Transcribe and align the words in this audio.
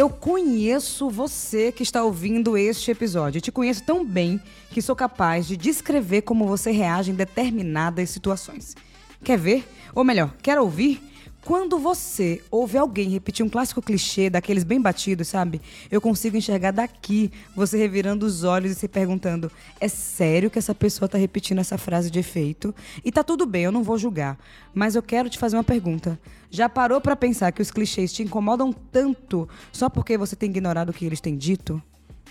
Eu 0.00 0.08
conheço 0.08 1.10
você 1.10 1.70
que 1.70 1.82
está 1.82 2.02
ouvindo 2.02 2.56
este 2.56 2.90
episódio. 2.90 3.36
Eu 3.36 3.42
te 3.42 3.52
conheço 3.52 3.84
tão 3.84 4.02
bem 4.02 4.40
que 4.70 4.80
sou 4.80 4.96
capaz 4.96 5.46
de 5.46 5.58
descrever 5.58 6.22
como 6.22 6.46
você 6.46 6.70
reage 6.70 7.10
em 7.10 7.14
determinadas 7.14 8.08
situações. 8.08 8.74
Quer 9.22 9.38
ver? 9.38 9.68
Ou 9.94 10.02
melhor, 10.02 10.32
quer 10.40 10.58
ouvir? 10.58 11.02
Quando 11.44 11.78
você 11.78 12.42
ouve 12.50 12.76
alguém 12.76 13.08
repetir 13.08 13.44
um 13.44 13.48
clássico 13.48 13.80
clichê 13.80 14.28
daqueles 14.28 14.62
bem 14.62 14.80
batidos, 14.80 15.28
sabe? 15.28 15.60
Eu 15.90 16.00
consigo 16.00 16.36
enxergar 16.36 16.70
daqui 16.70 17.30
você 17.56 17.78
revirando 17.78 18.26
os 18.26 18.44
olhos 18.44 18.72
e 18.72 18.74
se 18.74 18.86
perguntando: 18.86 19.50
é 19.80 19.88
sério 19.88 20.50
que 20.50 20.58
essa 20.58 20.74
pessoa 20.74 21.08
tá 21.08 21.16
repetindo 21.16 21.58
essa 21.58 21.78
frase 21.78 22.10
de 22.10 22.18
efeito? 22.18 22.74
E 23.02 23.10
tá 23.10 23.24
tudo 23.24 23.46
bem, 23.46 23.64
eu 23.64 23.72
não 23.72 23.82
vou 23.82 23.96
julgar. 23.96 24.38
Mas 24.74 24.94
eu 24.94 25.02
quero 25.02 25.30
te 25.30 25.38
fazer 25.38 25.56
uma 25.56 25.64
pergunta. 25.64 26.20
Já 26.50 26.68
parou 26.68 27.00
para 27.00 27.16
pensar 27.16 27.52
que 27.52 27.62
os 27.62 27.70
clichês 27.70 28.12
te 28.12 28.22
incomodam 28.22 28.72
tanto 28.72 29.48
só 29.72 29.88
porque 29.88 30.18
você 30.18 30.36
tem 30.36 30.50
ignorado 30.50 30.90
o 30.90 30.92
que 30.92 31.06
eles 31.06 31.20
têm 31.20 31.36
dito? 31.36 31.82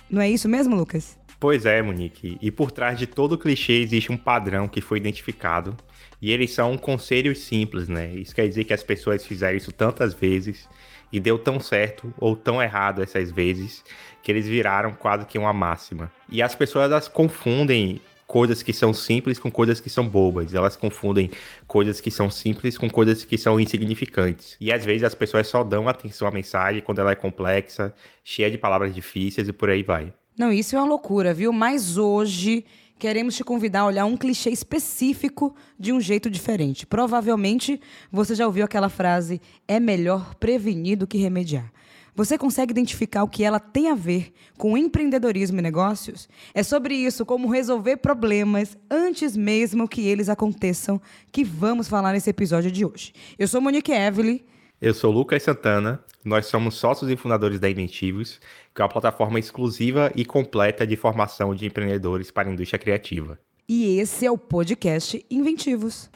Não 0.10 0.22
é 0.22 0.30
isso 0.30 0.48
mesmo, 0.48 0.76
Lucas? 0.76 1.18
Pois 1.40 1.66
é, 1.66 1.82
Monique. 1.82 2.38
E 2.42 2.52
por 2.52 2.70
trás 2.70 3.00
de 3.00 3.08
todo 3.08 3.38
clichê 3.38 3.82
existe 3.82 4.12
um 4.12 4.18
padrão 4.18 4.68
que 4.68 4.82
foi 4.82 4.98
identificado 4.98 5.76
e 6.22 6.32
eles 6.32 6.52
são 6.52 6.78
conselhos 6.78 7.40
simples, 7.40 7.88
né? 7.88 8.14
Isso 8.14 8.36
quer 8.36 8.48
dizer 8.48 8.64
que 8.64 8.74
as 8.74 8.84
pessoas 8.84 9.26
fizeram 9.26 9.58
isso 9.58 9.72
tantas 9.72 10.14
vezes 10.14 10.68
e 11.12 11.20
deu 11.20 11.40
tão 11.40 11.60
certo 11.60 12.14
ou 12.18 12.36
tão 12.36 12.62
errado 12.62 13.02
essas 13.02 13.32
vezes 13.32 13.84
que 14.22 14.32
eles 14.32 14.48
viraram 14.48 14.94
quase 14.94 15.26
que 15.26 15.38
uma 15.38 15.54
máxima. 15.54 16.12
E 16.30 16.42
as 16.42 16.54
pessoas 16.54 16.92
elas 16.92 17.08
confundem 17.08 18.02
coisas 18.28 18.62
que 18.62 18.72
são 18.72 18.94
simples 18.94 19.40
com 19.40 19.50
coisas 19.50 19.80
que 19.80 19.90
são 19.90 20.08
bobas. 20.08 20.54
Elas 20.54 20.76
confundem 20.76 21.32
coisas 21.66 22.00
que 22.00 22.12
são 22.12 22.30
simples 22.30 22.78
com 22.78 22.88
coisas 22.88 23.26
que 23.26 23.38
são 23.40 23.60
insignificantes. 23.60 24.56
E 24.62 24.72
às 24.72 24.86
vezes 24.86 25.04
as 25.04 25.16
pessoas 25.16 25.48
só 25.48 25.64
dão 25.64 25.90
atenção 25.90 26.28
à 26.28 26.32
mensagem 26.32 26.82
quando 26.82 27.00
ela 27.00 27.12
é 27.12 27.16
complexa, 27.16 27.92
cheia 28.24 28.52
de 28.52 28.58
palavras 28.58 28.94
difíceis 28.94 29.48
e 29.48 29.54
por 29.54 29.70
aí 29.70 29.82
vai. 29.82 30.14
Não, 30.38 30.54
isso 30.54 30.76
é 30.76 30.80
uma 30.80 30.88
loucura, 30.88 31.34
viu? 31.34 31.52
Mas 31.52 31.98
hoje 31.98 32.64
queremos 33.00 33.36
te 33.36 33.44
convidar 33.44 33.82
a 33.82 33.86
olhar 33.86 34.06
um 34.06 34.18
clichê 34.18 34.50
específico 34.50 35.56
de 35.80 35.94
um 35.94 36.02
jeito 36.02 36.30
diferente. 36.30 36.86
Provavelmente 36.86 37.80
você 38.12 38.36
já 38.36 38.46
ouviu 38.46 38.66
aquela 38.66 38.90
frase: 38.90 39.42
é 39.68 39.80
melhor 39.80 40.36
prevenir 40.36 40.98
do 40.98 41.08
que 41.08 41.18
remediar. 41.18 41.72
Você 42.16 42.38
consegue 42.38 42.72
identificar 42.72 43.24
o 43.24 43.30
que 43.30 43.46
ela 43.46 43.62
tem 43.62 43.90
a 43.90 43.96
ver 43.96 44.34
com 44.58 44.78
empreendedorismo 44.78 45.60
e 45.60 45.62
negócios? 45.62 46.28
É 46.54 46.62
sobre 46.62 46.94
isso, 46.94 47.26
como 47.26 47.50
resolver 47.50 47.98
problemas 47.98 48.78
antes 48.92 49.38
mesmo 49.38 49.88
que 49.88 50.06
eles 50.06 50.28
aconteçam, 50.28 51.02
que 51.32 51.46
vamos 51.46 51.88
falar 51.88 52.12
nesse 52.12 52.30
episódio 52.30 52.70
de 52.70 52.84
hoje. 52.84 53.14
Eu 53.38 53.48
sou 53.48 53.62
Monique 53.62 53.94
Evelyn. 53.94 54.42
Eu 54.82 54.94
sou 54.94 55.12
Lucas 55.12 55.44
Santana. 55.44 56.02
Nós 56.24 56.46
somos 56.46 56.76
sócios 56.76 57.12
e 57.12 57.18
fundadores 57.18 57.60
da 57.60 57.70
Inventivos, 57.70 58.40
que 58.74 58.82
é 58.82 58.84
uma 58.86 58.90
plataforma 58.90 59.38
exclusiva 59.38 60.10
e 60.16 60.24
completa 60.24 60.88
de 60.88 60.96
formação 60.96 61.54
de 61.54 61.66
empreendedores 61.66 62.32
para 62.32 62.48
a 62.48 62.54
indústria 62.54 62.80
criativa. 62.80 63.38
E 63.68 64.00
esse 64.00 64.26
é 64.26 64.32
o 64.32 64.38
podcast 64.38 65.26
Inventivos. 65.30 66.10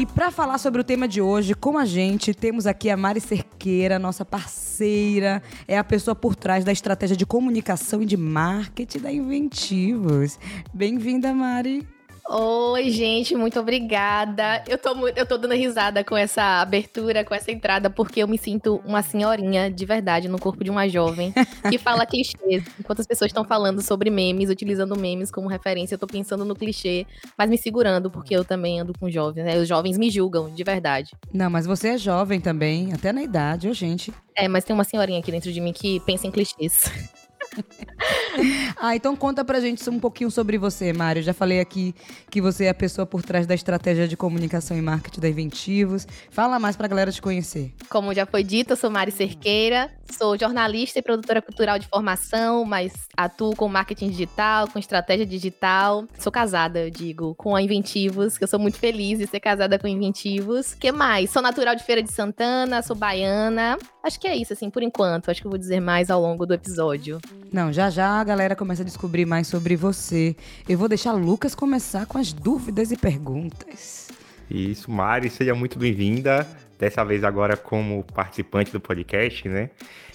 E 0.00 0.06
para 0.06 0.30
falar 0.30 0.56
sobre 0.56 0.80
o 0.80 0.84
tema 0.84 1.06
de 1.06 1.20
hoje, 1.20 1.54
com 1.54 1.76
a 1.76 1.84
gente, 1.84 2.32
temos 2.32 2.66
aqui 2.66 2.88
a 2.88 2.96
Mari 2.96 3.20
Cerqueira, 3.20 3.98
nossa 3.98 4.24
parceira, 4.24 5.42
é 5.68 5.76
a 5.76 5.84
pessoa 5.84 6.14
por 6.14 6.34
trás 6.34 6.64
da 6.64 6.72
estratégia 6.72 7.14
de 7.14 7.26
comunicação 7.26 8.00
e 8.00 8.06
de 8.06 8.16
marketing 8.16 8.98
da 9.00 9.12
Inventivos. 9.12 10.38
Bem-vinda, 10.72 11.34
Mari. 11.34 11.86
Oi, 12.28 12.90
gente, 12.90 13.34
muito 13.34 13.58
obrigada. 13.58 14.62
Eu 14.68 14.78
tô, 14.78 15.08
eu 15.08 15.26
tô 15.26 15.36
dando 15.36 15.54
risada 15.54 16.04
com 16.04 16.16
essa 16.16 16.60
abertura, 16.60 17.24
com 17.24 17.34
essa 17.34 17.50
entrada, 17.50 17.90
porque 17.90 18.22
eu 18.22 18.28
me 18.28 18.38
sinto 18.38 18.80
uma 18.84 19.02
senhorinha 19.02 19.70
de 19.70 19.84
verdade 19.84 20.28
no 20.28 20.38
corpo 20.38 20.62
de 20.62 20.70
uma 20.70 20.88
jovem 20.88 21.32
que 21.68 21.78
fala 21.78 22.06
clichês. 22.06 22.64
Enquanto 22.78 23.00
as 23.00 23.06
pessoas 23.06 23.30
estão 23.30 23.44
falando 23.44 23.82
sobre 23.82 24.10
memes, 24.10 24.48
utilizando 24.48 24.96
memes 24.96 25.30
como 25.30 25.48
referência, 25.48 25.94
eu 25.94 25.98
tô 25.98 26.06
pensando 26.06 26.44
no 26.44 26.54
clichê, 26.54 27.06
mas 27.36 27.50
me 27.50 27.58
segurando, 27.58 28.10
porque 28.10 28.34
eu 28.34 28.44
também 28.44 28.80
ando 28.80 28.92
com 28.98 29.10
jovens, 29.10 29.44
né? 29.44 29.58
Os 29.58 29.66
jovens 29.66 29.98
me 29.98 30.10
julgam, 30.10 30.50
de 30.50 30.62
verdade. 30.62 31.10
Não, 31.32 31.50
mas 31.50 31.66
você 31.66 31.88
é 31.88 31.98
jovem 31.98 32.40
também, 32.40 32.92
até 32.92 33.12
na 33.12 33.22
idade, 33.22 33.68
ô 33.68 33.72
gente. 33.72 34.12
É, 34.36 34.46
mas 34.48 34.64
tem 34.64 34.74
uma 34.74 34.84
senhorinha 34.84 35.20
aqui 35.20 35.30
dentro 35.30 35.52
de 35.52 35.60
mim 35.60 35.72
que 35.72 36.00
pensa 36.00 36.26
em 36.26 36.30
clichês. 36.30 36.84
ah, 38.80 38.94
então 38.94 39.16
conta 39.16 39.44
pra 39.44 39.60
gente 39.60 39.88
um 39.90 39.98
pouquinho 39.98 40.30
sobre 40.30 40.58
você, 40.58 40.92
Mário. 40.92 41.22
Já 41.22 41.34
falei 41.34 41.60
aqui 41.60 41.94
que 42.30 42.40
você 42.40 42.64
é 42.64 42.68
a 42.70 42.74
pessoa 42.74 43.06
por 43.06 43.22
trás 43.22 43.46
da 43.46 43.54
estratégia 43.54 44.06
de 44.06 44.16
comunicação 44.16 44.76
e 44.76 44.82
marketing 44.82 45.20
da 45.20 45.28
Inventivos. 45.28 46.06
Fala 46.30 46.58
mais 46.58 46.76
pra 46.76 46.88
galera 46.88 47.10
te 47.10 47.20
conhecer. 47.20 47.72
Como 47.88 48.14
já 48.14 48.26
foi 48.26 48.44
dito, 48.44 48.72
eu 48.72 48.76
sou 48.76 48.90
Mari 48.90 49.10
Cerqueira, 49.10 49.90
sou 50.10 50.38
jornalista 50.38 50.98
e 50.98 51.02
produtora 51.02 51.42
cultural 51.42 51.78
de 51.78 51.86
formação, 51.86 52.64
mas 52.64 52.92
atuo 53.16 53.54
com 53.54 53.68
marketing 53.68 54.10
digital, 54.10 54.68
com 54.68 54.78
estratégia 54.78 55.26
digital. 55.26 56.04
Sou 56.18 56.32
casada, 56.32 56.80
eu 56.80 56.90
digo, 56.90 57.34
com 57.34 57.54
a 57.56 57.62
Inventivos, 57.62 58.38
que 58.38 58.44
eu 58.44 58.48
sou 58.48 58.58
muito 58.58 58.78
feliz 58.78 59.18
de 59.18 59.26
ser 59.26 59.40
casada 59.40 59.78
com 59.78 59.86
Inventivos. 59.86 60.74
que 60.74 60.92
mais? 60.92 61.30
Sou 61.30 61.42
natural 61.42 61.74
de 61.74 61.84
Feira 61.84 62.02
de 62.02 62.12
Santana, 62.12 62.82
sou 62.82 62.96
baiana. 62.96 63.78
Acho 64.02 64.18
que 64.18 64.26
é 64.26 64.36
isso, 64.36 64.52
assim, 64.52 64.70
por 64.70 64.82
enquanto. 64.82 65.30
Acho 65.30 65.40
que 65.40 65.46
eu 65.46 65.50
vou 65.50 65.58
dizer 65.58 65.80
mais 65.80 66.10
ao 66.10 66.20
longo 66.20 66.46
do 66.46 66.54
episódio. 66.54 67.20
Não, 67.52 67.72
já 67.72 67.90
já 67.90 68.20
a 68.20 68.24
galera 68.24 68.54
começa 68.54 68.82
a 68.82 68.84
descobrir 68.84 69.26
mais 69.26 69.46
sobre 69.46 69.76
você. 69.76 70.36
Eu 70.68 70.78
vou 70.78 70.88
deixar 70.88 71.12
Lucas 71.12 71.54
começar 71.54 72.06
com 72.06 72.18
as 72.18 72.32
dúvidas 72.32 72.92
e 72.92 72.96
perguntas. 72.96 74.08
Isso, 74.50 74.90
Mari, 74.90 75.30
seja 75.30 75.54
muito 75.54 75.78
bem-vinda. 75.78 76.46
Dessa 76.78 77.04
vez 77.04 77.24
agora 77.24 77.56
como 77.56 78.04
participante 78.04 78.72
do 78.72 78.80
podcast, 78.80 79.46
né? 79.48 79.70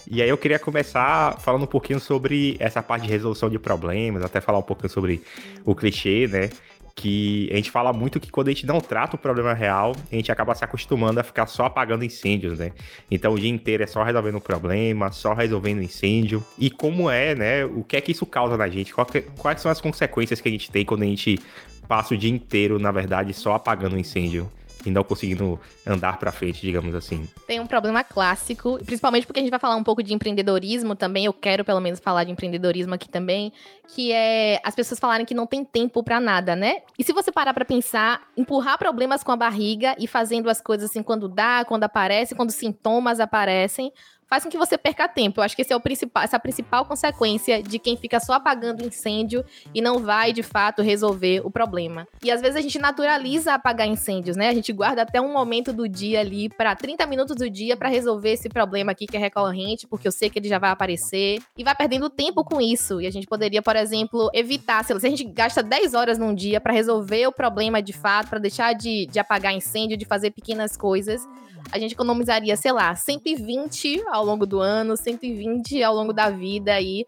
E 0.10 0.22
aí 0.22 0.30
eu 0.30 0.38
queria 0.38 0.60
começar 0.60 1.40
falando 1.40 1.64
um 1.64 1.68
pouquinho 1.68 2.00
sobre 2.00 2.58
essa 2.60 2.82
parte 2.82 3.04
de 3.04 3.10
resolução 3.10 3.50
de 3.50 3.58
problemas, 3.58 4.24
até 4.24 4.40
falar 4.40 4.60
um 4.60 4.64
pouquinho 4.64 4.90
sobre 4.90 5.22
o 5.64 5.76
clichê, 5.76 6.28
né? 6.28 6.50
Que 6.96 7.50
a 7.52 7.58
gente 7.58 7.70
fala 7.70 7.92
muito 7.92 8.20
que 8.22 8.32
quando 8.32 8.48
a 8.48 8.52
gente 8.52 8.66
não 8.66 8.80
trata 8.80 9.18
o 9.18 9.20
problema 9.20 9.54
real, 9.54 9.94
a 10.10 10.16
gente 10.16 10.32
acaba 10.32 10.56
se 10.56 10.64
acostumando 10.64 11.20
a 11.20 11.24
ficar 11.24 11.46
só 11.46 11.66
apagando 11.66 12.06
incêndios, 12.06 12.58
né? 12.58 12.72
Então 13.12 13.34
o 13.34 13.40
dia 13.40 13.50
inteiro 13.50 13.84
é 13.84 13.88
só 13.88 14.02
resolvendo 14.02 14.36
o 14.36 14.42
problema, 14.42 15.12
só 15.12 15.34
resolvendo 15.34 15.82
incêndio. 15.82 16.42
E 16.58 16.70
como 16.72 17.10
é, 17.10 17.36
né? 17.36 17.66
O 17.66 17.84
que 17.84 17.98
é 17.98 18.02
que 18.02 18.14
isso 18.14 18.26
causa 18.26 18.56
na 18.56 18.70
gente? 18.70 18.94
Quais 18.94 19.62
são 19.62 19.70
as 19.70 19.82
consequências 19.82 20.40
que 20.40 20.48
a 20.48 20.52
gente 20.52 20.72
tem 20.72 20.86
quando 20.86 21.04
a 21.04 21.06
gente 21.06 21.38
passa 21.86 22.14
o 22.14 22.18
dia 22.18 22.32
inteiro, 22.32 22.80
na 22.80 22.92
verdade, 22.92 23.34
só 23.34 23.56
apagando 23.56 23.98
o 23.98 24.00
incêndio? 24.00 24.50
E 24.86 24.92
não 24.92 25.04
conseguindo 25.04 25.60
andar 25.86 26.18
para 26.18 26.32
frente, 26.32 26.62
digamos 26.62 26.94
assim. 26.94 27.28
Tem 27.48 27.60
um 27.60 27.68
problema 27.68 28.04
clássico, 28.04 28.80
principalmente 28.86 29.26
porque 29.26 29.40
a 29.40 29.44
gente 29.44 29.52
vai 29.52 29.60
falar 29.60 29.76
um 29.76 29.84
pouco 29.84 30.04
de 30.04 30.14
empreendedorismo 30.14 30.96
também, 30.96 31.26
eu 31.26 31.34
quero 31.34 31.66
pelo 31.66 31.80
menos 31.80 32.00
falar 32.00 32.24
de 32.24 32.32
empreendedorismo 32.32 32.94
aqui 32.94 33.10
também, 33.10 33.52
que 33.94 34.12
é 34.12 34.60
as 34.64 34.76
pessoas 34.76 35.00
falarem 35.00 35.26
que 35.26 35.34
não 35.34 35.48
tem 35.48 35.64
tempo 35.64 36.04
para 36.04 36.20
nada, 36.20 36.56
né? 36.56 36.78
E 36.98 37.04
se 37.04 37.14
você 37.14 37.32
parar 37.32 37.54
para 37.54 37.66
pensar, 37.66 38.22
empurrar 38.38 38.78
problemas 38.78 39.24
com 39.24 39.32
a 39.32 39.36
barriga 39.36 39.96
e 40.00 40.08
fazendo 40.08 40.50
as 40.50 40.62
coisas 40.62 40.90
assim 40.90 41.04
quando 41.04 41.28
dá, 41.28 41.66
quando 41.66 41.84
aparece, 41.84 42.36
quando 42.36 42.52
sintomas 42.52 43.20
aparecem, 43.20 43.92
faz 44.28 44.44
com 44.44 44.50
que 44.50 44.58
você 44.58 44.78
perca 44.78 45.08
tempo. 45.08 45.40
Eu 45.40 45.44
acho 45.44 45.56
que 45.56 45.62
esse 45.62 45.74
é 45.74 45.76
o 45.76 45.80
principal, 45.80 46.24
essa 46.24 46.36
é 46.36 46.38
a 46.38 46.40
principal 46.40 46.86
consequência 46.86 47.62
de 47.62 47.80
quem 47.80 47.98
fica 47.98 48.20
só 48.20 48.34
apagando 48.34 48.86
incêndio 48.86 49.44
e 49.74 49.82
não 49.82 50.00
vai, 50.00 50.34
de 50.34 50.44
fato, 50.44 50.82
resolver 50.82 51.42
o 51.46 51.52
problema. 51.52 52.08
E 52.24 52.32
às 52.32 52.42
vezes 52.42 52.56
a 52.56 52.62
gente 52.62 52.80
naturaliza 52.80 53.54
apagar 53.54 53.88
incêndios, 53.88 54.36
né? 54.36 54.50
A 54.50 54.54
gente 54.54 54.72
guarda 54.74 55.04
até 55.04 55.22
um 55.22 55.32
momento 55.32 55.72
do 55.72 55.88
dia 55.88 56.20
ali, 56.20 56.50
para 56.50 56.76
30 56.76 57.06
minutos 57.06 57.36
do 57.36 57.50
dia, 57.50 57.78
para 57.78 57.90
resolver 57.90 58.32
esse 58.32 58.50
problema 58.50 58.92
aqui 58.92 59.06
que 59.06 59.18
é 59.18 59.20
recorrente, 59.20 59.88
porque 59.88 60.08
eu 60.08 60.12
sei 60.12 60.30
que 60.30 60.40
ele 60.40 60.48
já 60.48 60.60
vai 60.60 60.72
aparecer. 60.72 61.42
E 61.58 61.64
vai 61.64 61.76
perdendo 61.76 62.10
tempo 62.10 62.44
com 62.44 62.62
isso. 62.62 63.02
E 63.02 63.08
a 63.08 63.12
gente 63.12 63.28
poderia, 63.28 63.62
por 63.62 63.76
exemplo, 63.76 64.30
evitar, 64.34 64.84
se 64.84 64.94
a 64.94 65.00
gente 65.00 65.24
gasta 65.24 65.62
10 65.62 65.94
horas 65.94 66.18
num 66.18 66.34
dia 66.34 66.60
para 66.60 66.74
resolver 66.74 67.28
o 67.28 67.32
problema 67.32 67.82
de 67.82 67.94
fato, 67.94 68.30
para 68.30 68.40
deixar 68.40 68.74
de, 68.74 69.06
de 69.06 69.20
apagar 69.20 69.54
incêndio, 69.54 69.98
de 69.98 70.06
fazer 70.06 70.32
pequenas 70.32 70.76
coisas 70.76 71.26
a 71.72 71.80
gente 71.80 71.94
economizaria, 71.94 72.56
sei 72.56 72.72
lá, 72.72 72.96
120 72.96 74.04
ao 74.16 74.26
longo 74.26 74.46
do 74.46 74.60
ano, 74.60 74.98
120 74.98 75.84
ao 75.84 75.94
longo 75.94 76.14
da 76.14 76.30
vida 76.30 76.74
aí 76.74 77.06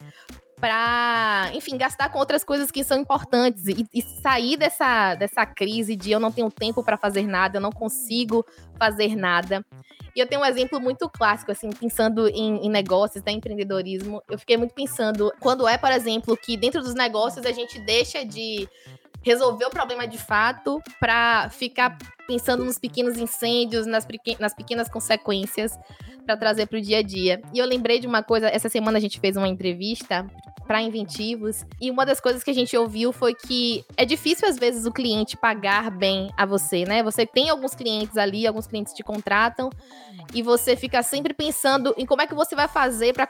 para, 0.59 1.51
enfim, 1.53 1.77
gastar 1.77 2.09
com 2.09 2.17
outras 2.17 2.43
coisas 2.43 2.71
que 2.71 2.83
são 2.83 2.99
importantes 2.99 3.67
e, 3.67 3.87
e, 3.93 4.01
sair 4.01 4.57
dessa, 4.57 5.13
dessa 5.13 5.45
crise 5.45 5.95
de 5.95 6.11
eu 6.11 6.19
não 6.19 6.31
tenho 6.31 6.49
tempo 6.49 6.83
para 6.83 6.97
fazer 6.97 7.27
nada, 7.27 7.57
eu 7.57 7.61
não 7.61 7.71
consigo 7.71 8.43
fazer 8.77 9.15
nada. 9.15 9.63
E 10.15 10.19
eu 10.19 10.25
tenho 10.25 10.41
um 10.41 10.45
exemplo 10.45 10.79
muito 10.79 11.07
clássico, 11.07 11.51
assim, 11.51 11.69
pensando 11.69 12.27
em, 12.27 12.65
em 12.65 12.69
negócios, 12.71 13.23
né, 13.23 13.33
empreendedorismo. 13.33 14.19
Eu 14.27 14.39
fiquei 14.39 14.57
muito 14.57 14.73
pensando 14.73 15.31
quando 15.39 15.67
é, 15.67 15.77
por 15.77 15.91
exemplo, 15.91 16.35
que 16.35 16.57
dentro 16.57 16.81
dos 16.81 16.95
negócios 16.95 17.45
a 17.45 17.51
gente 17.51 17.79
deixa 17.79 18.25
de 18.25 18.67
resolver 19.21 19.65
o 19.65 19.69
problema 19.69 20.07
de 20.07 20.17
fato 20.17 20.81
para 20.99 21.51
ficar 21.51 21.99
pensando 22.27 22.63
nos 22.63 22.77
pequenos 22.77 23.17
incêndios, 23.17 23.85
nas, 23.85 24.05
nas 24.39 24.53
pequenas 24.53 24.89
consequências 24.89 25.77
para 26.25 26.35
trazer 26.35 26.67
para 26.67 26.77
o 26.77 26.81
dia 26.81 26.99
a 26.99 27.01
dia. 27.01 27.41
E 27.53 27.59
eu 27.59 27.65
lembrei 27.65 27.99
de 27.99 28.05
uma 28.05 28.21
coisa, 28.21 28.47
essa 28.49 28.67
semana 28.67 28.97
a 28.97 29.01
gente 29.01 29.19
fez 29.19 29.37
uma 29.37 29.47
entrevista 29.47 30.29
para 30.67 30.81
inventivos. 30.81 31.65
E 31.79 31.89
uma 31.89 32.05
das 32.05 32.19
coisas 32.19 32.43
que 32.43 32.51
a 32.51 32.53
gente 32.53 32.75
ouviu 32.75 33.13
foi 33.13 33.33
que 33.33 33.85
é 33.95 34.03
difícil 34.03 34.47
às 34.47 34.57
vezes 34.57 34.85
o 34.85 34.91
cliente 34.91 35.37
pagar 35.37 35.89
bem 35.89 36.29
a 36.35 36.45
você, 36.45 36.83
né? 36.83 37.01
Você 37.01 37.25
tem 37.25 37.49
alguns 37.49 37.73
clientes 37.73 38.17
ali, 38.17 38.45
alguns 38.45 38.67
clientes 38.67 38.93
te 38.93 39.01
contratam 39.01 39.69
e 40.33 40.43
você 40.43 40.75
fica 40.75 41.01
sempre 41.01 41.33
pensando 41.33 41.95
em 41.97 42.05
como 42.05 42.21
é 42.21 42.27
que 42.27 42.35
você 42.35 42.53
vai 42.53 42.67
fazer 42.67 43.13
para 43.13 43.25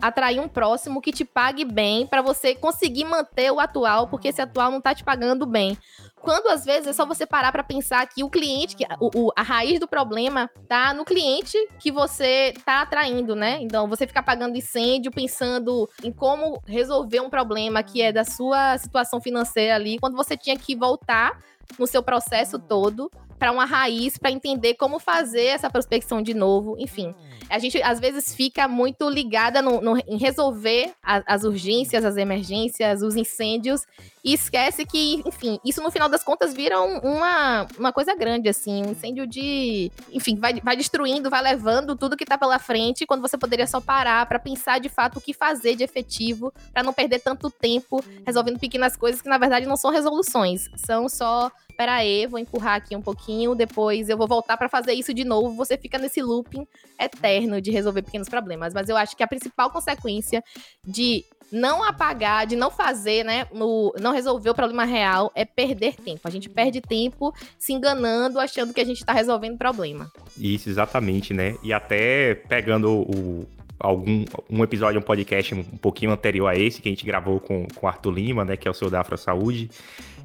atrair 0.00 0.40
um 0.40 0.48
próximo 0.48 1.00
que 1.00 1.12
te 1.12 1.24
pague 1.24 1.64
bem 1.64 2.06
para 2.06 2.22
você 2.22 2.54
conseguir 2.54 3.04
manter 3.04 3.50
o 3.50 3.60
atual, 3.60 4.08
porque 4.08 4.28
esse 4.28 4.40
atual 4.40 4.70
não 4.70 4.80
tá 4.80 4.94
te 4.94 5.04
pagando 5.04 5.46
bem. 5.46 5.76
Quando 6.20 6.48
às 6.48 6.64
vezes 6.64 6.88
é 6.88 6.92
só 6.92 7.06
você 7.06 7.24
parar 7.24 7.52
para 7.52 7.62
pensar 7.62 8.06
que 8.08 8.24
o 8.24 8.30
cliente, 8.30 8.76
que 8.76 8.84
o, 8.98 9.26
o, 9.26 9.32
a 9.36 9.42
raiz 9.42 9.78
do 9.78 9.86
problema 9.86 10.50
tá 10.68 10.92
no 10.92 11.04
cliente 11.04 11.56
que 11.78 11.92
você 11.92 12.52
tá 12.64 12.82
atraindo, 12.82 13.36
né? 13.36 13.58
Então 13.60 13.88
você 13.88 14.06
fica 14.06 14.22
pagando 14.22 14.56
incêndio, 14.56 15.12
pensando 15.12 15.88
em 16.02 16.12
como 16.12 16.60
resolver 16.66 17.20
um 17.20 17.30
problema 17.30 17.82
que 17.82 18.02
é 18.02 18.12
da 18.12 18.24
sua 18.24 18.76
situação 18.78 19.20
financeira 19.20 19.74
ali, 19.74 19.98
quando 19.98 20.16
você 20.16 20.36
tinha 20.36 20.56
que 20.56 20.74
voltar 20.74 21.38
no 21.78 21.86
seu 21.86 22.02
processo 22.02 22.58
todo 22.58 23.10
para 23.38 23.52
uma 23.52 23.64
raiz, 23.64 24.18
para 24.18 24.30
entender 24.30 24.74
como 24.74 24.98
fazer 24.98 25.46
essa 25.46 25.70
prospecção 25.70 26.22
de 26.22 26.34
novo, 26.34 26.76
enfim. 26.78 27.14
A 27.48 27.58
gente 27.58 27.80
às 27.82 28.00
vezes 28.00 28.34
fica 28.34 28.66
muito 28.66 29.08
ligada 29.08 29.62
no, 29.62 29.80
no, 29.80 29.98
em 30.06 30.16
resolver 30.16 30.92
a, 31.02 31.22
as 31.26 31.44
urgências, 31.44 32.04
as 32.04 32.16
emergências, 32.16 33.02
os 33.02 33.14
incêndios, 33.14 33.86
e 34.26 34.34
esquece 34.34 34.84
que, 34.84 35.22
enfim, 35.24 35.60
isso 35.64 35.80
no 35.80 35.88
final 35.88 36.08
das 36.08 36.24
contas 36.24 36.52
vira 36.52 36.82
um, 36.82 36.98
uma, 36.98 37.64
uma 37.78 37.92
coisa 37.92 38.12
grande, 38.12 38.48
assim, 38.48 38.84
um 38.84 38.90
incêndio 38.90 39.24
de. 39.24 39.88
Enfim, 40.12 40.34
vai, 40.34 40.60
vai 40.60 40.76
destruindo, 40.76 41.30
vai 41.30 41.40
levando 41.40 41.94
tudo 41.94 42.16
que 42.16 42.24
tá 42.24 42.36
pela 42.36 42.58
frente, 42.58 43.06
quando 43.06 43.20
você 43.20 43.38
poderia 43.38 43.68
só 43.68 43.80
parar 43.80 44.26
para 44.26 44.40
pensar 44.40 44.80
de 44.80 44.88
fato 44.88 45.20
o 45.20 45.20
que 45.20 45.32
fazer 45.32 45.76
de 45.76 45.84
efetivo, 45.84 46.52
para 46.72 46.82
não 46.82 46.92
perder 46.92 47.20
tanto 47.20 47.48
tempo 47.52 48.02
resolvendo 48.26 48.58
pequenas 48.58 48.96
coisas 48.96 49.22
que 49.22 49.28
na 49.28 49.38
verdade 49.38 49.64
não 49.64 49.76
são 49.76 49.92
resoluções, 49.92 50.68
são 50.74 51.08
só 51.08 51.48
pera 51.76 51.94
aí, 51.94 52.26
vou 52.26 52.40
empurrar 52.40 52.76
aqui 52.76 52.96
um 52.96 53.02
pouquinho, 53.02 53.54
depois 53.54 54.08
eu 54.08 54.16
vou 54.16 54.26
voltar 54.26 54.56
para 54.56 54.68
fazer 54.68 54.94
isso 54.94 55.12
de 55.12 55.24
novo. 55.24 55.54
Você 55.56 55.76
fica 55.76 55.98
nesse 55.98 56.22
looping 56.22 56.66
eterno 56.98 57.60
de 57.60 57.70
resolver 57.70 58.02
pequenos 58.02 58.28
problemas. 58.28 58.72
Mas 58.72 58.88
eu 58.88 58.96
acho 58.96 59.16
que 59.16 59.22
a 59.22 59.28
principal 59.28 59.70
consequência 59.70 60.42
de 60.84 61.22
não 61.52 61.82
apagar, 61.82 62.46
de 62.46 62.56
não 62.56 62.70
fazer, 62.70 63.24
né, 63.24 63.46
no, 63.52 63.94
não 64.00 64.12
resolver 64.12 64.50
o 64.50 64.54
problema 64.54 64.84
real 64.84 65.30
é 65.34 65.44
perder 65.44 65.94
tempo. 65.94 66.20
A 66.24 66.30
gente 66.30 66.48
perde 66.48 66.80
tempo 66.80 67.34
se 67.58 67.72
enganando, 67.72 68.38
achando 68.38 68.72
que 68.74 68.80
a 68.80 68.84
gente 68.84 68.98
está 68.98 69.12
resolvendo 69.12 69.54
o 69.54 69.58
problema. 69.58 70.10
Isso, 70.38 70.68
exatamente, 70.68 71.32
né? 71.32 71.56
E 71.62 71.72
até 71.72 72.34
pegando 72.34 72.90
o, 72.90 73.46
algum 73.78 74.24
um 74.50 74.62
episódio, 74.62 74.98
um 74.98 75.02
podcast 75.02 75.54
um 75.54 75.62
pouquinho 75.62 76.10
anterior 76.10 76.48
a 76.48 76.56
esse, 76.56 76.80
que 76.80 76.88
a 76.88 76.92
gente 76.92 77.04
gravou 77.04 77.40
com, 77.40 77.66
com 77.74 77.86
o 77.86 77.88
Arthur 77.88 78.12
Lima, 78.12 78.44
né, 78.44 78.56
que 78.56 78.66
é 78.66 78.70
o 78.70 78.74
seu 78.74 78.90
da 78.90 79.00
Afro 79.00 79.16
Saúde, 79.16 79.70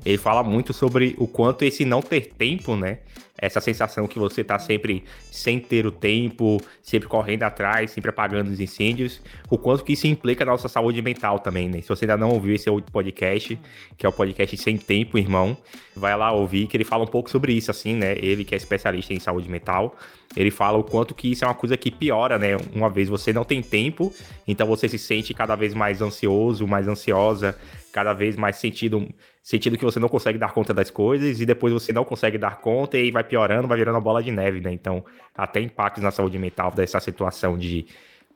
ele 0.06 0.18
fala 0.18 0.44
muito 0.44 0.74
sobre 0.74 1.16
o 1.18 1.28
quanto 1.28 1.64
esse 1.64 1.86
não 1.86 2.02
ter 2.02 2.34
tempo, 2.38 2.76
né? 2.76 3.00
Essa 3.38 3.60
sensação 3.60 4.08
que 4.08 4.20
você 4.20 4.44
tá 4.44 4.60
sempre 4.60 5.04
sem 5.32 5.60
ter 5.60 5.86
o 5.86 5.92
tempo, 5.92 6.62
sempre 6.82 7.08
correndo 7.08 7.44
atrás, 7.44 7.90
sempre 7.92 8.10
apagando 8.10 8.50
os 8.50 8.60
incêndios, 8.60 9.22
o 9.50 9.58
quanto 9.58 9.84
que 9.84 9.94
isso 9.94 10.06
implica 10.06 10.46
na 10.46 10.52
nossa 10.52 10.68
saúde 10.68 11.02
mental 11.02 11.40
também, 11.40 11.68
né? 11.68 11.82
Se 11.82 11.90
você 11.90 12.06
ainda 12.06 12.18
não 12.18 12.30
ouviu 12.30 12.54
esse 12.54 12.70
outro 12.70 12.92
podcast, 12.92 13.60
que 13.98 14.06
é 14.06 14.10
o 14.10 14.12
podcast 14.12 14.56
Sem 14.58 14.78
Tempo, 14.78 15.18
irmão, 15.18 15.58
vai 15.96 16.16
lá 16.16 16.32
ouvir, 16.32 16.68
que 16.68 16.78
ele 16.78 16.84
fala 16.84 17.04
um 17.04 17.08
pouco 17.08 17.30
sobre 17.30 17.54
isso, 17.54 17.72
assim, 17.72 17.96
né? 17.96 18.16
Ele 18.18 18.46
que 18.46 18.54
é 18.54 18.58
especialista 18.58 19.14
em 19.14 19.20
saúde 19.20 19.50
mental, 19.50 19.96
ele 20.36 20.52
fala 20.52 20.78
o 20.78 20.84
quanto 20.84 21.14
que 21.16 21.32
isso 21.32 21.44
é 21.44 21.48
uma 21.48 21.56
coisa 21.56 21.76
que 21.76 21.92
piora, 21.92 22.38
né? 22.38 22.58
Uma 22.74 22.90
vez 22.90 23.10
você 23.10 23.34
não 23.34 23.44
tem 23.44 23.62
tempo, 23.62 24.14
então 24.48 24.68
você 24.68 24.88
se 24.88 24.98
sente 24.98 25.34
cada 25.34 25.56
vez 25.56 25.74
mais 25.74 26.02
ansioso, 26.02 26.68
mais 26.68 26.88
ansiosa, 26.88 27.58
cada 27.92 28.14
vez 28.14 28.36
mais 28.36 28.56
sentido, 28.56 29.08
sentido 29.42 29.78
que 29.78 29.84
você 29.84 30.00
não 30.00 30.10
consegue 30.10 30.38
dar 30.38 30.54
conta 30.54 30.74
das 30.74 30.90
coisas 30.90 31.42
e 31.42 31.46
depois 31.46 31.74
você 31.74 31.92
não 31.92 32.06
consegue 32.06 32.38
dar 32.38 32.62
conta 32.62 32.98
e 32.98 33.12
vai 33.12 33.24
piorando, 33.24 33.68
vai 33.68 33.78
virando 33.78 33.96
uma 33.96 34.02
bola 34.02 34.22
de 34.22 34.32
neve, 34.32 34.62
né? 34.62 34.72
Então, 34.72 35.04
até 35.36 35.60
impactos 35.60 36.04
na 36.04 36.12
saúde 36.12 36.38
mental 36.38 36.72
dessa 36.72 37.00
situação 37.00 37.58
de 37.58 37.88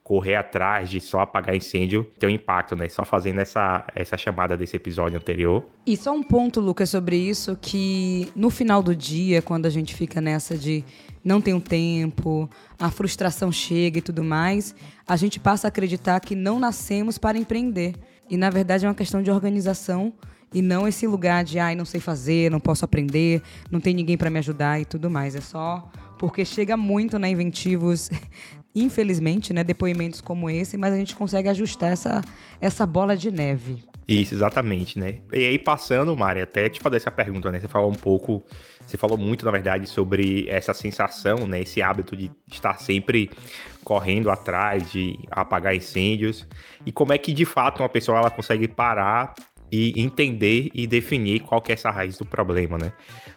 correr 0.05 0.35
atrás 0.35 0.87
de 0.87 1.01
só 1.01 1.21
apagar 1.21 1.55
incêndio 1.55 2.03
tem 2.19 2.29
um 2.29 2.31
impacto, 2.31 2.75
né? 2.75 2.87
Só 2.89 3.03
fazendo 3.03 3.39
essa, 3.39 3.83
essa 3.95 4.15
chamada 4.15 4.55
desse 4.55 4.75
episódio 4.75 5.17
anterior. 5.17 5.65
E 5.85 5.97
só 5.97 6.13
um 6.13 6.21
ponto, 6.21 6.59
Lucas, 6.59 6.91
sobre 6.91 7.15
isso, 7.15 7.57
que 7.59 8.31
no 8.35 8.51
final 8.51 8.83
do 8.83 8.95
dia, 8.95 9.41
quando 9.41 9.65
a 9.65 9.69
gente 9.69 9.95
fica 9.95 10.21
nessa 10.21 10.55
de 10.55 10.83
não 11.23 11.41
tem 11.41 11.55
um 11.55 11.59
tempo, 11.59 12.47
a 12.79 12.91
frustração 12.91 13.51
chega 13.51 13.97
e 13.97 14.01
tudo 14.01 14.23
mais, 14.23 14.75
a 15.07 15.15
gente 15.15 15.39
passa 15.39 15.65
a 15.65 15.69
acreditar 15.69 16.19
que 16.19 16.35
não 16.35 16.59
nascemos 16.59 17.17
para 17.17 17.35
empreender. 17.35 17.95
E 18.29 18.37
na 18.37 18.51
verdade 18.51 18.85
é 18.85 18.87
uma 18.87 18.93
questão 18.93 19.23
de 19.23 19.31
organização 19.31 20.13
e 20.55 20.61
não 20.61 20.87
esse 20.87 21.05
lugar 21.05 21.43
de 21.43 21.59
ai, 21.59 21.75
não 21.75 21.83
sei 21.83 21.99
fazer, 21.99 22.49
não 22.49 22.61
posso 22.61 22.85
aprender, 22.85 23.41
não 23.69 23.81
tem 23.81 23.93
ninguém 23.93 24.15
para 24.15 24.29
me 24.29 24.39
ajudar 24.39 24.79
e 24.79 24.85
tudo 24.85 25.09
mais. 25.09 25.35
É 25.35 25.41
só 25.41 25.91
porque 26.17 26.45
chega 26.45 26.77
muito 26.77 27.19
na 27.19 27.27
né, 27.27 27.29
Inventivos, 27.29 28.09
infelizmente, 28.73 29.51
né, 29.51 29.65
depoimentos 29.65 30.21
como 30.21 30.49
esse, 30.49 30.77
mas 30.77 30.93
a 30.93 30.97
gente 30.97 31.13
consegue 31.13 31.49
ajustar 31.49 31.91
essa, 31.91 32.21
essa 32.61 32.85
bola 32.85 33.17
de 33.17 33.29
neve. 33.29 33.83
Isso, 34.07 34.33
exatamente, 34.33 34.97
né? 34.97 35.17
E 35.33 35.45
aí, 35.45 35.59
passando, 35.59 36.15
Mari, 36.15 36.39
até 36.39 36.69
te 36.69 36.79
fazer 36.79 36.97
essa 36.97 37.11
pergunta, 37.11 37.51
né? 37.51 37.59
Você 37.59 37.67
falou 37.67 37.91
um 37.91 37.95
pouco, 37.95 38.41
você 38.85 38.97
falou 38.97 39.17
muito, 39.17 39.43
na 39.43 39.51
verdade, 39.51 39.87
sobre 39.87 40.47
essa 40.47 40.75
sensação, 40.75 41.47
né? 41.47 41.61
Esse 41.61 41.81
hábito 41.81 42.15
de 42.15 42.31
estar 42.47 42.79
sempre 42.79 43.31
correndo 43.83 44.29
atrás, 44.29 44.89
de 44.91 45.19
apagar 45.29 45.75
incêndios. 45.75 46.47
E 46.85 46.91
como 46.91 47.13
é 47.13 47.17
que, 47.17 47.33
de 47.33 47.45
fato, 47.45 47.81
uma 47.81 47.89
pessoa 47.89 48.19
ela 48.19 48.29
consegue 48.29 48.67
parar 48.67 49.33
e 49.71 49.99
entender 50.01 50.69
e 50.73 50.87
definir 50.87 51.41
qual 51.41 51.61
que 51.61 51.71
é 51.71 51.75
essa 51.75 51.89
raiz 51.89 52.17
do 52.17 52.25
problema, 52.25 52.77
né? 52.77 52.93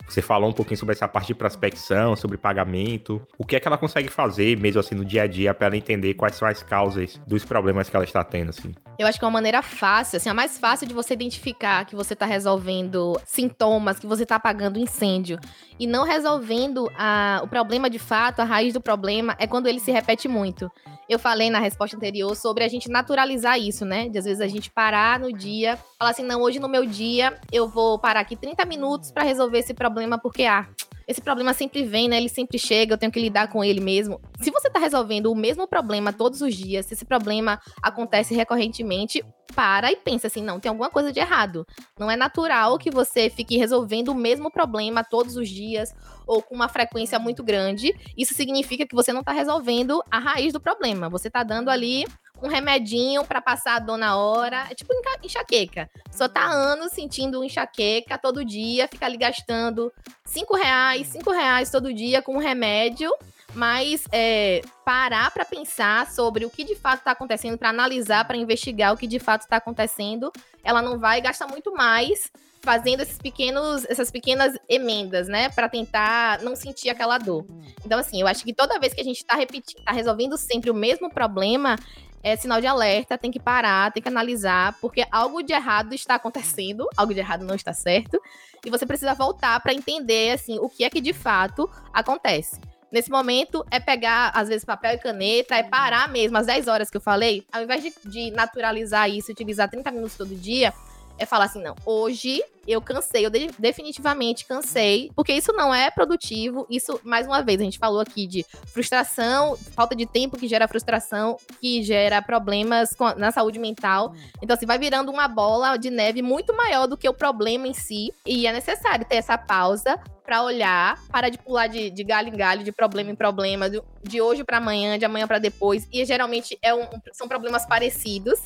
Você 0.08 0.22
falou 0.22 0.48
um 0.48 0.52
pouquinho 0.52 0.78
sobre 0.78 0.94
essa 0.94 1.06
parte 1.06 1.28
de 1.28 1.34
prospecção, 1.34 2.16
sobre 2.16 2.38
pagamento. 2.38 3.20
O 3.36 3.44
que 3.44 3.56
é 3.56 3.60
que 3.60 3.68
ela 3.68 3.76
consegue 3.76 4.08
fazer, 4.08 4.58
mesmo 4.58 4.80
assim, 4.80 4.94
no 4.94 5.04
dia 5.04 5.22
a 5.22 5.26
dia, 5.26 5.52
para 5.52 5.66
ela 5.66 5.76
entender 5.76 6.14
quais 6.14 6.34
são 6.34 6.48
as 6.48 6.62
causas 6.62 7.20
dos 7.26 7.44
problemas 7.44 7.90
que 7.90 7.96
ela 7.96 8.04
está 8.04 8.24
tendo, 8.24 8.48
assim? 8.48 8.74
Eu 8.98 9.06
acho 9.06 9.18
que 9.18 9.24
é 9.24 9.28
uma 9.28 9.32
maneira 9.32 9.62
fácil, 9.62 10.16
assim, 10.16 10.30
a 10.30 10.34
mais 10.34 10.58
fácil 10.58 10.88
de 10.88 10.94
você 10.94 11.12
identificar 11.12 11.84
que 11.84 11.94
você 11.94 12.14
está 12.14 12.24
resolvendo 12.24 13.20
sintomas, 13.24 13.98
que 13.98 14.06
você 14.06 14.22
está 14.22 14.36
apagando 14.36 14.78
incêndio 14.78 15.38
e 15.78 15.86
não 15.86 16.04
resolvendo 16.04 16.90
a, 16.96 17.40
o 17.44 17.46
problema 17.46 17.88
de 17.88 17.98
fato, 17.98 18.40
a 18.40 18.44
raiz 18.44 18.72
do 18.72 18.80
problema, 18.80 19.36
é 19.38 19.46
quando 19.46 19.66
ele 19.66 19.78
se 19.78 19.92
repete 19.92 20.26
muito. 20.26 20.70
Eu 21.08 21.18
falei 21.18 21.48
na 21.48 21.58
resposta 21.58 21.96
anterior 21.96 22.34
sobre 22.34 22.64
a 22.64 22.68
gente 22.68 22.90
naturalizar 22.90 23.58
isso, 23.58 23.84
né? 23.84 24.08
De 24.08 24.18
às 24.18 24.24
vezes 24.24 24.40
a 24.40 24.46
gente 24.46 24.70
parar 24.70 25.20
no 25.20 25.32
dia, 25.32 25.78
falar 25.98 26.10
assim, 26.10 26.24
não, 26.24 26.42
hoje 26.42 26.58
no 26.58 26.68
meu 26.68 26.84
dia 26.84 27.38
eu 27.52 27.68
vou 27.68 27.98
parar 27.98 28.20
aqui 28.20 28.36
30 28.36 28.64
minutos 28.66 29.10
para 29.10 29.22
resolver 29.22 29.58
esse 29.58 29.72
problema 29.72 29.97
problema 29.98 30.18
porque, 30.18 30.44
ah, 30.44 30.66
esse 31.06 31.20
problema 31.20 31.52
sempre 31.52 31.82
vem, 31.84 32.08
né? 32.08 32.18
Ele 32.18 32.28
sempre 32.28 32.58
chega, 32.58 32.94
eu 32.94 32.98
tenho 32.98 33.10
que 33.10 33.18
lidar 33.18 33.48
com 33.48 33.64
ele 33.64 33.80
mesmo. 33.80 34.20
Se 34.40 34.50
você 34.50 34.70
tá 34.70 34.78
resolvendo 34.78 35.32
o 35.32 35.34
mesmo 35.34 35.66
problema 35.66 36.12
todos 36.12 36.40
os 36.40 36.54
dias, 36.54 36.86
se 36.86 36.94
esse 36.94 37.04
problema 37.04 37.60
acontece 37.82 38.34
recorrentemente, 38.34 39.24
para 39.54 39.90
e 39.90 39.96
pensa 39.96 40.26
assim, 40.26 40.42
não, 40.42 40.60
tem 40.60 40.68
alguma 40.68 40.90
coisa 40.90 41.10
de 41.10 41.18
errado. 41.18 41.66
Não 41.98 42.10
é 42.10 42.16
natural 42.16 42.78
que 42.78 42.90
você 42.90 43.30
fique 43.30 43.56
resolvendo 43.56 44.10
o 44.10 44.14
mesmo 44.14 44.50
problema 44.52 45.02
todos 45.02 45.36
os 45.36 45.48
dias 45.48 45.94
ou 46.26 46.42
com 46.42 46.54
uma 46.54 46.68
frequência 46.68 47.18
muito 47.18 47.42
grande. 47.42 47.92
Isso 48.16 48.34
significa 48.34 48.86
que 48.86 48.94
você 48.94 49.12
não 49.12 49.24
tá 49.24 49.32
resolvendo 49.32 50.02
a 50.10 50.18
raiz 50.18 50.52
do 50.52 50.60
problema. 50.60 51.08
Você 51.08 51.30
tá 51.30 51.42
dando 51.42 51.70
ali 51.70 52.04
um 52.42 52.48
remedinho 52.48 53.24
para 53.24 53.40
passar 53.40 53.76
a 53.76 53.78
dor 53.78 53.96
na 53.96 54.16
hora. 54.16 54.66
É 54.70 54.74
tipo 54.74 54.92
enxaqueca. 55.22 55.88
Só 56.10 56.28
tá 56.28 56.44
anos 56.44 56.92
sentindo 56.92 57.42
enxaqueca 57.44 58.18
todo 58.18 58.44
dia, 58.44 58.88
fica 58.88 59.06
ali 59.06 59.16
gastando 59.16 59.92
cinco 60.24 60.56
reais, 60.56 61.08
cinco 61.08 61.30
reais 61.30 61.70
todo 61.70 61.92
dia 61.92 62.22
com 62.22 62.34
um 62.34 62.38
remédio. 62.38 63.12
Mas 63.54 64.04
é, 64.12 64.60
parar 64.84 65.30
para 65.30 65.44
pensar 65.44 66.10
sobre 66.10 66.44
o 66.44 66.50
que 66.50 66.62
de 66.64 66.74
fato 66.74 66.98
está 66.98 67.12
acontecendo, 67.12 67.56
para 67.56 67.70
analisar, 67.70 68.26
para 68.26 68.36
investigar 68.36 68.92
o 68.92 68.96
que 68.96 69.06
de 69.06 69.18
fato 69.18 69.42
está 69.42 69.56
acontecendo, 69.56 70.30
ela 70.62 70.82
não 70.82 70.98
vai 70.98 71.20
gastar 71.20 71.46
muito 71.46 71.72
mais 71.72 72.30
fazendo 72.60 73.00
esses 73.00 73.18
pequenos, 73.18 73.86
essas 73.88 74.10
pequenas 74.10 74.58
emendas, 74.68 75.28
né, 75.28 75.48
para 75.48 75.68
tentar 75.68 76.40
não 76.42 76.54
sentir 76.54 76.90
aquela 76.90 77.16
dor. 77.16 77.46
Então, 77.84 77.98
assim, 77.98 78.20
eu 78.20 78.26
acho 78.26 78.44
que 78.44 78.52
toda 78.52 78.78
vez 78.78 78.92
que 78.92 79.00
a 79.00 79.04
gente 79.04 79.18
está 79.18 79.34
repetindo, 79.34 79.82
tá 79.82 79.92
resolvendo 79.92 80.36
sempre 80.36 80.70
o 80.70 80.74
mesmo 80.74 81.08
problema, 81.08 81.76
é 82.22 82.36
sinal 82.36 82.60
de 82.60 82.66
alerta, 82.66 83.18
tem 83.18 83.30
que 83.30 83.40
parar, 83.40 83.92
tem 83.92 84.02
que 84.02 84.08
analisar, 84.08 84.76
porque 84.80 85.04
algo 85.10 85.42
de 85.42 85.52
errado 85.52 85.94
está 85.94 86.14
acontecendo, 86.16 86.88
algo 86.96 87.14
de 87.14 87.20
errado 87.20 87.44
não 87.44 87.54
está 87.54 87.72
certo, 87.72 88.20
e 88.64 88.70
você 88.70 88.84
precisa 88.84 89.14
voltar 89.14 89.60
para 89.60 89.72
entender 89.72 90.32
assim 90.32 90.58
o 90.58 90.68
que 90.68 90.84
é 90.84 90.90
que 90.90 91.00
de 91.00 91.12
fato 91.12 91.70
acontece. 91.92 92.60
Nesse 92.90 93.10
momento, 93.10 93.64
é 93.70 93.78
pegar, 93.78 94.30
às 94.34 94.48
vezes, 94.48 94.64
papel 94.64 94.94
e 94.94 94.98
caneta, 94.98 95.54
é 95.54 95.62
parar 95.62 96.08
mesmo, 96.08 96.38
às 96.38 96.46
10 96.46 96.68
horas 96.68 96.90
que 96.90 96.96
eu 96.96 97.00
falei, 97.02 97.44
ao 97.52 97.62
invés 97.62 97.82
de, 97.82 97.92
de 98.06 98.30
naturalizar 98.30 99.10
isso, 99.10 99.30
utilizar 99.30 99.68
30 99.68 99.90
minutos 99.90 100.16
todo 100.16 100.34
dia, 100.34 100.72
é 101.18 101.26
falar 101.26 101.44
assim, 101.44 101.62
não, 101.62 101.74
hoje 101.84 102.42
eu 102.68 102.82
cansei, 102.82 103.24
eu 103.24 103.30
de 103.30 103.50
definitivamente 103.58 104.44
cansei, 104.44 105.10
porque 105.16 105.32
isso 105.32 105.52
não 105.52 105.74
é 105.74 105.90
produtivo. 105.90 106.66
Isso, 106.68 107.00
mais 107.02 107.26
uma 107.26 107.42
vez, 107.42 107.60
a 107.60 107.64
gente 107.64 107.78
falou 107.78 108.00
aqui 108.00 108.26
de 108.26 108.44
frustração, 108.66 109.56
falta 109.74 109.96
de 109.96 110.04
tempo 110.04 110.36
que 110.36 110.46
gera 110.46 110.68
frustração, 110.68 111.38
que 111.60 111.82
gera 111.82 112.20
problemas 112.20 112.90
na 113.16 113.32
saúde 113.32 113.58
mental. 113.58 114.12
Então, 114.42 114.54
assim, 114.54 114.66
vai 114.66 114.78
virando 114.78 115.10
uma 115.10 115.26
bola 115.26 115.76
de 115.76 115.88
neve 115.88 116.20
muito 116.20 116.54
maior 116.54 116.86
do 116.86 116.96
que 116.96 117.08
o 117.08 117.14
problema 117.14 117.66
em 117.66 117.74
si. 117.74 118.12
E 118.26 118.46
é 118.46 118.52
necessário 118.52 119.06
ter 119.06 119.16
essa 119.16 119.38
pausa 119.38 119.98
para 120.28 120.42
olhar, 120.42 121.02
para 121.10 121.30
de 121.30 121.38
pular 121.38 121.68
de, 121.68 121.88
de, 121.88 122.04
galho 122.04 122.28
em 122.28 122.36
galho, 122.36 122.62
de 122.62 122.70
problema 122.70 123.10
em 123.10 123.14
problema, 123.14 123.70
de, 123.70 123.80
de 124.02 124.20
hoje 124.20 124.44
para 124.44 124.58
amanhã, 124.58 124.98
de 124.98 125.06
amanhã 125.06 125.26
para 125.26 125.38
depois. 125.38 125.88
E 125.90 126.04
geralmente 126.04 126.58
é 126.60 126.74
um, 126.74 126.86
são 127.12 127.26
problemas 127.26 127.64
parecidos 127.64 128.38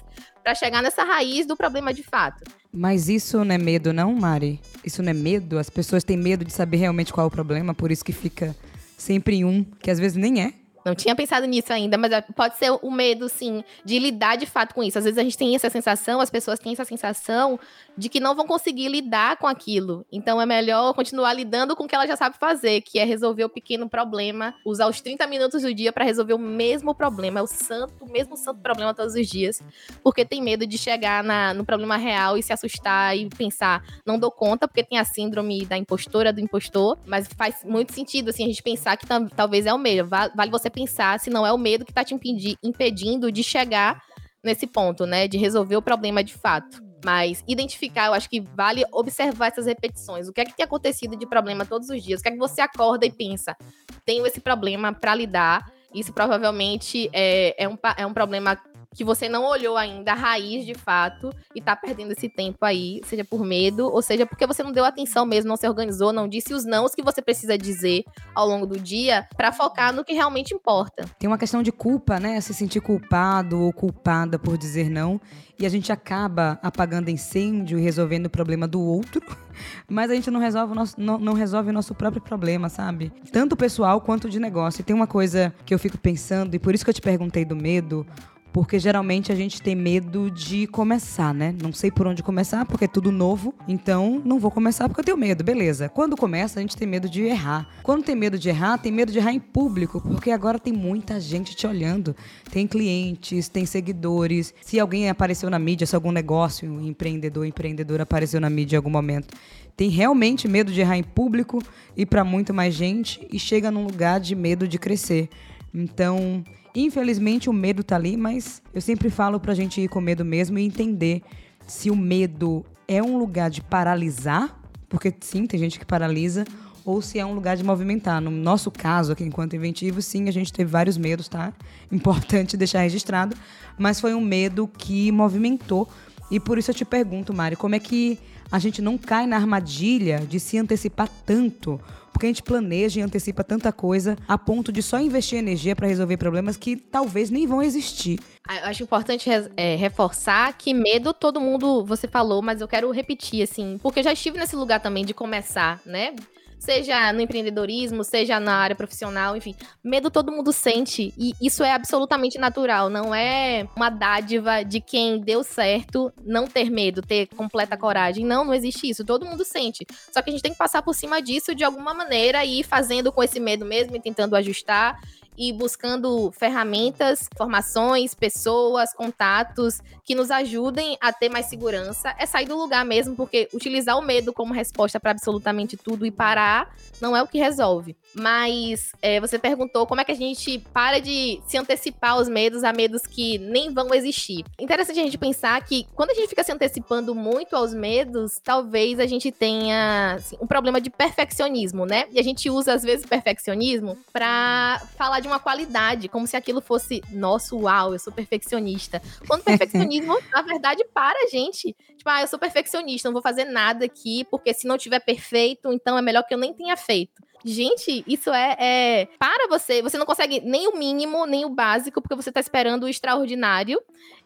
para 0.45 0.55
chegar 0.55 0.81
nessa 0.81 1.02
raiz 1.02 1.45
do 1.45 1.57
problema 1.57 1.93
de 1.93 2.05
fato. 2.05 2.45
Mas 2.75 3.11
isso 3.11 3.45
não 3.45 3.55
é 3.55 3.59
medo, 3.59 3.93
não, 3.93 4.14
Mari? 4.14 4.59
Isso 4.83 5.02
não 5.02 5.11
é 5.11 5.12
medo? 5.12 5.59
As 5.59 5.69
pessoas 5.69 6.02
têm 6.02 6.17
medo 6.17 6.43
de 6.43 6.52
saber 6.52 6.79
realmente 6.79 7.12
qual 7.12 7.26
é 7.26 7.29
o 7.29 7.31
problema, 7.31 7.75
por 7.75 7.93
isso 7.93 8.02
que 8.02 8.12
fica 8.12 8.57
sempre 8.97 9.37
em 9.37 9.45
um, 9.45 9.62
que 9.62 9.91
às 9.91 9.99
vezes 9.99 10.17
nem 10.17 10.43
é. 10.43 10.55
Não 10.85 10.95
tinha 10.95 11.15
pensado 11.15 11.47
nisso 11.47 11.73
ainda, 11.73 11.97
mas 11.97 12.12
é, 12.12 12.21
pode 12.21 12.57
ser 12.57 12.71
o 12.71 12.91
medo, 12.91 13.29
sim, 13.29 13.62
de 13.85 13.99
lidar 13.99 14.37
de 14.37 14.47
fato 14.47 14.75
com 14.75 14.83
isso. 14.83 14.99
Às 14.99 15.05
vezes 15.05 15.19
a 15.19 15.23
gente 15.23 15.39
tem 15.39 15.55
essa 15.55 15.71
sensação, 15.71 16.21
as 16.21 16.31
pessoas 16.31 16.59
têm 16.59 16.73
essa 16.73 16.85
sensação 16.85 17.59
de 17.97 18.09
que 18.09 18.19
não 18.19 18.35
vão 18.35 18.47
conseguir 18.47 18.89
lidar 18.89 19.37
com 19.37 19.47
aquilo. 19.47 20.05
Então 20.11 20.41
é 20.41 20.47
melhor 20.47 20.93
continuar 20.95 21.33
lidando 21.35 21.77
com 21.77 21.85
o 21.85 21.89
que 21.89 21.95
ela 21.95 22.07
já 22.07 22.17
sabe 22.17 22.37
fazer, 22.39 22.81
que 22.81 22.99
é 22.99 23.05
resolver 23.05 23.45
o 23.45 23.49
pequeno 23.49 23.89
problema, 23.89 24.55
usar 24.65 24.89
os 24.89 25.01
30 25.01 25.27
minutos 25.27 25.62
do 25.62 25.73
dia 25.73 25.93
para 25.93 26.05
resolver 26.05 26.35
o 26.35 26.39
mesmo 26.39 26.95
problema, 26.95 27.41
é 27.41 27.43
o 27.43 27.47
santo, 27.47 27.95
o 28.01 28.11
mesmo 28.11 28.37
santo 28.37 28.61
problema 28.61 28.95
todos 28.95 29.15
os 29.15 29.29
dias, 29.29 29.62
porque 30.03 30.25
tem 30.25 30.43
medo 30.43 30.67
de 30.67 30.77
chegar 30.77 31.23
na, 31.23 31.55
no 31.55 31.65
problema 31.65 31.97
real 31.97 32.37
e 32.37 32.43
se 32.43 32.53
assustar 32.53 33.17
e 33.17 33.29
pensar, 33.29 33.85
não 34.05 34.19
dou 34.19 34.31
conta, 34.31 34.67
porque 34.67 34.83
tem 34.83 34.99
a 34.99 35.05
síndrome 35.05 35.65
da 35.65 35.77
impostora, 35.77 36.33
do 36.33 36.41
impostor, 36.41 36.99
mas 37.07 37.29
faz 37.37 37.62
muito 37.65 37.93
sentido, 37.93 38.31
assim, 38.31 38.45
a 38.45 38.49
gente 38.49 38.62
pensar 38.62 38.97
que 38.97 39.07
talvez 39.37 39.67
é 39.67 39.73
o 39.73 39.79
medo. 39.79 40.09
Vale 40.09 40.51
você 40.51 40.71
pensar 40.73 41.21
se 41.21 41.31
não 41.31 41.47
é 41.47 41.52
o 41.52 41.59
medo 41.59 41.85
que 41.85 41.93
tá 41.93 42.02
te 42.02 42.14
impedir, 42.14 42.57
impedindo 42.62 43.31
de 43.31 43.43
chegar 43.45 44.02
nesse 44.43 44.67
ponto, 44.67 45.07
né, 45.07 45.29
de 45.29 45.38
resolver 45.38 45.76
o 45.76 45.83
problema 45.83 46.25
de 46.25 46.35
fato. 46.35 46.83
Mas 47.05 47.43
identificar, 47.49 48.07
eu 48.07 48.14
acho 48.14 48.29
que 48.29 48.41
vale 48.41 48.85
observar 48.93 49.49
essas 49.49 49.67
repetições. 49.67 50.29
O 50.29 50.33
que 50.33 50.41
é 50.41 50.45
que 50.45 50.57
tem 50.57 50.64
acontecido 50.64 51.17
de 51.17 51.26
problema 51.26 51.67
todos 51.67 51.88
os 51.88 52.02
dias? 52.02 52.21
O 52.21 52.23
que 52.23 52.29
é 52.29 52.33
que 52.33 52.38
você 52.38 52.61
acorda 52.61 53.05
e 53.05 53.11
pensa? 53.11 53.57
Tenho 54.05 54.25
esse 54.26 54.41
problema 54.41 54.93
para 54.93 55.14
lidar. 55.14 55.69
Isso 55.93 56.12
provavelmente 56.12 57.11
é, 57.12 57.64
é, 57.64 57.69
um, 57.69 57.76
é 57.97 58.07
um 58.07 58.14
problema 58.14 58.57
que 58.95 59.05
você 59.05 59.29
não 59.29 59.45
olhou 59.45 59.77
ainda 59.77 60.13
a 60.13 60.15
raiz 60.15 60.65
de 60.65 60.75
fato 60.75 61.35
e 61.55 61.61
tá 61.61 61.75
perdendo 61.75 62.13
esse 62.13 62.29
tempo 62.29 62.65
aí, 62.65 63.01
seja 63.05 63.25
por 63.25 63.45
medo, 63.45 63.87
ou 63.87 64.03
seja 64.03 64.27
porque 64.27 64.47
você 64.47 64.63
não 64.63 64.73
deu 64.73 64.85
atenção 64.85 65.25
mesmo, 65.25 65.49
não 65.49 65.57
se 65.57 65.69
organizou, 65.69 66.13
não 66.13 66.29
disse 66.29 66.53
os 66.55 66.65
nãos 66.65 66.95
que 66.95 67.03
você 67.03 67.23
precisa 67.23 67.57
dizer 67.57 68.05
ao 68.35 68.47
longo 68.47 68.67
do 68.67 68.79
dia 68.79 69.27
para 69.37 69.53
focar 69.53 69.93
no 69.93 70.05
que 70.05 70.13
realmente 70.13 70.55
importa. 70.55 71.05
Tem 71.19 71.29
uma 71.29 71.39
questão 71.39 71.63
de 71.63 71.73
culpa, 71.73 72.19
né? 72.19 72.41
Se 72.41 72.55
sentir 72.55 72.81
culpado 72.81 73.61
ou 73.61 73.73
culpada 73.73 74.39
por 74.39 74.57
dizer 74.59 74.91
não. 74.91 75.21
E 75.59 75.67
a 75.67 75.69
gente 75.69 75.93
acaba 75.93 76.59
apagando 76.63 77.09
incêndio 77.09 77.79
e 77.79 77.83
resolvendo 77.83 78.27
o 78.27 78.31
problema 78.31 78.67
do 78.67 78.81
outro, 78.81 79.23
mas 79.89 80.11
a 80.11 80.15
gente 80.15 80.31
não 80.31 80.41
resolve 80.41 80.73
o 80.73 80.75
nosso, 80.75 81.01
não, 81.01 81.19
não 81.19 81.35
resolve 81.35 81.71
o 81.71 81.73
nosso 81.73 81.95
próprio 81.95 82.21
problema, 82.21 82.69
sabe? 82.69 83.13
Tanto 83.31 83.57
pessoal 83.57 84.01
quanto 84.01 84.29
de 84.29 84.41
negócio. 84.41 84.81
E 84.81 84.85
tem 84.85 84.97
uma 84.97 85.07
coisa 85.07 85.55
que 85.65 85.73
eu 85.73 85.79
fico 85.79 85.97
pensando, 85.97 86.55
e 86.55 86.59
por 86.59 86.75
isso 86.75 86.85
que 86.85 86.91
eu 86.91 86.95
te 86.95 87.01
perguntei 87.01 87.45
do 87.45 87.55
medo, 87.55 88.05
porque 88.52 88.78
geralmente 88.78 89.32
a 89.32 89.35
gente 89.35 89.62
tem 89.62 89.75
medo 89.75 90.30
de 90.30 90.66
começar, 90.66 91.32
né? 91.32 91.54
Não 91.62 91.73
sei 91.73 91.90
por 91.90 92.06
onde 92.06 92.23
começar, 92.23 92.66
porque 92.66 92.85
é 92.85 92.88
tudo 92.88 93.11
novo. 93.11 93.54
Então, 93.66 94.21
não 94.25 94.38
vou 94.38 94.50
começar 94.50 94.88
porque 94.88 95.00
eu 95.00 95.04
tenho 95.04 95.16
medo, 95.16 95.42
beleza. 95.42 95.88
Quando 95.88 96.16
começa, 96.16 96.59
a 96.59 96.62
gente 96.62 96.76
tem 96.76 96.87
medo 96.87 97.09
de 97.09 97.23
errar. 97.23 97.66
Quando 97.82 98.04
tem 98.04 98.14
medo 98.14 98.38
de 98.38 98.50
errar, 98.50 98.76
tem 98.76 98.92
medo 98.92 99.11
de 99.11 99.18
errar 99.18 99.32
em 99.32 99.40
público, 99.40 100.00
porque 100.00 100.30
agora 100.30 100.59
tem 100.59 100.73
muita 100.73 101.18
gente 101.18 101.56
te 101.56 101.66
olhando. 101.66 102.14
Tem 102.50 102.66
clientes, 102.66 103.49
tem 103.49 103.64
seguidores. 103.64 104.52
Se 104.61 104.78
alguém 104.78 105.09
apareceu 105.09 105.49
na 105.49 105.59
mídia, 105.59 105.87
se 105.87 105.94
algum 105.94 106.12
negócio, 106.12 106.71
um 106.71 106.87
empreendedor, 106.87 107.47
empreendedora 107.47 108.02
apareceu 108.02 108.40
na 108.40 108.50
mídia 108.50 108.76
em 108.76 108.78
algum 108.78 108.90
momento, 108.90 109.35
tem 109.75 109.88
realmente 109.88 110.47
medo 110.47 110.71
de 110.71 110.80
errar 110.80 110.99
em 110.99 111.02
público 111.02 111.62
e 111.97 112.04
para 112.04 112.23
muito 112.23 112.52
mais 112.52 112.75
gente 112.75 113.26
e 113.32 113.38
chega 113.38 113.71
num 113.71 113.85
lugar 113.85 114.21
de 114.21 114.35
medo 114.35 114.68
de 114.68 114.78
crescer. 114.78 115.30
Então, 115.75 116.44
Infelizmente 116.75 117.50
o 117.50 117.52
medo 117.52 117.85
tá 117.85 117.97
ali, 117.97 118.17
mas 118.17 118.62
eu 118.73 118.81
sempre 118.81 119.11
falo 119.11 119.38
pra 119.38 119.55
gente 119.55 119.81
ir 119.81 119.88
com 119.88 120.00
medo 120.00 120.25
mesmo 120.25 120.59
e 120.59 120.64
entender 120.64 121.23
se 121.67 121.91
o 121.91 121.97
medo 121.97 122.64
é 122.88 123.02
um 123.02 123.19
lugar 123.19 123.50
de 123.50 123.61
paralisar, 123.61 124.59
porque 124.88 125.14
sim, 125.21 125.47
tem 125.47 125.59
gente 125.59 125.79
que 125.79 125.85
paralisa, 125.85 126.45
ou 126.85 127.00
se 127.00 127.19
é 127.19 127.25
um 127.25 127.35
lugar 127.35 127.57
de 127.57 127.64
movimentar. 127.64 128.21
No 128.21 128.31
nosso 128.31 128.71
caso, 128.71 129.12
aqui 129.12 129.23
enquanto 129.23 129.55
inventivo, 129.55 130.02
sim, 130.02 130.29
a 130.29 130.33
gente 130.33 130.52
teve 130.52 130.71
vários 130.71 130.97
medos, 130.97 131.29
tá? 131.29 131.52
Importante 131.93 132.57
deixar 132.57 132.81
registrado, 132.81 133.37
mas 133.79 134.00
foi 134.00 134.14
um 134.14 134.21
medo 134.21 134.67
que 134.67 135.12
movimentou. 135.12 135.88
E 136.31 136.41
por 136.41 136.59
isso 136.59 136.71
eu 136.71 136.75
te 136.75 136.85
pergunto, 136.85 137.33
Mari, 137.35 137.57
como 137.57 137.75
é 137.75 137.79
que 137.79 138.19
a 138.50 138.59
gente 138.59 138.83
não 138.83 138.99
cai 138.99 139.26
na 139.26 139.37
armadilha 139.37 140.21
de 140.26 140.41
se 140.41 140.59
antecipar 140.59 141.09
tanto 141.25 141.81
porque 142.12 142.26
a 142.26 142.28
gente 142.28 142.42
planeja 142.42 143.00
e 143.00 143.02
antecipa 143.02 143.42
tanta 143.42 143.73
coisa 143.73 144.16
a 144.28 144.37
ponto 144.37 144.71
de 144.71 144.83
só 144.83 144.99
investir 144.99 145.38
energia 145.38 145.75
para 145.75 145.87
resolver 145.87 146.16
problemas 146.16 146.57
que 146.57 146.76
talvez 146.76 147.31
nem 147.31 147.47
vão 147.47 147.62
existir. 147.62 148.19
Ah, 148.47 148.59
eu 148.59 148.64
acho 148.66 148.83
importante 148.83 149.31
é, 149.57 149.76
reforçar 149.76 150.52
que 150.59 150.75
medo 150.75 151.12
todo 151.12 151.40
mundo, 151.40 151.85
você 151.85 152.09
falou, 152.09 152.42
mas 152.42 152.61
eu 152.61 152.69
quero 152.69 152.90
repetir, 152.90 153.42
assim, 153.42 153.78
porque 153.83 154.00
eu 154.00 154.04
já 154.04 154.12
estive 154.12 154.38
nesse 154.38 154.57
lugar 154.57 154.81
também 154.81 155.04
de 155.04 155.14
começar, 155.14 155.81
né? 155.87 156.14
Seja 156.62 157.12
no 157.12 157.21
empreendedorismo, 157.21 158.04
seja 158.04 158.38
na 158.38 158.54
área 158.54 158.76
profissional, 158.76 159.37
enfim. 159.37 159.52
Medo 159.83 160.12
todo 160.12 160.31
mundo 160.31 160.52
sente 160.52 161.12
e 161.19 161.33
isso 161.42 161.64
é 161.64 161.73
absolutamente 161.73 162.38
natural, 162.38 162.88
não 162.88 163.12
é 163.12 163.66
uma 163.75 163.90
dádiva 163.90 164.62
de 164.62 164.81
quem 164.81 165.19
deu 165.19 165.42
certo 165.42 166.12
não 166.25 166.47
ter 166.47 166.71
medo, 166.71 167.02
ter 167.02 167.26
completa 167.35 167.76
coragem. 167.76 168.25
Não, 168.25 168.45
não 168.45 168.54
existe 168.54 168.88
isso, 168.88 169.04
todo 169.04 169.26
mundo 169.26 169.45
sente. 169.45 169.85
Só 170.12 170.23
que 170.23 170.31
a 170.31 170.33
gente 170.33 170.42
tem 170.42 170.52
que 170.52 170.59
passar 170.59 170.83
por 170.83 170.95
cima 170.95 171.21
disso 171.21 171.52
de 171.52 171.64
alguma 171.64 171.92
maneira 171.92 172.45
e 172.45 172.61
ir 172.61 172.62
fazendo 172.62 173.11
com 173.11 173.25
esse 173.25 173.40
medo 173.40 173.64
mesmo 173.66 173.97
e 173.97 174.00
tentando 174.00 174.37
ajustar 174.37 175.00
e 175.37 175.53
buscando 175.53 176.31
ferramentas, 176.33 177.29
formações, 177.37 178.15
pessoas, 178.15 178.93
contatos 178.93 179.81
que 180.05 180.15
nos 180.15 180.31
ajudem 180.31 180.97
a 181.01 181.12
ter 181.12 181.29
mais 181.29 181.47
segurança. 181.47 182.15
É 182.19 182.27
sair 182.27 182.47
do 182.47 182.57
lugar 182.57 182.85
mesmo, 182.85 183.15
porque 183.15 183.49
utilizar 183.53 183.97
o 183.99 184.03
medo 184.03 184.33
como 184.33 184.53
resposta 184.53 184.99
para 184.99 185.12
absolutamente 185.12 185.77
tudo 185.77 186.05
e 186.05 186.11
parar 186.11 186.75
não 187.01 187.17
é 187.17 187.23
o 187.23 187.27
que 187.27 187.39
resolve. 187.39 187.97
Mas 188.15 188.93
é, 189.01 189.21
você 189.21 189.39
perguntou 189.39 189.87
como 189.87 190.01
é 190.01 190.05
que 190.05 190.12
a 190.12 190.17
gente 190.17 190.59
para 190.73 191.01
de 191.01 191.41
se 191.47 191.57
antecipar 191.57 192.12
aos 192.12 192.29
medos 192.29 192.62
a 192.65 192.73
medos 192.73 193.03
que 193.03 193.39
nem 193.39 193.73
vão 193.73 193.95
existir. 193.95 194.45
Interessante 194.59 195.01
a 195.01 195.05
gente 195.05 195.19
pensar 195.19 195.62
que 195.65 195.87
quando 195.95 196.11
a 196.11 196.15
gente 196.15 196.29
fica 196.29 196.45
se 196.45 196.53
antecipando 196.53 197.15
muito 197.15 197.57
aos 197.57 197.73
medos, 197.73 198.39
talvez 198.43 199.01
a 199.01 199.07
gente 199.07 199.33
tenha 199.33 200.15
assim, 200.17 200.37
um 200.41 200.47
problema 200.47 200.81
de 200.81 200.91
perfeccionismo, 200.91 201.87
né? 201.87 202.05
E 202.11 202.19
a 202.19 202.23
gente 202.23 202.51
usa 202.51 202.75
às 202.75 202.83
vezes 202.83 203.07
perfeccionismo 203.07 203.97
para 204.12 204.83
falar 204.97 205.21
de 205.23 205.29
uma 205.29 205.38
qualidade, 205.38 206.09
como 206.09 206.26
se 206.26 206.37
aquilo 206.37 206.61
fosse, 206.61 207.02
nosso, 207.11 207.59
uau, 207.59 207.95
eu 207.95 207.99
sou 207.99 208.12
perfeccionista. 208.12 209.00
Quando 209.26 209.43
perfeccionismo, 209.43 210.14
na 210.31 210.43
verdade, 210.43 210.85
para 210.93 211.19
a 211.25 211.29
gente. 211.29 211.75
Tipo, 211.97 212.11
ah, 212.11 212.21
eu 212.21 212.26
sou 212.26 212.38
perfeccionista, 212.38 213.09
não 213.09 213.14
vou 213.14 213.23
fazer 213.23 213.45
nada 213.45 213.85
aqui, 213.85 214.25
porque 214.31 214.52
se 214.52 214.67
não 214.67 214.76
tiver 214.76 215.00
perfeito, 215.00 215.73
então 215.73 215.97
é 215.97 216.02
melhor 216.02 216.25
que 216.25 216.35
eu 216.35 216.38
nem 216.38 216.52
tenha 216.52 216.76
feito. 216.76 217.23
Gente, 217.45 218.05
isso 218.07 218.31
é, 218.31 218.57
é, 218.59 219.09
Para 219.19 219.49
você, 219.49 219.83
você 219.83 219.99
não 219.99 220.07
consegue 220.07 220.41
nem 220.41 220.69
o 220.69 220.77
mínimo, 220.77 221.27
nem 221.27 221.45
o 221.45 221.51
básico, 221.51 222.01
porque 222.01 222.15
você 222.15 222.31
tá 222.31 222.41
esperando 222.41 222.85
o 222.85 222.89
extraordinário. 222.89 223.81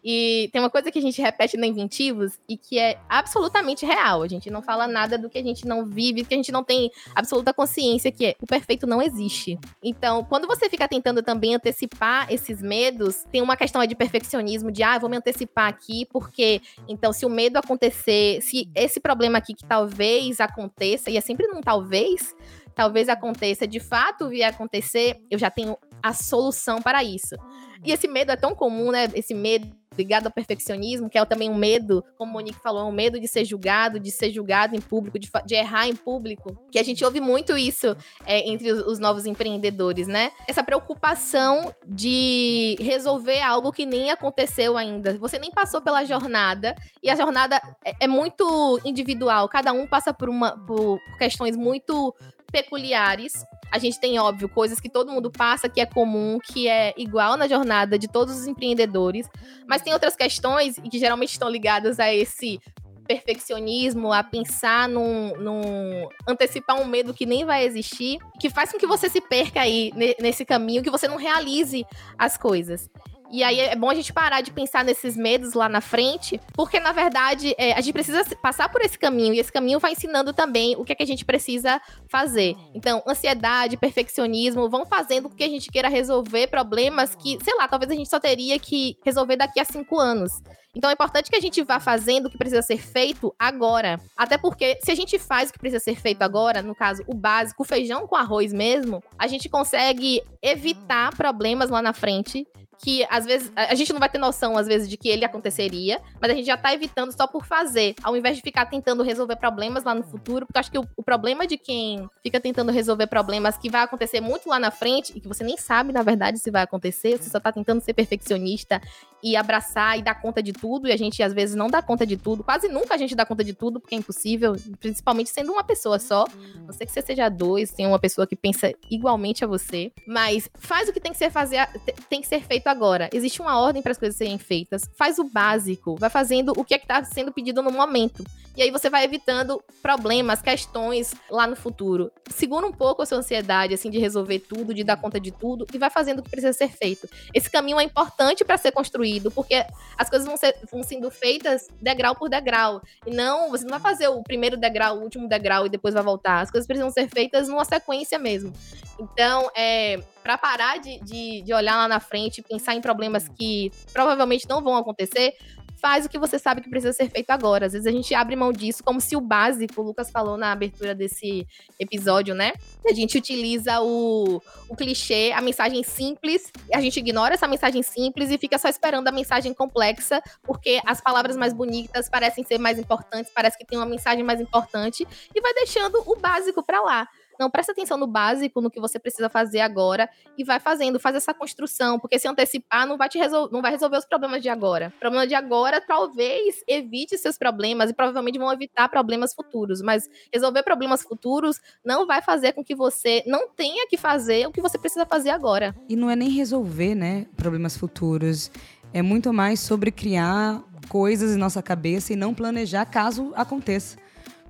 E 0.09 0.49
tem 0.53 0.61
uma 0.63 0.71
coisa 0.71 0.89
que 0.89 1.01
a 1.01 1.03
gente 1.03 1.21
repete 1.21 1.57
na 1.57 1.67
Inventivos 1.67 2.39
e 2.49 2.57
que 2.57 2.79
é 2.79 2.97
absolutamente 3.09 3.85
real. 3.85 4.23
A 4.23 4.29
gente 4.29 4.49
não 4.51 4.63
fala 4.63 4.87
nada 4.87 5.19
do 5.19 5.29
que 5.29 5.37
a 5.37 5.43
gente 5.43 5.67
não 5.67 5.85
vive, 5.85 6.25
que 6.25 6.33
a 6.33 6.37
gente 6.37 6.53
não 6.53 6.63
tem 6.63 6.93
absoluta 7.13 7.53
consciência, 7.53 8.13
que 8.13 8.27
é 8.27 8.37
o 8.41 8.47
perfeito 8.47 8.87
não 8.87 9.03
existe. 9.03 9.59
Então, 9.83 10.23
quando 10.23 10.47
você 10.47 10.71
fica 10.71 10.87
tentando 10.87 11.25
também 11.25 11.57
antecipar 11.57 12.33
esses 12.33 12.63
medos, 12.63 13.25
tem 13.33 13.43
uma 13.43 13.57
questão 13.57 13.85
de 13.85 13.97
perfeccionismo, 13.97 14.71
de 14.71 14.85
ah, 14.85 14.97
vou 14.97 15.11
me 15.11 15.17
antecipar 15.17 15.69
aqui, 15.69 16.07
porque 16.07 16.61
então, 16.87 17.13
se 17.13 17.27
o 17.27 17.29
medo 17.29 17.57
acontecer, 17.57 18.41
se 18.43 18.71
esse 18.77 19.01
problema 19.01 19.39
aqui 19.39 19.55
que 19.55 19.67
talvez 19.67 20.41
aconteça, 20.41 21.11
e 21.11 21.17
é 21.17 21.21
sempre 21.21 21.49
um 21.53 21.61
talvez, 21.61 22.33
talvez 22.77 23.09
aconteça, 23.09 23.67
de 23.67 23.81
fato 23.81 24.29
vier 24.29 24.51
acontecer, 24.51 25.17
eu 25.31 25.39
já 25.39 25.51
tenho 25.51 25.77
a 26.03 26.13
solução 26.13 26.81
para 26.81 27.03
isso. 27.03 27.35
E 27.83 27.91
esse 27.91 28.07
medo 28.07 28.31
é 28.31 28.37
tão 28.37 28.55
comum, 28.55 28.93
né? 28.93 29.09
Esse 29.15 29.35
medo 29.35 29.75
ligado 29.97 30.27
ao 30.27 30.33
perfeccionismo, 30.33 31.09
que 31.09 31.17
é 31.17 31.25
também 31.25 31.49
um 31.49 31.55
medo, 31.55 32.05
como 32.19 32.31
o 32.31 32.35
Monique 32.35 32.61
falou, 32.61 32.87
um 32.87 32.93
medo 32.93 33.19
de 33.19 33.27
ser 33.27 33.47
julgado, 33.47 33.99
de 33.99 34.11
ser 34.11 34.31
julgado 34.31 34.77
em 34.77 34.81
público, 34.81 35.19
de, 35.19 35.31
de 35.47 35.55
errar 35.55 35.89
em 35.89 35.97
público, 35.97 36.55
que 36.71 36.79
a 36.79 36.83
gente 36.83 37.03
ouve 37.03 37.19
muito 37.19 37.57
isso 37.57 37.97
é, 38.27 38.47
entre 38.47 38.71
os, 38.71 38.87
os 38.87 38.99
novos 38.99 39.25
empreendedores, 39.25 40.07
né? 40.07 40.33
Essa 40.47 40.63
preocupação 40.63 41.75
de 41.87 42.77
resolver 42.79 43.41
algo 43.41 43.73
que 43.73 43.87
nem 43.87 44.11
aconteceu 44.11 44.77
ainda. 44.77 45.17
Você 45.19 45.39
nem 45.39 45.51
passou 45.51 45.81
pela 45.81 46.05
jornada, 46.05 46.75
e 47.03 47.09
a 47.09 47.17
jornada 47.17 47.57
é, 47.83 47.95
é 48.01 48.07
muito 48.07 48.79
individual, 48.85 49.49
cada 49.49 49.73
um 49.73 49.87
passa 49.87 50.13
por, 50.13 50.29
uma, 50.29 50.59
por 50.67 51.01
questões 51.19 51.57
muito 51.57 52.15
peculiares. 52.51 53.33
A 53.71 53.79
gente 53.79 53.99
tem, 53.99 54.19
óbvio, 54.19 54.49
coisas 54.49 54.81
que 54.81 54.89
todo 54.89 55.13
mundo 55.13 55.31
passa, 55.31 55.69
que 55.69 55.81
é 55.81 55.87
comum, 55.87 56.39
que 56.39 56.69
é 56.69 56.95
igual 56.97 57.37
na 57.37 57.49
jornada 57.49 57.99
de 57.99 58.09
todos 58.09 58.39
os 58.39 58.47
empreendedores, 58.47 59.29
mas 59.67 59.83
tem 59.83 59.93
outras 59.93 60.15
questões 60.15 60.77
que 60.77 60.99
geralmente 60.99 61.33
estão 61.33 61.49
ligadas 61.49 61.99
a 61.99 62.13
esse 62.13 62.61
perfeccionismo, 63.07 64.13
a 64.13 64.23
pensar 64.23 64.89
num, 64.89 65.33
num, 65.37 66.09
antecipar 66.27 66.81
um 66.81 66.87
medo 66.87 67.15
que 67.15 67.25
nem 67.25 67.45
vai 67.45 67.65
existir, 67.65 68.19
que 68.41 68.51
faz 68.51 68.73
com 68.73 68.79
que 68.79 68.87
você 68.87 69.09
se 69.09 69.21
perca 69.21 69.61
aí 69.61 69.93
nesse 70.21 70.45
caminho, 70.45 70.83
que 70.83 70.91
você 70.91 71.09
não 71.09 71.17
realize 71.17 71.87
as 72.19 72.37
coisas. 72.37 72.91
E 73.31 73.43
aí 73.43 73.61
é 73.61 73.77
bom 73.77 73.91
a 73.91 73.95
gente 73.95 74.13
parar 74.13 74.41
de 74.41 74.53
pensar 74.53 74.85
nesses 74.85 75.17
medos 75.17 75.55
lá 75.55 75.69
na 75.69 75.81
frente, 75.81 76.41
porque 76.53 76.79
na 76.79 76.93
verdade 76.93 77.55
é, 77.59 77.73
a 77.73 77.81
gente 77.81 77.93
precisa 77.93 78.25
passar 78.37 78.69
por 78.69 78.81
esse 78.83 78.99
caminho 78.99 79.35
e 79.35 79.39
esse 79.39 79.53
caminho 79.53 79.79
vai 79.79 79.93
ensinando 79.93 80.33
também 80.33 80.77
o 80.77 80.85
que 80.85 80.93
é 80.93 80.95
que 80.95 81.03
a 81.03 81.07
gente 81.07 81.25
precisa 81.25 81.81
fazer. 82.09 82.55
Então, 82.75 83.03
ansiedade, 83.07 83.77
perfeccionismo 83.77 84.69
vão 84.69 84.87
fazendo 84.87 85.29
com 85.29 85.37
que 85.37 85.45
a 85.45 85.49
gente 85.49 85.71
queira 85.71 85.89
resolver 85.89 86.47
problemas 86.49 87.15
que, 87.15 87.39
sei 87.43 87.55
lá, 87.57 87.67
talvez 87.69 87.91
a 87.91 87.95
gente 87.95 88.09
só 88.09 88.21
teria 88.21 88.59
que 88.59 88.97
resolver 89.05 89.37
daqui 89.37 89.61
a 89.61 89.65
cinco 89.65 89.99
anos. 89.99 90.33
Então 90.77 90.91
é 90.91 90.93
importante 90.93 91.31
que 91.31 91.37
a 91.37 91.41
gente 91.41 91.63
vá 91.63 91.81
fazendo 91.81 92.27
o 92.27 92.31
que 92.31 92.37
precisa 92.37 92.61
ser 92.61 92.77
feito 92.77 93.35
agora. 93.39 93.99
Até 94.15 94.37
porque 94.37 94.79
se 94.85 94.93
a 94.93 94.95
gente 94.95 95.19
faz 95.19 95.49
o 95.49 95.53
que 95.55 95.59
precisa 95.59 95.83
ser 95.83 95.99
feito 95.99 96.21
agora, 96.21 96.61
no 96.61 96.75
caso, 96.75 97.03
o 97.07 97.15
básico, 97.15 97.63
o 97.63 97.67
feijão 97.67 98.07
com 98.07 98.15
arroz 98.15 98.53
mesmo, 98.53 99.03
a 99.19 99.27
gente 99.27 99.49
consegue 99.49 100.23
evitar 100.43 101.17
problemas 101.17 101.71
lá 101.71 101.81
na 101.81 101.95
frente 101.95 102.47
que 102.79 103.07
às 103.09 103.25
vezes 103.25 103.51
a 103.55 103.75
gente 103.75 103.93
não 103.93 104.01
vai 104.01 104.09
ter 104.09 104.19
noção 104.19 104.57
às 104.57 104.67
vezes 104.67 104.89
de 104.89 104.97
que 104.97 105.09
ele 105.09 105.25
aconteceria, 105.25 106.01
mas 106.21 106.31
a 106.31 106.35
gente 106.35 106.47
já 106.47 106.57
tá 106.57 106.73
evitando 106.73 107.13
só 107.13 107.27
por 107.27 107.45
fazer, 107.45 107.95
ao 108.03 108.17
invés 108.17 108.37
de 108.37 108.43
ficar 108.43 108.67
tentando 108.67 109.03
resolver 109.03 109.37
problemas 109.37 109.85
lá 109.85 109.95
no 109.95 110.03
futuro, 110.03 110.47
porque 110.47 110.59
eu 110.59 110.61
acho 110.61 110.71
que 110.71 110.79
o, 110.79 110.87
o, 110.97 111.03
problema 111.03 111.47
de 111.47 111.57
quem 111.57 112.09
fica 112.23 112.41
tentando 112.41 112.73
resolver 112.73 113.07
problemas 113.07 113.57
que 113.57 113.71
vai 113.71 113.83
acontecer 113.83 114.21
muito 114.21 114.49
lá 114.49 114.59
na 114.59 114.71
frente 114.71 115.13
e 115.15 115.21
que 115.21 115.29
você 115.29 115.45
nem 115.45 115.57
sabe 115.57 115.93
na 115.93 116.03
verdade 116.03 116.39
se 116.39 116.51
vai 116.51 116.63
acontecer, 116.63 117.17
você 117.17 117.31
só 117.31 117.41
tá 117.41 117.53
tentando 117.53 117.81
ser 117.81 117.95
perfeccionista 117.95 118.81
e 119.23 119.35
abraçar 119.35 119.99
e 119.99 120.03
dar 120.03 120.15
conta 120.15 120.43
de 120.43 120.53
tudo, 120.53 120.87
e 120.87 120.93
a 120.93 120.97
gente 120.97 121.23
às 121.23 121.33
vezes 121.33 121.57
não 121.57 121.69
dá 121.69 121.83
conta 121.83 122.07
de 122.07 122.17
tudo, 122.17 122.45
quase 122.45 122.69
nunca 122.69 122.95
a 122.95 122.97
gente 122.97 123.15
dá 123.15 123.25
conta 123.25 123.43
de 123.43 123.55
tudo, 123.55 123.81
porque 123.81 123.95
é 123.95 123.99
impossível, 123.99 124.55
principalmente 124.79 125.31
sendo 125.31 125.53
uma 125.53 125.65
pessoa 125.65 125.99
só, 125.99 126.27
não 126.65 126.73
sei 126.73 126.87
que 126.87 126.93
você 126.93 127.03
seja 127.03 127.29
dois, 127.29 127.73
tem 127.73 127.87
uma 127.87 127.99
pessoa 127.99 128.27
que 128.27 128.37
pensa 128.37 128.73
igualmente 128.91 129.45
a 129.45 129.49
você, 129.49 129.91
mas 130.07 130.49
faz 130.55 130.89
o 130.89 130.93
que 130.93 131.01
tem 131.01 131.13
que 131.13 131.19
ser 131.19 131.31
fazer, 131.31 131.67
tem 132.09 132.21
que 132.21 132.27
ser 132.27 132.43
feito 132.43 132.66
feito 132.67 132.69
agora. 132.69 133.09
Existe 133.13 133.41
uma 133.41 133.59
ordem 133.59 133.81
para 133.81 133.93
as 133.93 133.99
coisas 133.99 134.17
serem 134.17 134.39
feitas. 134.39 134.83
Faz 134.95 135.19
o 135.19 135.25
básico, 135.25 135.97
vai 135.97 136.11
fazendo 136.11 136.53
o 136.57 136.65
que 136.65 136.75
é 136.75 136.79
que 136.79 136.85
está 136.85 137.05
sendo 137.05 137.33
pedido 137.33 137.63
no 137.63 137.71
momento. 137.71 138.25
E 138.57 138.63
aí 138.63 138.71
você 138.71 138.89
vai 138.89 139.05
evitando 139.05 139.63
problemas, 139.83 140.41
questões 140.41 141.15
lá 141.31 141.47
no 141.47 141.55
futuro. 141.55 142.11
Segura 142.31 142.67
um 142.67 142.73
pouco 142.73 143.03
a 143.03 143.07
sua 143.07 143.19
ansiedade, 143.19 143.75
assim, 143.75 143.91
de 143.91 143.99
resolver 143.99 144.39
tudo, 144.41 144.73
de 144.73 144.83
dar 144.83 144.97
conta 144.97 145.21
de 145.21 145.31
tudo, 145.31 145.67
e 145.75 145.79
vai 145.79 145.91
fazendo 145.91 146.21
o 146.21 146.23
que 146.23 146.31
precisa 146.31 146.55
ser 146.55 146.71
feito. 146.71 147.07
Esse 147.35 147.51
caminho 147.51 147.79
é 147.79 147.85
importante 147.85 148.45
para 148.45 148.57
ser 148.57 148.73
construído, 148.73 149.31
porque 149.31 149.63
as 149.99 150.09
coisas 150.09 150.27
vão, 150.27 150.39
ser, 150.39 150.57
vão 150.73 150.83
sendo 150.83 151.11
feitas 151.11 151.69
degrau 151.83 152.17
por 152.17 152.31
degrau. 152.31 152.81
E 153.07 153.11
não, 153.11 153.51
você 153.51 153.65
não 153.65 153.79
vai 153.79 153.81
fazer 153.81 154.09
o 154.09 154.23
primeiro 154.23 154.57
degrau, 154.57 154.97
o 154.97 155.03
último 155.03 155.29
degrau 155.29 155.67
e 155.67 155.69
depois 155.69 155.93
vai 155.93 156.03
voltar. 156.03 156.41
As 156.41 156.51
coisas 156.51 156.67
precisam 156.67 156.91
ser 156.91 157.09
feitas 157.11 157.49
numa 157.49 157.65
sequência 157.65 158.19
mesmo. 158.19 158.55
Então, 158.99 159.51
é, 159.55 160.01
para 160.27 160.37
parar 160.37 160.81
de, 160.81 160.99
de, 161.05 161.41
de 161.43 161.55
olhar 161.55 161.77
lá 161.77 161.87
na 161.87 162.01
frente 162.01 162.43
pensar 162.43 162.75
em 162.75 162.81
problemas 162.81 163.29
que 163.29 163.71
provavelmente 163.93 164.49
não 164.49 164.61
vão 164.61 164.75
acontecer, 164.75 165.37
faz 165.81 166.05
o 166.05 166.09
que 166.09 166.19
você 166.19 166.37
sabe 166.37 166.61
que 166.61 166.69
precisa 166.69 166.93
ser 166.93 167.09
feito 167.09 167.31
agora. 167.31 167.67
Às 167.67 167.75
vezes 167.75 167.87
a 167.87 167.93
gente 167.93 168.13
abre 168.13 168.35
mão 168.35 168.53
disso 168.53 168.83
como 168.83 169.01
se 169.01 169.15
o 169.15 169.21
básico, 169.21 169.81
o 169.81 169.85
Lucas 169.85 170.11
falou 170.11 170.37
na 170.37 170.51
abertura 170.51 170.97
desse 170.97 171.47
episódio, 171.79 172.35
né? 172.35 172.55
A 172.85 172.93
gente 172.93 173.17
utiliza 173.17 173.81
o, 173.81 174.43
o 174.69 174.75
clichê, 174.75 175.31
a 175.33 175.41
mensagem 175.41 175.85
simples, 175.85 176.51
a 176.75 176.81
gente 176.81 176.99
ignora 176.99 177.35
essa 177.35 177.47
mensagem 177.47 177.85
simples 177.85 178.29
e 178.33 178.37
fica 178.37 178.59
só 178.59 178.69
esperando 178.69 179.07
a 179.07 179.13
mensagem 179.13 179.55
complexa, 179.55 180.21
porque 180.43 180.81
as 180.85 181.01
palavras 181.01 181.37
mais 181.37 181.53
bonitas 181.53 182.09
parecem 182.09 182.43
ser 182.43 182.59
mais 182.59 182.81
importantes, 182.81 183.31
parece 183.33 183.57
que 183.57 183.65
tem 183.65 183.79
uma 183.79 183.87
mensagem 183.87 184.25
mais 184.25 184.41
importante, 184.41 185.07
e 185.33 185.41
vai 185.41 185.55
deixando 185.55 186.03
o 186.05 186.17
básico 186.17 186.65
para 186.65 186.81
lá. 186.81 187.09
Não, 187.39 187.51
presta 187.51 187.73
atenção 187.73 187.97
no 187.97 188.07
básico, 188.07 188.61
no 188.61 188.71
que 188.71 188.81
você 188.81 188.99
precisa 188.99 189.29
fazer 189.29 189.61
agora 189.61 190.09
e 190.37 190.45
vai 190.45 190.61
fazendo, 190.61 191.01
faz 191.01 191.17
essa 191.17 191.35
construção, 191.35 191.99
porque 191.99 192.19
se 192.19 192.29
antecipar 192.29 192.87
não 192.87 192.97
vai 192.97 193.09
te 193.09 193.19
não 193.51 193.63
vai 193.63 193.71
resolver 193.71 193.97
os 193.97 194.05
problemas 194.05 194.43
de 194.43 194.49
agora. 194.49 194.93
O 194.97 195.01
problema 195.01 195.27
de 195.27 195.35
agora 195.35 195.81
talvez 195.81 196.63
evite 196.67 197.17
seus 197.19 197.37
problemas 197.37 197.91
e 197.91 197.95
provavelmente 197.95 198.39
vão 198.39 198.53
evitar 198.53 198.89
problemas 198.89 199.35
futuros, 199.35 199.83
mas 199.83 200.09
resolver 200.33 200.63
problemas 200.63 201.03
futuros 201.03 201.61
não 201.85 202.07
vai 202.07 202.23
fazer 202.23 202.53
com 202.53 202.65
que 202.65 202.75
você 202.75 203.23
não 203.27 203.49
tenha 203.49 203.87
que 203.89 203.97
fazer 203.97 204.47
o 204.47 204.53
que 204.53 204.61
você 204.61 204.79
precisa 204.79 205.07
fazer 205.07 205.31
agora. 205.31 205.75
E 205.89 205.97
não 205.97 206.11
é 206.11 206.17
nem 206.17 206.31
resolver, 206.31 206.95
né, 206.95 207.27
problemas 207.37 207.77
futuros. 207.77 208.51
É 208.93 209.03
muito 209.03 209.33
mais 209.33 209.61
sobre 209.61 209.91
criar 209.91 210.63
coisas 210.89 211.35
em 211.35 211.39
nossa 211.39 211.63
cabeça 211.63 212.13
e 212.13 212.17
não 212.17 212.33
planejar 212.33 212.85
caso 212.87 213.33
aconteça. 213.35 213.99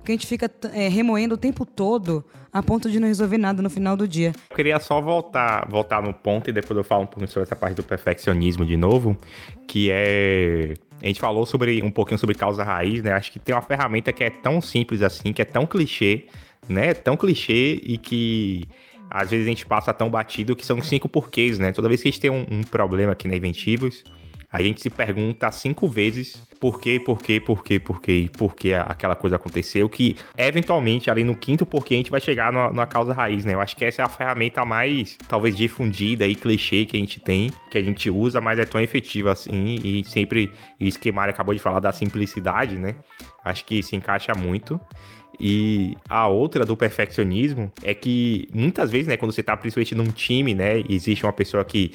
Porque 0.07 0.13
a 0.13 0.15
gente 0.15 0.27
fica 0.27 0.49
é, 0.73 0.87
remoendo 0.87 1.35
o 1.35 1.37
tempo 1.37 1.65
todo 1.65 2.23
a 2.53 2.63
ponto 2.63 2.89
de 2.89 2.97
não 2.97 3.09
resolver 3.09 3.37
nada 3.37 3.61
no 3.61 3.69
final 3.69 3.97
do 3.97 4.07
dia. 4.07 4.31
Eu 4.49 4.55
queria 4.55 4.79
só 4.79 5.01
voltar, 5.01 5.67
voltar 5.69 6.01
no 6.01 6.13
ponto 6.13 6.49
e 6.49 6.53
depois 6.53 6.77
eu 6.77 6.83
falo 6.85 7.03
um 7.03 7.05
pouco 7.05 7.27
sobre 7.27 7.43
essa 7.43 7.57
parte 7.57 7.75
do 7.75 7.83
perfeccionismo 7.83 8.65
de 8.65 8.77
novo, 8.77 9.17
que 9.67 9.89
é 9.91 10.75
a 11.03 11.07
gente 11.07 11.19
falou 11.19 11.45
sobre 11.45 11.83
um 11.83 11.91
pouquinho 11.91 12.17
sobre 12.17 12.35
causa 12.35 12.63
raiz, 12.63 13.03
né? 13.03 13.11
Acho 13.11 13.33
que 13.33 13.37
tem 13.37 13.53
uma 13.53 13.61
ferramenta 13.61 14.13
que 14.13 14.23
é 14.23 14.29
tão 14.29 14.61
simples 14.61 15.01
assim, 15.01 15.33
que 15.33 15.41
é 15.41 15.45
tão 15.45 15.65
clichê, 15.65 16.27
né? 16.69 16.93
Tão 16.93 17.17
clichê 17.17 17.81
e 17.83 17.97
que 17.97 18.63
às 19.09 19.29
vezes 19.29 19.45
a 19.45 19.49
gente 19.49 19.65
passa 19.65 19.93
tão 19.93 20.09
batido 20.09 20.55
que 20.55 20.65
são 20.65 20.81
cinco 20.81 21.09
porquês, 21.09 21.59
né? 21.59 21.73
Toda 21.73 21.89
vez 21.89 22.01
que 22.01 22.07
a 22.07 22.11
gente 22.11 22.21
tem 22.21 22.31
um, 22.31 22.45
um 22.49 22.63
problema 22.63 23.11
aqui 23.11 23.27
na 23.27 23.35
Inventivos, 23.35 24.05
a 24.51 24.61
gente 24.61 24.81
se 24.81 24.89
pergunta 24.89 25.51
cinco 25.51 25.87
vezes 25.87 26.41
por 26.59 26.79
quê, 26.79 26.99
por 26.99 27.21
quê, 27.21 27.39
por 27.39 27.63
quê, 27.63 27.79
por 27.79 28.01
quê 28.01 28.29
por 28.35 28.55
que 28.55 28.73
aquela 28.73 29.15
coisa 29.15 29.35
aconteceu, 29.35 29.87
que 29.89 30.15
eventualmente 30.37 31.11
ali 31.11 31.23
no 31.23 31.35
quinto 31.35 31.65
porquê 31.65 31.95
a 31.95 31.97
gente 31.97 32.11
vai 32.11 32.21
chegar 32.21 32.51
numa, 32.51 32.87
causa 32.87 33.13
raiz, 33.13 33.45
né? 33.45 33.53
Eu 33.53 33.61
acho 33.61 33.75
que 33.75 33.85
essa 33.85 34.01
é 34.01 34.05
a 34.05 34.09
ferramenta 34.09 34.63
mais, 34.65 35.17
talvez, 35.27 35.55
difundida 35.55 36.25
e 36.25 36.33
clichê 36.33 36.85
que 36.85 36.95
a 36.95 36.99
gente 36.99 37.19
tem, 37.19 37.51
que 37.69 37.77
a 37.77 37.83
gente 37.83 38.09
usa, 38.09 38.39
mas 38.39 38.57
é 38.57 38.65
tão 38.65 38.79
efetiva 38.81 39.31
assim 39.31 39.79
e 39.83 40.03
sempre, 40.05 40.51
isso 40.79 40.99
que 40.99 41.09
acabou 41.09 41.53
de 41.53 41.59
falar 41.59 41.79
da 41.79 41.91
simplicidade, 41.91 42.77
né? 42.77 42.95
Acho 43.43 43.65
que 43.65 43.83
se 43.83 43.95
encaixa 43.95 44.33
muito. 44.33 44.79
E 45.39 45.95
a 46.09 46.27
outra 46.27 46.65
do 46.65 46.75
perfeccionismo 46.75 47.71
é 47.83 47.93
que 47.93 48.47
muitas 48.53 48.89
vezes, 48.91 49.07
né, 49.07 49.17
quando 49.17 49.31
você 49.31 49.43
tá 49.43 49.55
principalmente 49.55 49.93
num 49.93 50.11
time, 50.11 50.55
né, 50.55 50.83
existe 50.89 51.25
uma 51.25 51.33
pessoa 51.33 51.63
que 51.63 51.91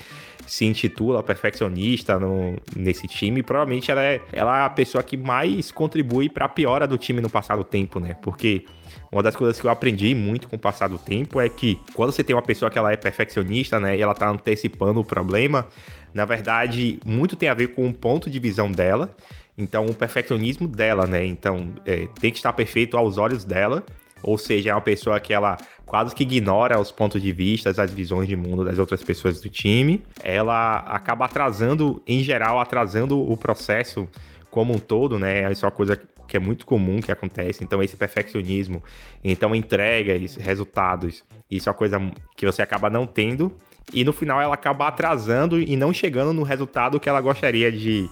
se 0.47 0.65
intitula 0.65 1.23
perfeccionista 1.23 2.19
no, 2.19 2.57
nesse 2.77 3.07
time, 3.07 3.43
provavelmente 3.43 3.91
ela 3.91 4.03
é, 4.03 4.21
ela 4.33 4.61
é 4.61 4.65
a 4.65 4.71
pessoa 4.71 5.03
que 5.03 5.17
mais 5.17 5.71
contribui 5.71 6.29
para 6.29 6.47
a 6.47 6.49
piora 6.49 6.87
do 6.87 6.99
time 6.99 7.21
no 7.21 7.31
passado 7.31 7.65
tempo, 7.65 8.01
né? 8.01 8.15
Porque 8.23 8.65
uma 9.11 9.23
das 9.23 9.37
coisas 9.37 9.61
que 9.61 9.67
eu 9.67 9.71
aprendi 9.71 10.15
muito 10.15 10.49
com 10.49 10.57
o 10.57 10.59
passar 10.59 10.89
do 10.89 10.99
tempo 10.99 11.41
é 11.41 11.49
que 11.49 11.79
quando 11.95 12.13
você 12.13 12.25
tem 12.25 12.35
uma 12.35 12.43
pessoa 12.43 12.71
que 12.71 12.79
ela 12.79 12.93
é 12.93 12.97
perfeccionista, 12.97 13.79
né, 13.79 13.97
e 13.97 14.03
ela 14.03 14.15
tá 14.15 14.29
antecipando 14.29 15.01
o 15.01 15.05
problema, 15.05 15.67
na 16.13 16.25
verdade, 16.25 16.99
muito 17.05 17.37
tem 17.37 17.49
a 17.49 17.55
ver 17.55 17.69
com 17.69 17.87
o 17.89 17.93
ponto 17.93 18.29
de 18.29 18.39
visão 18.39 18.71
dela. 18.71 19.15
Então, 19.57 19.87
o 19.87 19.95
perfeccionismo 19.95 20.67
dela, 20.67 21.07
né? 21.07 21.25
Então, 21.27 21.73
é, 21.85 22.09
tem 22.21 22.31
que 22.31 22.39
estar 22.39 22.53
perfeito 22.53 22.97
aos 22.97 23.19
olhos 23.19 23.45
dela. 23.45 23.85
Ou 24.23 24.39
seja, 24.39 24.71
é 24.71 24.75
uma 24.75 24.81
pessoa 24.81 25.19
que 25.19 25.33
ela 25.33 25.57
quase 25.85 26.15
que 26.15 26.23
ignora 26.23 26.81
os 26.81 26.93
pontos 26.93 27.21
de 27.21 27.33
vista, 27.33 27.71
as 27.71 27.91
visões 27.91 28.29
de 28.29 28.37
mundo 28.37 28.65
das 28.65 28.79
outras 28.79 29.03
pessoas 29.03 29.41
do 29.41 29.49
time. 29.49 30.03
Ela 30.23 30.79
acaba 30.79 31.27
atrasando, 31.27 32.03
em 32.07 32.23
geral, 32.23 32.61
atrasando 32.61 33.21
o 33.21 33.37
processo 33.37 34.09
como 34.51 34.73
um 34.75 34.79
todo, 34.79 35.19
né? 35.19 35.51
Isso 35.51 35.65
é 35.65 35.69
uma 35.69 35.75
coisa 35.75 36.01
que 36.27 36.37
é 36.37 36.41
muito 36.41 36.65
comum 36.65 37.01
que 37.01 37.13
acontece. 37.13 37.63
Então, 37.63 37.83
esse 37.83 37.97
perfeccionismo, 37.97 38.83
então 39.23 39.55
entregas, 39.55 40.37
resultados, 40.37 41.23
isso 41.51 41.69
é 41.69 41.71
uma 41.71 41.77
coisa 41.77 42.01
que 42.37 42.47
você 42.47 42.63
acaba 42.63 42.89
não 42.89 43.07
tendo. 43.07 43.53
E 43.93 44.03
no 44.03 44.13
final 44.13 44.41
ela 44.41 44.55
acaba 44.55 44.89
atrasando 44.89 45.61
e 45.61 45.77
não 45.77 45.93
chegando 45.93 46.33
no 46.33 46.43
resultado 46.43 46.99
que 46.99 47.09
ela 47.09 47.21
gostaria 47.21 47.71
de, 47.71 48.09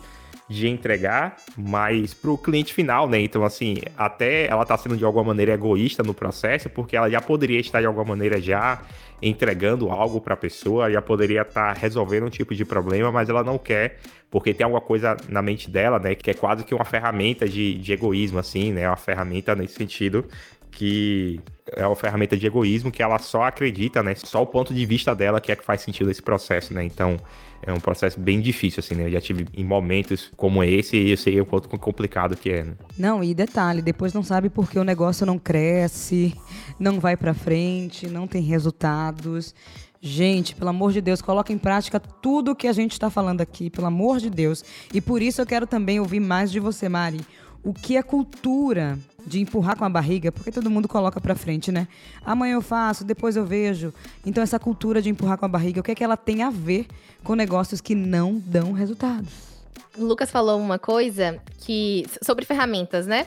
de 0.51 0.67
entregar, 0.67 1.37
mas 1.57 2.13
para 2.13 2.29
o 2.29 2.37
cliente 2.37 2.75
final, 2.75 3.09
né? 3.09 3.21
Então, 3.21 3.45
assim, 3.45 3.77
até 3.97 4.49
ela 4.49 4.65
está 4.65 4.77
sendo 4.77 4.97
de 4.97 5.05
alguma 5.05 5.23
maneira 5.23 5.53
egoísta 5.53 6.03
no 6.03 6.13
processo, 6.13 6.69
porque 6.69 6.97
ela 6.97 7.09
já 7.09 7.21
poderia 7.21 7.61
estar 7.61 7.81
de 7.81 7.87
alguma 7.87 8.05
maneira 8.05 8.41
já 8.41 8.83
entregando 9.23 9.91
algo 9.91 10.21
para 10.21 10.35
a 10.35 10.37
pessoa, 10.37 10.91
já 10.91 11.01
poderia 11.01 11.43
estar 11.43 11.73
tá 11.73 11.81
resolvendo 11.81 12.27
um 12.27 12.31
tipo 12.31 12.53
de 12.53 12.65
problema, 12.65 13.13
mas 13.13 13.29
ela 13.29 13.45
não 13.45 13.59
quer, 13.59 14.01
porque 14.29 14.53
tem 14.53 14.65
alguma 14.65 14.81
coisa 14.81 15.17
na 15.29 15.41
mente 15.41 15.71
dela, 15.71 16.01
né? 16.01 16.17
Que 16.17 16.33
é 16.33 16.35
quase 16.35 16.65
que 16.65 16.75
uma 16.75 16.85
ferramenta 16.85 17.49
de, 17.49 17.75
de 17.75 17.93
egoísmo, 17.93 18.41
assim, 18.41 18.73
né? 18.73 18.89
Uma 18.89 18.97
ferramenta 18.97 19.55
nesse 19.55 19.75
sentido 19.75 20.25
que 20.73 21.41
é 21.77 21.87
uma 21.87 21.97
ferramenta 21.97 22.37
de 22.37 22.47
egoísmo 22.47 22.91
que 22.91 23.03
ela 23.03 23.19
só 23.19 23.43
acredita, 23.45 24.03
né? 24.03 24.15
Só 24.17 24.43
o 24.43 24.47
ponto 24.47 24.75
de 24.75 24.85
vista 24.85 25.15
dela 25.15 25.41
que 25.41 25.53
é 25.53 25.57
que 25.57 25.65
faz 25.65 25.81
sentido 25.81 26.11
esse 26.11 26.23
processo, 26.23 26.75
né? 26.75 26.83
Então, 26.85 27.19
é 27.63 27.73
um 27.73 27.81
processo 27.81 28.19
bem 28.19 28.41
difícil, 28.41 28.81
assim, 28.81 28.95
né? 28.95 29.05
Eu 29.07 29.11
já 29.11 29.21
tive 29.21 29.47
em 29.55 29.65
momentos 29.65 30.31
como 30.37 30.63
esse 30.65 30.97
e 30.97 31.11
eu 31.11 31.17
sei 31.17 31.41
o 31.41 31.47
quanto 31.47 31.69
complicado 31.69 32.37
que 32.37 32.51
é, 32.51 32.65
né? 32.65 32.75
Não, 32.99 33.23
e 33.23 33.35
detalhe, 33.35 33.83
depois 33.83 34.13
não 34.13 34.23
sabe 34.23 34.49
por 34.49 34.71
que 34.71 34.79
o 34.79 34.85
negócio 34.85 35.27
não 35.27 35.39
cresce, 35.39 36.35
não 36.79 36.99
vai 36.99 37.17
para 37.17 37.35
frente, 37.35 38.09
não 38.09 38.27
tem 38.27 38.43
resultados. 38.43 39.55
Gente, 40.01 40.55
pelo 40.55 40.71
amor 40.71 40.93
de 40.93 41.03
Deus, 41.03 41.21
coloca 41.21 41.53
em 41.53 41.59
prática 41.59 42.01
tudo 42.01 42.53
o 42.53 42.57
que 42.57 42.67
a 42.67 42.73
gente 42.73 42.93
está 42.93 43.11
falando 43.11 43.43
aqui, 43.43 43.69
pelo 43.69 43.87
amor 43.87 44.19
de 44.19 44.31
Deus. 44.31 44.65
E 44.95 45.01
por 45.01 45.21
isso 45.21 45.43
eu 45.43 45.47
quero 45.47 45.67
também 45.67 46.01
ouvir 46.01 46.21
mais 46.21 46.51
de 46.51 46.59
você, 46.59 46.89
Mari. 46.89 47.21
O 47.63 47.75
que 47.75 47.99
é 47.99 48.03
cultura? 48.03 48.99
De 49.27 49.41
empurrar 49.41 49.77
com 49.77 49.85
a 49.85 49.89
barriga, 49.89 50.31
porque 50.33 50.51
todo 50.51 50.71
mundo 50.71 50.89
coloca 50.89 51.21
para 51.21 51.35
frente, 51.35 51.71
né? 51.71 51.89
Amanhã 52.25 52.55
eu 52.55 52.63
faço, 52.63 53.05
depois 53.05 53.37
eu 53.37 53.45
vejo. 53.45 53.93
Então 54.25 54.43
essa 54.43 54.59
cultura 54.59 55.01
de 55.01 55.09
empurrar 55.09 55.39
com 55.39 55.45
a 55.45 55.49
barriga, 55.49 55.81
o 55.81 55.83
que 55.83 55.93
é 55.93 55.95
que 55.95 56.05
ela 56.05 56.17
tem 56.17 56.43
a 56.43 56.51
ver 56.51 56.87
com 57.23 57.35
negócios 57.35 57.81
que 57.81 57.95
não 57.95 58.39
dão 58.39 58.73
resultados? 58.73 59.31
O 59.99 60.05
Lucas 60.05 60.31
falou 60.31 60.59
uma 60.61 60.79
coisa 60.79 61.41
que 61.59 62.07
sobre 62.23 62.45
ferramentas, 62.45 63.07
né? 63.07 63.27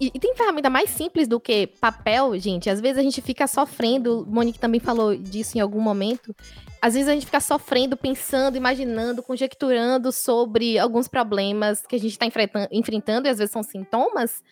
E, 0.00 0.10
e, 0.12 0.18
tem 0.18 0.34
ferramenta 0.34 0.68
mais 0.68 0.90
simples 0.90 1.28
do 1.28 1.38
que 1.38 1.66
papel, 1.66 2.36
gente. 2.38 2.68
Às 2.68 2.80
vezes 2.80 2.98
a 2.98 3.02
gente 3.02 3.22
fica 3.22 3.46
sofrendo. 3.46 4.26
Monique 4.28 4.58
também 4.58 4.80
falou 4.80 5.16
disso 5.16 5.56
em 5.56 5.60
algum 5.60 5.80
momento. 5.80 6.34
Às 6.82 6.94
vezes 6.94 7.08
a 7.08 7.12
gente 7.12 7.26
fica 7.26 7.40
sofrendo, 7.40 7.96
pensando, 7.96 8.56
imaginando, 8.56 9.22
conjecturando 9.22 10.12
sobre 10.12 10.78
alguns 10.78 11.08
problemas 11.08 11.82
que 11.86 11.96
a 11.96 11.98
gente 11.98 12.12
está 12.12 12.26
enfrentando, 12.70 13.26
e 13.26 13.30
às 13.30 13.38
vezes 13.38 13.52
são 13.52 13.62
sintomas. 13.62 14.42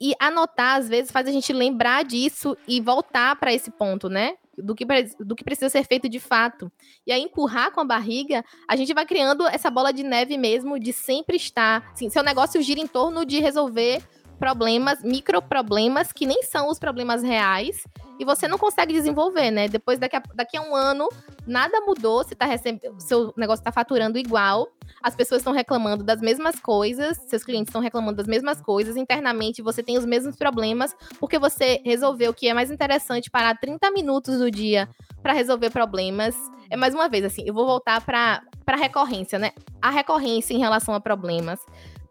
E 0.00 0.14
anotar, 0.18 0.76
às 0.76 0.88
vezes, 0.88 1.10
faz 1.10 1.26
a 1.26 1.32
gente 1.32 1.52
lembrar 1.52 2.04
disso 2.04 2.56
e 2.68 2.80
voltar 2.80 3.36
para 3.36 3.52
esse 3.52 3.70
ponto, 3.70 4.08
né? 4.08 4.34
Do 4.56 4.74
que, 4.74 4.86
do 5.20 5.36
que 5.36 5.44
precisa 5.44 5.68
ser 5.68 5.84
feito 5.84 6.08
de 6.08 6.18
fato. 6.18 6.70
E 7.06 7.12
aí, 7.12 7.20
empurrar 7.22 7.72
com 7.72 7.80
a 7.80 7.84
barriga, 7.84 8.44
a 8.68 8.76
gente 8.76 8.92
vai 8.92 9.06
criando 9.06 9.46
essa 9.46 9.70
bola 9.70 9.92
de 9.92 10.02
neve 10.02 10.36
mesmo 10.36 10.78
de 10.78 10.92
sempre 10.92 11.36
estar. 11.36 11.90
Assim, 11.92 12.08
seu 12.10 12.22
negócio 12.22 12.60
gira 12.62 12.80
em 12.80 12.86
torno 12.86 13.24
de 13.24 13.40
resolver 13.40 14.02
problemas, 14.38 15.02
microproblemas 15.02 16.12
que 16.12 16.26
nem 16.26 16.42
são 16.42 16.68
os 16.68 16.78
problemas 16.78 17.22
reais 17.22 17.82
e 18.18 18.24
você 18.24 18.48
não 18.48 18.58
consegue 18.58 18.92
desenvolver, 18.92 19.50
né? 19.50 19.68
Depois 19.68 19.98
daqui 19.98 20.16
a, 20.16 20.22
daqui 20.34 20.56
a 20.56 20.62
um 20.62 20.74
ano, 20.74 21.08
nada 21.46 21.80
mudou, 21.80 22.24
você 22.24 22.34
tá 22.34 22.46
recebendo, 22.46 23.00
seu 23.00 23.32
negócio 23.36 23.60
está 23.60 23.72
faturando 23.72 24.18
igual, 24.18 24.68
as 25.02 25.14
pessoas 25.14 25.40
estão 25.40 25.52
reclamando 25.52 26.02
das 26.02 26.20
mesmas 26.20 26.58
coisas, 26.58 27.16
seus 27.28 27.44
clientes 27.44 27.68
estão 27.68 27.80
reclamando 27.80 28.16
das 28.16 28.26
mesmas 28.26 28.60
coisas, 28.60 28.96
internamente 28.96 29.62
você 29.62 29.82
tem 29.82 29.98
os 29.98 30.04
mesmos 30.04 30.36
problemas, 30.36 30.94
porque 31.20 31.38
você 31.38 31.80
resolveu 31.84 32.32
que 32.32 32.48
é 32.48 32.54
mais 32.54 32.70
interessante 32.70 33.30
parar 33.30 33.58
30 33.58 33.90
minutos 33.90 34.38
do 34.38 34.50
dia 34.50 34.88
para 35.22 35.32
resolver 35.32 35.70
problemas. 35.70 36.34
É 36.70 36.76
mais 36.76 36.94
uma 36.94 37.08
vez 37.08 37.24
assim, 37.24 37.42
eu 37.46 37.54
vou 37.54 37.66
voltar 37.66 38.00
para 38.00 38.76
recorrência, 38.76 39.38
né? 39.38 39.52
A 39.80 39.90
recorrência 39.90 40.54
em 40.54 40.58
relação 40.58 40.94
a 40.94 41.00
problemas 41.00 41.60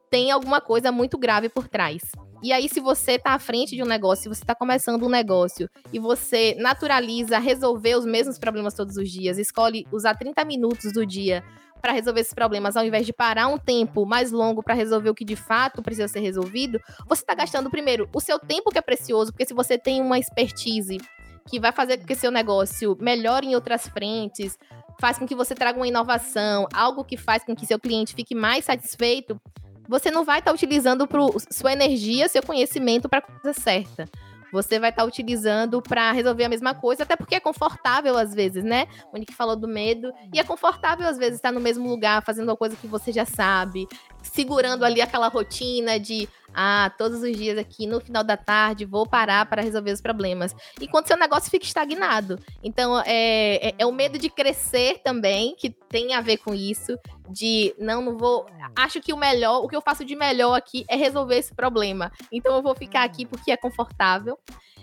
tem 0.10 0.32
alguma 0.32 0.62
coisa 0.62 0.92
muito 0.92 1.18
grave 1.18 1.50
por 1.50 1.68
trás. 1.68 2.02
E 2.44 2.54
aí, 2.54 2.70
se 2.70 2.80
você 2.80 3.14
está 3.14 3.32
à 3.32 3.40
frente 3.40 3.76
de 3.76 3.82
um 3.82 3.88
negócio, 3.88 4.24
se 4.24 4.30
você 4.30 4.44
está 4.44 4.54
começando 4.54 5.04
um 5.04 5.10
negócio 5.10 5.70
e 5.92 5.98
você 5.98 6.56
naturaliza 6.60 7.40
resolver 7.40 7.96
os 7.96 8.06
mesmos 8.06 8.38
problemas 8.38 8.74
todos 8.74 8.98
os 8.98 9.10
dias, 9.10 9.38
escolhe 9.38 9.88
usar 9.92 10.16
30 10.16 10.46
minutos 10.46 10.94
do 10.94 11.06
dia 11.06 11.44
para 11.82 11.92
resolver 11.92 12.22
esses 12.22 12.34
problemas, 12.34 12.76
ao 12.76 12.86
invés 12.86 13.06
de 13.06 13.14
parar 13.14 13.48
um 13.48 13.58
tempo 13.58 14.06
mais 14.06 14.32
longo 14.32 14.64
para 14.64 14.74
resolver 14.74 15.10
o 15.10 15.16
que 15.16 15.26
de 15.26 15.36
fato 15.36 15.84
precisa 15.84 16.08
ser 16.08 16.20
resolvido, 16.20 16.80
você 17.08 17.22
está 17.22 17.36
gastando 17.36 17.70
primeiro 17.70 18.10
o 18.14 18.20
seu 18.20 18.40
tempo 18.40 18.72
que 18.72 18.78
é 18.78 18.82
precioso, 18.82 19.32
porque 19.32 19.46
se 19.46 19.54
você 19.54 19.78
tem 19.78 20.02
uma 20.02 20.18
expertise 20.18 20.98
que 21.48 21.60
vai 21.60 21.72
fazer 21.72 21.98
com 21.98 22.06
que 22.06 22.16
seu 22.16 22.32
negócio 22.32 22.98
melhore 23.00 23.48
em 23.48 23.56
outras 23.56 23.88
frentes, 23.88 24.58
faz 25.00 25.20
com 25.20 25.28
que 25.28 25.36
você 25.36 25.54
traga 25.54 25.78
uma 25.78 25.88
inovação, 25.88 26.68
algo 26.74 27.04
que 27.04 27.18
faz 27.18 27.44
com 27.44 27.56
que 27.56 27.66
seu 27.66 27.80
cliente 27.80 28.16
fique 28.16 28.34
mais 28.34 28.66
satisfeito, 28.66 29.40
você 29.88 30.12
não 30.12 30.24
vai 30.24 30.40
estar 30.40 30.52
tá 30.52 30.56
utilizando 30.56 31.08
pro, 31.08 31.36
sua 31.52 31.74
energia, 31.74 32.28
seu 32.28 32.44
conhecimento 32.44 33.10
para 33.10 33.22
coisa 33.22 33.60
certa. 33.60 34.10
Você 34.52 34.80
vai 34.80 34.90
estar 34.90 35.02
tá 35.02 35.08
utilizando 35.08 35.82
para 35.82 36.12
resolver 36.12 36.46
a 36.46 36.50
mesma 36.50 36.74
coisa, 36.74 37.04
até 37.04 37.16
porque 37.16 37.36
é 37.36 37.40
confortável 37.40 38.18
às 38.18 38.34
vezes, 38.34 38.64
né? 38.64 38.88
O 39.12 39.18
Nick 39.18 39.34
falou 39.34 39.56
do 39.56 39.68
medo. 39.68 40.14
E 40.34 40.40
é 40.40 40.44
confortável 40.44 41.08
às 41.08 41.18
vezes 41.18 41.36
estar 41.36 41.52
no 41.52 41.60
mesmo 41.60 41.90
lugar, 41.90 42.24
fazendo 42.24 42.48
uma 42.50 42.56
coisa 42.56 42.76
que 42.76 42.88
você 42.88 43.12
já 43.12 43.26
sabe, 43.26 43.88
segurando 44.24 44.86
ali 44.86 45.02
aquela 45.02 45.28
rotina 45.28 46.00
de 46.00 46.30
ah, 46.54 46.92
todos 46.98 47.22
os 47.22 47.36
dias 47.36 47.58
aqui 47.58 47.88
no 47.88 48.00
final 48.00 48.24
da 48.24 48.38
tarde 48.38 48.86
vou 48.86 49.08
parar 49.08 49.46
para 49.46 49.62
resolver 49.62 49.92
os 49.92 50.02
problemas. 50.02 50.56
Enquanto 50.80 51.08
seu 51.08 51.18
negócio 51.18 51.50
fica 51.50 51.66
estagnado. 51.66 52.40
Então, 52.64 53.00
é, 53.06 53.70
é, 53.70 53.76
é, 53.80 53.86
o 53.86 53.92
medo 53.92 54.18
de 54.18 54.30
crescer 54.30 55.00
também, 55.04 55.56
que 55.56 55.70
tem 55.70 56.14
a 56.14 56.22
ver 56.22 56.38
com 56.38 56.54
isso. 56.54 56.98
De 57.28 57.74
não, 57.80 58.02
não 58.04 58.18
vou. 58.18 58.46
Acho 58.76 59.02
que 59.02 59.12
o 59.12 59.18
melhor, 59.18 59.64
o 59.64 59.68
que 59.68 59.76
eu 59.76 59.82
faço 59.82 60.06
de 60.06 60.16
melhor 60.16 60.54
aqui 60.54 60.86
é 60.88 60.96
resolver 60.96 61.38
esse 61.38 61.56
problema. 61.56 62.12
Então 62.32 62.56
eu 62.56 62.62
vou 62.62 62.76
ficar 62.76 63.04
aqui 63.04 63.26
porque 63.26 63.52
é 63.52 63.58
confortável. 63.58 64.38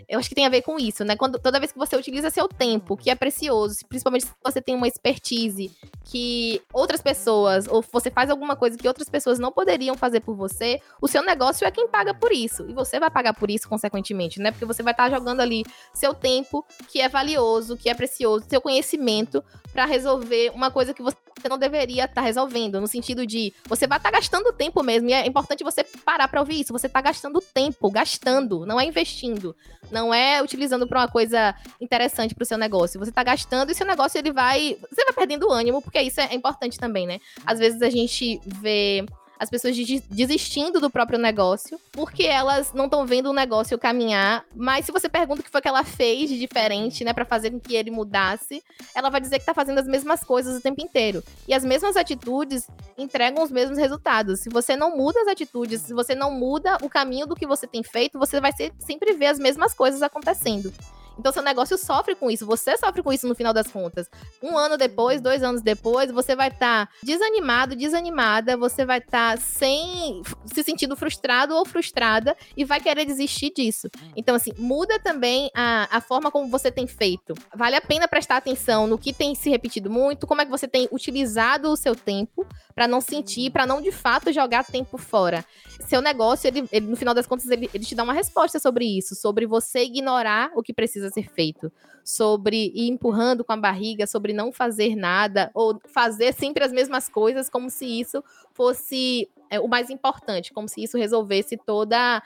Eu 0.09 0.18
acho 0.18 0.29
que 0.29 0.35
tem 0.35 0.46
a 0.46 0.51
ver 0.51 0.62
com 0.62 0.79
isso, 0.79 1.05
né? 1.05 1.16
Quando, 1.16 1.38
toda 1.38 1.59
vez 1.59 1.72
que 1.72 1.79
você 1.79 1.96
utiliza 1.96 2.31
seu 2.31 2.48
tempo, 2.48 2.96
que 2.96 3.11
é 3.11 3.14
precioso, 3.14 3.79
principalmente 3.88 4.27
se 4.27 4.33
você 4.44 4.61
tem 4.61 4.75
uma 4.75 4.88
expertise 4.88 5.70
que 6.05 6.61
outras 6.72 7.01
pessoas, 7.01 7.66
ou 7.68 7.85
você 7.92 8.11
faz 8.11 8.29
alguma 8.31 8.57
coisa 8.57 8.77
que 8.77 8.88
outras 8.88 9.09
pessoas 9.09 9.38
não 9.38 9.53
poderiam 9.53 9.96
fazer 9.96 10.20
por 10.20 10.35
você, 10.35 10.81
o 11.01 11.09
seu 11.09 11.22
negócio 11.22 11.52
é 11.61 11.71
quem 11.71 11.88
paga 11.88 12.15
por 12.15 12.33
isso. 12.33 12.67
E 12.69 12.73
você 12.73 12.99
vai 12.99 13.11
pagar 13.11 13.35
por 13.35 13.51
isso, 13.51 13.69
consequentemente, 13.69 14.41
né? 14.41 14.51
Porque 14.51 14.65
você 14.65 14.83
vai 14.83 14.93
estar 14.93 15.11
jogando 15.11 15.41
ali 15.41 15.65
seu 15.93 16.15
tempo, 16.15 16.65
que 16.88 17.01
é 17.01 17.09
valioso, 17.09 17.77
que 17.77 17.88
é 17.88 17.95
precioso, 17.95 18.47
seu 18.49 18.61
conhecimento, 18.61 19.43
para 19.73 19.85
resolver 19.85 20.51
uma 20.55 20.71
coisa 20.71 20.93
que 20.93 21.03
você 21.03 21.17
não 21.49 21.59
deveria 21.59 22.05
estar 22.05 22.21
resolvendo. 22.21 22.81
No 22.81 22.87
sentido 22.87 23.27
de 23.27 23.53
você 23.67 23.87
vai 23.87 23.99
estar 23.99 24.11
gastando 24.11 24.53
tempo 24.53 24.83
mesmo. 24.83 25.09
E 25.09 25.12
é 25.12 25.27
importante 25.27 25.65
você 25.65 25.85
parar 26.05 26.29
para 26.29 26.41
ouvir 26.41 26.61
isso. 26.61 26.73
Você 26.73 26.87
está 26.87 27.01
gastando 27.01 27.41
tempo, 27.41 27.91
gastando, 27.91 28.65
não 28.67 28.81
é 28.81 28.85
investindo 28.85 29.55
não 29.93 30.12
é 30.12 30.43
utilizando 30.43 30.87
para 30.87 31.01
uma 31.01 31.09
coisa 31.09 31.55
interessante 31.81 32.35
para 32.35 32.43
o 32.43 32.47
seu 32.47 32.59
negócio. 32.59 32.99
Você 32.99 33.11
está 33.11 33.23
gastando 33.23 33.71
e 33.71 33.75
seu 33.75 33.87
negócio 33.87 34.19
ele 34.19 34.33
vai, 34.33 34.77
você 34.91 35.05
vai 35.05 35.12
perdendo 35.12 35.51
ânimo, 35.51 35.83
porque 35.83 36.01
isso 36.01 36.21
é 36.21 36.35
importante 36.35 36.79
também, 36.79 37.07
né? 37.07 37.21
Às 37.45 37.59
vezes 37.59 37.83
a 37.83 37.91
gente 37.91 38.41
vê 38.47 39.05
as 39.43 39.51
pessoas 39.51 39.77
desistindo 40.09 40.81
do 40.81 40.89
próprio 40.89 41.19
negócio, 41.19 41.77
porque 41.91 42.23
elas 42.23 42.73
não 42.73 42.85
estão 42.85 43.05
vendo 43.05 43.29
o 43.29 43.33
negócio 43.33 43.77
caminhar. 43.77 44.45
Mas 44.55 44.87
se 44.87 44.93
você 44.93 45.09
pergunta 45.09 45.41
o 45.41 45.45
que 45.45 45.51
foi 45.51 45.61
que 45.61 45.67
ela 45.67 45.83
fez 45.83 46.31
de 46.31 46.39
diferente, 46.39 47.03
né, 47.03 47.13
para 47.13 47.25
fazer 47.25 47.51
com 47.51 47.59
que 47.59 47.75
ele 47.75 47.91
mudasse, 47.91 48.63
ela 48.95 49.11
vai 49.11 49.21
dizer 49.21 49.41
que 49.41 49.45
tá 49.45 49.53
fazendo 49.53 49.81
as 49.81 49.87
mesmas 49.89 50.23
coisas 50.23 50.57
o 50.57 50.61
tempo 50.61 50.81
inteiro. 50.81 51.25
E 51.49 51.53
as 51.53 51.65
mesmas 51.65 51.97
atitudes 51.97 52.69
entregam 52.97 53.43
os 53.43 53.51
mesmos 53.51 53.79
resultados. 53.79 54.39
Se 54.39 54.49
você 54.49 54.77
não 54.77 54.97
muda 54.97 55.21
as 55.23 55.27
atitudes, 55.27 55.81
se 55.81 55.93
você 55.93 56.15
não 56.15 56.31
muda 56.31 56.79
o 56.81 56.89
caminho 56.89 57.27
do 57.27 57.35
que 57.35 57.45
você 57.45 57.67
tem 57.67 57.83
feito, 57.83 58.21
você 58.21 58.41
vai 58.41 58.53
sempre 58.79 59.13
ver 59.13 59.27
as 59.27 59.41
mesmas 59.41 59.75
coisas 59.75 60.03
acontecendo. 60.03 60.73
Então 61.18 61.33
seu 61.33 61.42
negócio 61.42 61.77
sofre 61.79 62.14
com 62.14 62.31
isso, 62.31 62.46
você 62.46 62.77
sofre 62.77 63.03
com 63.03 63.12
isso 63.12 63.27
no 63.29 63.35
final 63.35 63.53
das 63.53 63.66
contas. 63.68 64.09
Um 64.42 64.57
ano 64.57 64.77
depois, 64.77 65.20
dois 65.20 65.42
anos 65.42 65.62
depois, 65.62 66.11
você 66.11 66.35
vai 66.35 66.48
estar 66.48 66.87
tá 66.87 66.92
desanimado, 67.03 67.77
desanimada, 67.77 68.57
você 68.57 68.85
vai 68.85 68.98
estar 68.98 69.37
tá 69.37 69.37
sem 69.37 70.22
se 70.46 70.62
sentindo 70.62 70.96
frustrado 70.96 71.55
ou 71.55 71.64
frustrada 71.64 72.37
e 72.57 72.64
vai 72.64 72.81
querer 72.81 73.05
desistir 73.05 73.53
disso. 73.55 73.88
Então, 74.16 74.35
assim, 74.35 74.53
muda 74.59 74.98
também 74.98 75.51
a, 75.55 75.96
a 75.96 76.01
forma 76.01 76.31
como 76.31 76.48
você 76.48 76.70
tem 76.70 76.87
feito. 76.87 77.35
Vale 77.55 77.77
a 77.77 77.81
pena 77.81 78.09
prestar 78.09 78.37
atenção 78.37 78.87
no 78.87 78.98
que 78.98 79.12
tem 79.12 79.35
se 79.35 79.51
repetido 79.51 79.90
muito, 79.90 80.27
como 80.27 80.40
é 80.40 80.44
que 80.44 80.51
você 80.51 80.68
tem 80.68 80.88
utilizado 80.90 81.70
o 81.70 81.77
seu 81.77 81.94
tempo 81.94 82.46
para 82.75 82.88
não 82.88 83.01
sentir, 83.01 83.51
para 83.51 83.66
não 83.66 83.81
de 83.81 83.92
fato 83.92 84.33
jogar 84.33 84.64
tempo 84.64 84.96
fora. 84.98 85.44
Seu 85.87 86.01
negócio, 86.01 86.48
ele, 86.48 86.68
ele 86.72 86.87
no 86.87 86.96
final 86.96 87.14
das 87.14 87.27
contas, 87.27 87.48
ele, 87.48 87.68
ele 87.72 87.85
te 87.85 87.94
dá 87.94 88.03
uma 88.03 88.12
resposta 88.12 88.59
sobre 88.59 88.85
isso, 88.85 89.14
sobre 89.14 89.46
você 89.46 89.85
ignorar 89.85 90.51
o 90.55 90.62
que 90.62 90.72
precisa 90.72 91.02
ser 91.11 91.31
feito, 91.31 91.73
sobre 92.05 92.73
ir 92.75 92.88
empurrando 92.88 93.45
com 93.45 93.53
a 93.53 93.57
barriga, 93.57 94.07
sobre 94.07 94.33
não 94.33 94.53
fazer 94.53 94.97
nada, 94.97 95.51
ou 95.55 95.81
fazer 95.87 96.33
sempre 96.33 96.65
as 96.65 96.73
mesmas 96.73 97.09
coisas, 97.09 97.49
como 97.49 97.71
se 97.71 97.87
isso 97.87 98.23
fosse 98.53 99.29
é, 99.51 99.61
o 99.61 99.69
mais 99.69 99.91
importante, 99.91 100.53
como 100.53 100.69
se 100.69 100.83
isso 100.83 100.97
resolvesse 100.97 101.57
toda 101.57 102.23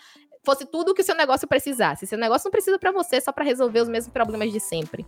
fosse 0.47 0.65
tudo 0.65 0.93
o 0.93 0.95
que 0.95 1.03
o 1.03 1.05
seu 1.05 1.17
negócio 1.17 1.49
precisasse. 1.49 2.07
Seu 2.07 2.17
negócio 2.17 2.47
não 2.47 2.53
precisa 2.53 2.79
para 2.79 2.93
você 2.93 3.21
só 3.21 3.33
para 3.33 3.45
resolver 3.45 3.81
os 3.81 3.89
mesmos 3.89 4.13
problemas 4.13 4.53
de 4.53 4.61
sempre. 4.61 5.05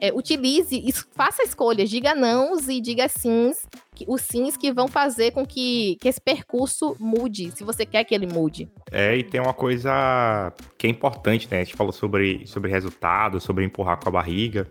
É, 0.00 0.10
utilize, 0.14 0.82
faça 1.14 1.42
escolhas, 1.42 1.90
diga 1.90 2.14
nãos 2.14 2.66
e 2.66 2.80
diga 2.80 3.06
sims, 3.06 3.66
os 4.08 4.22
sims 4.22 4.56
que 4.56 4.72
vão 4.72 4.88
fazer 4.88 5.32
com 5.32 5.44
que, 5.44 5.98
que 6.00 6.08
esse 6.08 6.20
percurso 6.20 6.96
mude, 6.98 7.50
se 7.50 7.62
você 7.62 7.84
quer 7.84 8.02
que 8.04 8.14
ele 8.14 8.26
mude. 8.26 8.70
É, 8.90 9.14
e 9.14 9.22
tem 9.22 9.38
uma 9.38 9.52
coisa 9.52 10.50
que 10.78 10.86
é 10.86 10.90
importante, 10.90 11.46
né? 11.50 11.60
A 11.60 11.64
gente 11.64 11.76
falou 11.76 11.92
sobre, 11.92 12.46
sobre 12.46 12.70
resultado, 12.70 13.38
sobre 13.38 13.62
empurrar 13.62 14.00
com 14.00 14.08
a 14.08 14.12
barriga. 14.12 14.66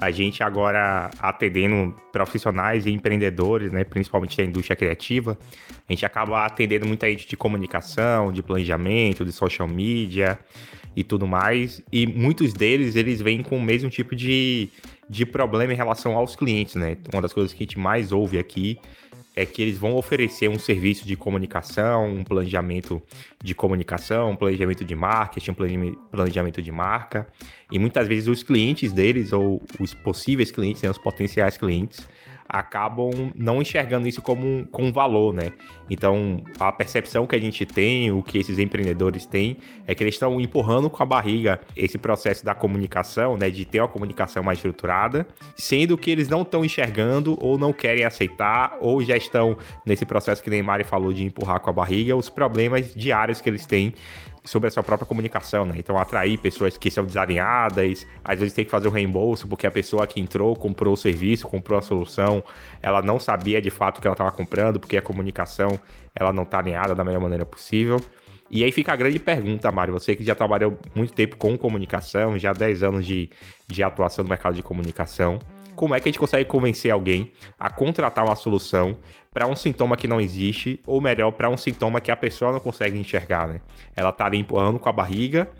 A 0.00 0.10
gente 0.10 0.42
agora 0.42 1.10
atendendo 1.20 1.94
profissionais 2.10 2.86
e 2.86 2.90
empreendedores, 2.90 3.70
né, 3.70 3.84
principalmente 3.84 4.36
da 4.36 4.42
indústria 4.42 4.74
criativa, 4.74 5.38
a 5.88 5.92
gente 5.92 6.04
acaba 6.04 6.44
atendendo 6.44 6.86
muita 6.86 7.08
gente 7.08 7.28
de 7.28 7.36
comunicação, 7.36 8.32
de 8.32 8.42
planejamento, 8.42 9.24
de 9.24 9.32
social 9.32 9.68
media 9.68 10.38
e 10.96 11.04
tudo 11.04 11.26
mais. 11.26 11.82
E 11.92 12.06
muitos 12.06 12.52
deles, 12.52 12.96
eles 12.96 13.20
vêm 13.20 13.42
com 13.42 13.58
o 13.58 13.62
mesmo 13.62 13.90
tipo 13.90 14.16
de, 14.16 14.70
de 15.08 15.24
problema 15.24 15.72
em 15.72 15.76
relação 15.76 16.16
aos 16.16 16.34
clientes, 16.34 16.74
né? 16.74 16.96
Uma 17.12 17.22
das 17.22 17.32
coisas 17.32 17.52
que 17.52 17.62
a 17.62 17.66
gente 17.66 17.78
mais 17.78 18.12
ouve 18.12 18.38
aqui 18.38 18.78
é 19.34 19.46
que 19.46 19.62
eles 19.62 19.78
vão 19.78 19.96
oferecer 19.96 20.48
um 20.48 20.58
serviço 20.58 21.06
de 21.06 21.16
comunicação, 21.16 22.06
um 22.06 22.22
planejamento 22.22 23.02
de 23.42 23.54
comunicação, 23.54 24.30
um 24.30 24.36
planejamento 24.36 24.84
de 24.84 24.94
marketing, 24.94 25.50
um 25.50 25.94
planejamento 26.10 26.60
de 26.60 26.70
marca. 26.70 27.26
E 27.70 27.78
muitas 27.78 28.06
vezes 28.06 28.28
os 28.28 28.42
clientes 28.42 28.92
deles, 28.92 29.32
ou 29.32 29.62
os 29.80 29.94
possíveis 29.94 30.50
clientes, 30.50 30.82
né, 30.82 30.90
os 30.90 30.98
potenciais 30.98 31.56
clientes, 31.56 32.06
acabam 32.52 33.32
não 33.34 33.62
enxergando 33.62 34.06
isso 34.06 34.20
como 34.20 34.46
um, 34.46 34.64
com 34.66 34.92
valor, 34.92 35.32
né? 35.32 35.52
Então, 35.88 36.42
a 36.60 36.70
percepção 36.70 37.26
que 37.26 37.34
a 37.34 37.40
gente 37.40 37.64
tem, 37.64 38.12
o 38.12 38.22
que 38.22 38.38
esses 38.38 38.58
empreendedores 38.58 39.24
têm, 39.24 39.56
é 39.86 39.94
que 39.94 40.04
eles 40.04 40.14
estão 40.14 40.38
empurrando 40.38 40.90
com 40.90 41.02
a 41.02 41.06
barriga 41.06 41.60
esse 41.74 41.96
processo 41.96 42.44
da 42.44 42.54
comunicação, 42.54 43.38
né? 43.38 43.48
De 43.48 43.64
ter 43.64 43.80
uma 43.80 43.88
comunicação 43.88 44.42
mais 44.42 44.58
estruturada, 44.58 45.26
sendo 45.56 45.96
que 45.96 46.10
eles 46.10 46.28
não 46.28 46.42
estão 46.42 46.62
enxergando 46.62 47.38
ou 47.40 47.56
não 47.56 47.72
querem 47.72 48.04
aceitar, 48.04 48.76
ou 48.80 49.02
já 49.02 49.16
estão 49.16 49.56
nesse 49.86 50.04
processo 50.04 50.42
que 50.42 50.50
Neymar 50.50 50.84
falou 50.84 51.12
de 51.12 51.24
empurrar 51.24 51.60
com 51.60 51.70
a 51.70 51.72
barriga, 51.72 52.14
os 52.14 52.28
problemas 52.28 52.94
diários 52.94 53.40
que 53.40 53.48
eles 53.48 53.64
têm 53.64 53.94
sobre 54.44 54.68
a 54.68 54.70
sua 54.70 54.82
própria 54.82 55.06
comunicação, 55.06 55.64
né? 55.64 55.74
Então, 55.76 55.96
atrair 55.96 56.36
pessoas 56.38 56.76
que 56.76 56.90
são 56.90 57.04
desalinhadas, 57.04 58.06
às 58.24 58.38
vezes 58.38 58.52
tem 58.52 58.64
que 58.64 58.70
fazer 58.70 58.88
o 58.88 58.90
reembolso 58.90 59.46
porque 59.46 59.66
a 59.66 59.70
pessoa 59.70 60.06
que 60.06 60.20
entrou, 60.20 60.56
comprou 60.56 60.94
o 60.94 60.96
serviço, 60.96 61.46
comprou 61.46 61.78
a 61.78 61.82
solução, 61.82 62.42
ela 62.82 63.00
não 63.00 63.20
sabia 63.20 63.62
de 63.62 63.70
fato 63.70 63.98
o 63.98 64.00
que 64.00 64.06
ela 64.06 64.14
estava 64.14 64.32
comprando, 64.32 64.80
porque 64.80 64.96
a 64.96 65.02
comunicação 65.02 65.78
ela 66.14 66.32
não 66.32 66.42
está 66.42 66.58
alinhada 66.58 66.94
da 66.94 67.04
melhor 67.04 67.20
maneira 67.20 67.46
possível. 67.46 68.00
E 68.50 68.62
aí 68.64 68.70
fica 68.70 68.92
a 68.92 68.96
grande 68.96 69.18
pergunta, 69.18 69.72
Mário, 69.72 69.94
você 69.94 70.14
que 70.14 70.22
já 70.22 70.34
trabalhou 70.34 70.78
muito 70.94 71.14
tempo 71.14 71.36
com 71.36 71.56
comunicação, 71.56 72.38
já 72.38 72.52
10 72.52 72.82
anos 72.82 73.06
de, 73.06 73.30
de 73.66 73.82
atuação 73.82 74.24
no 74.24 74.28
mercado 74.28 74.54
de 74.54 74.62
comunicação, 74.62 75.38
como 75.82 75.96
é 75.96 76.00
que 76.00 76.08
a 76.08 76.12
gente 76.12 76.20
consegue 76.20 76.48
convencer 76.48 76.92
alguém 76.92 77.32
a 77.58 77.68
contratar 77.68 78.24
uma 78.24 78.36
solução 78.36 78.96
para 79.34 79.48
um 79.48 79.56
sintoma 79.56 79.96
que 79.96 80.06
não 80.06 80.20
existe, 80.20 80.78
ou 80.86 81.00
melhor, 81.00 81.32
para 81.32 81.50
um 81.50 81.56
sintoma 81.56 82.00
que 82.00 82.08
a 82.08 82.14
pessoa 82.16 82.52
não 82.52 82.60
consegue 82.60 82.96
enxergar, 82.96 83.48
né? 83.48 83.60
Ela 83.96 84.12
tá 84.12 84.26
ali 84.26 84.38
empurrando 84.38 84.78
com 84.78 84.88
a 84.88 84.92
barriga, 84.92 85.50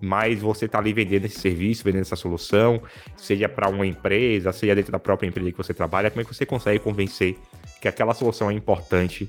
mas 0.00 0.40
você 0.40 0.66
tá 0.66 0.78
ali 0.78 0.94
vendendo 0.94 1.26
esse 1.26 1.38
serviço, 1.38 1.84
vendendo 1.84 2.00
essa 2.00 2.16
solução, 2.16 2.80
seja 3.18 3.50
para 3.50 3.68
uma 3.68 3.86
empresa, 3.86 4.50
seja 4.50 4.74
dentro 4.74 4.90
da 4.90 4.98
própria 4.98 5.28
empresa 5.28 5.52
que 5.52 5.58
você 5.58 5.74
trabalha, 5.74 6.10
como 6.10 6.22
é 6.22 6.24
que 6.24 6.34
você 6.34 6.46
consegue 6.46 6.78
convencer 6.78 7.36
que 7.78 7.86
aquela 7.86 8.14
solução 8.14 8.50
é 8.50 8.54
importante 8.54 9.28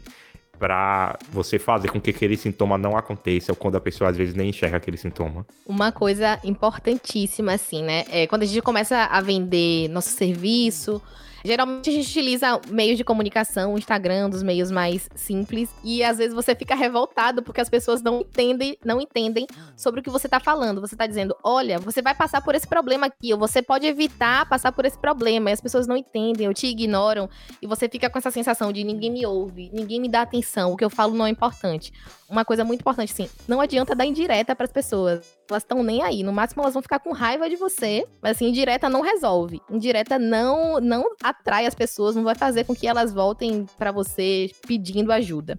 para 0.57 1.17
você 1.31 1.59
fazer 1.59 1.89
com 1.89 1.99
que 1.99 2.09
aquele 2.09 2.35
sintoma 2.35 2.77
não 2.77 2.97
aconteça, 2.97 3.51
ou 3.51 3.55
quando 3.55 3.75
a 3.75 3.79
pessoa 3.81 4.09
às 4.09 4.17
vezes 4.17 4.33
nem 4.33 4.49
enxerga 4.49 4.77
aquele 4.77 4.97
sintoma. 4.97 5.45
Uma 5.65 5.91
coisa 5.91 6.39
importantíssima, 6.43 7.53
assim, 7.53 7.83
né? 7.83 8.05
É 8.09 8.27
quando 8.27 8.43
a 8.43 8.45
gente 8.45 8.61
começa 8.61 9.03
a 9.05 9.21
vender 9.21 9.87
nosso 9.89 10.09
serviço, 10.09 11.01
Geralmente 11.47 11.89
a 11.89 11.93
gente 11.93 12.09
utiliza 12.09 12.59
meios 12.67 12.97
de 12.97 13.05
comunicação, 13.05 13.73
o 13.73 13.77
Instagram, 13.77 14.29
dos 14.29 14.43
meios 14.43 14.69
mais 14.69 15.09
simples, 15.15 15.69
e 15.81 16.03
às 16.03 16.17
vezes 16.17 16.35
você 16.35 16.53
fica 16.53 16.75
revoltado 16.75 17.41
porque 17.41 17.61
as 17.61 17.69
pessoas 17.69 18.01
não 18.01 18.19
entendem, 18.19 18.77
não 18.83 18.99
entendem 18.99 19.47
sobre 19.73 20.01
o 20.01 20.03
que 20.03 20.09
você 20.09 20.27
tá 20.27 20.41
falando. 20.41 20.81
Você 20.81 20.97
tá 20.97 21.07
dizendo, 21.07 21.33
olha, 21.41 21.79
você 21.79 22.01
vai 22.01 22.13
passar 22.13 22.41
por 22.41 22.53
esse 22.53 22.67
problema 22.67 23.07
aqui, 23.07 23.31
ou 23.31 23.39
você 23.39 23.61
pode 23.61 23.87
evitar 23.87 24.49
passar 24.49 24.73
por 24.73 24.83
esse 24.83 24.99
problema, 24.99 25.49
e 25.49 25.53
as 25.53 25.61
pessoas 25.61 25.87
não 25.87 25.95
entendem, 25.95 26.49
ou 26.49 26.53
te 26.53 26.67
ignoram, 26.67 27.29
e 27.61 27.65
você 27.65 27.87
fica 27.87 28.09
com 28.09 28.17
essa 28.17 28.29
sensação 28.29 28.73
de 28.73 28.83
ninguém 28.83 29.09
me 29.09 29.25
ouve, 29.25 29.71
ninguém 29.73 30.01
me 30.01 30.09
dá 30.09 30.23
atenção, 30.23 30.73
o 30.73 30.75
que 30.75 30.83
eu 30.83 30.89
falo 30.89 31.15
não 31.15 31.25
é 31.25 31.29
importante. 31.29 31.93
Uma 32.29 32.43
coisa 32.43 32.63
muito 32.63 32.81
importante, 32.81 33.13
assim, 33.13 33.29
não 33.47 33.61
adianta 33.61 33.95
dar 33.95 34.05
indireta 34.05 34.55
para 34.55 34.65
as 34.65 34.71
pessoas 34.71 35.37
elas 35.49 35.63
estão 35.63 35.83
nem 35.83 36.03
aí. 36.03 36.23
No 36.23 36.33
máximo, 36.33 36.61
elas 36.61 36.73
vão 36.73 36.81
ficar 36.81 36.99
com 36.99 37.11
raiva 37.11 37.49
de 37.49 37.55
você. 37.55 38.05
Mas 38.21 38.37
assim, 38.37 38.47
indireta 38.47 38.89
não 38.89 39.01
resolve. 39.01 39.61
Indireta 39.69 40.19
não, 40.19 40.79
não 40.79 41.05
atrai 41.23 41.65
as 41.65 41.75
pessoas, 41.75 42.15
não 42.15 42.23
vai 42.23 42.35
fazer 42.35 42.65
com 42.65 42.75
que 42.75 42.87
elas 42.87 43.13
voltem 43.13 43.65
para 43.77 43.91
você 43.91 44.51
pedindo 44.67 45.11
ajuda. 45.11 45.57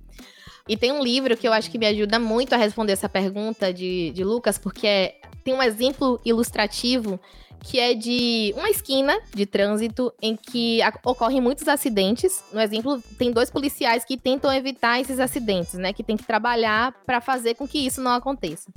E 0.68 0.76
tem 0.76 0.92
um 0.92 1.02
livro 1.02 1.36
que 1.36 1.48
eu 1.48 1.52
acho 1.52 1.70
que 1.70 1.78
me 1.78 1.86
ajuda 1.86 2.18
muito 2.18 2.52
a 2.52 2.58
responder 2.58 2.92
essa 2.92 3.08
pergunta 3.08 3.72
de, 3.72 4.10
de 4.10 4.22
Lucas, 4.22 4.58
porque 4.58 4.86
é, 4.86 5.14
tem 5.42 5.54
um 5.54 5.62
exemplo 5.62 6.20
ilustrativo 6.24 7.18
que 7.62 7.78
é 7.78 7.94
de 7.94 8.52
uma 8.56 8.70
esquina 8.70 9.18
de 9.34 9.44
trânsito 9.44 10.12
em 10.22 10.36
que 10.36 10.80
ocorrem 11.04 11.40
muitos 11.40 11.68
acidentes. 11.68 12.42
No 12.52 12.60
exemplo, 12.60 13.02
tem 13.18 13.32
dois 13.32 13.50
policiais 13.50 14.04
que 14.04 14.16
tentam 14.16 14.52
evitar 14.52 15.00
esses 15.00 15.18
acidentes, 15.18 15.74
né? 15.74 15.92
Que 15.92 16.02
tem 16.02 16.16
que 16.16 16.24
trabalhar 16.24 16.92
para 17.04 17.20
fazer 17.20 17.54
com 17.54 17.66
que 17.66 17.78
isso 17.78 18.00
não 18.00 18.12
aconteça. 18.12 18.72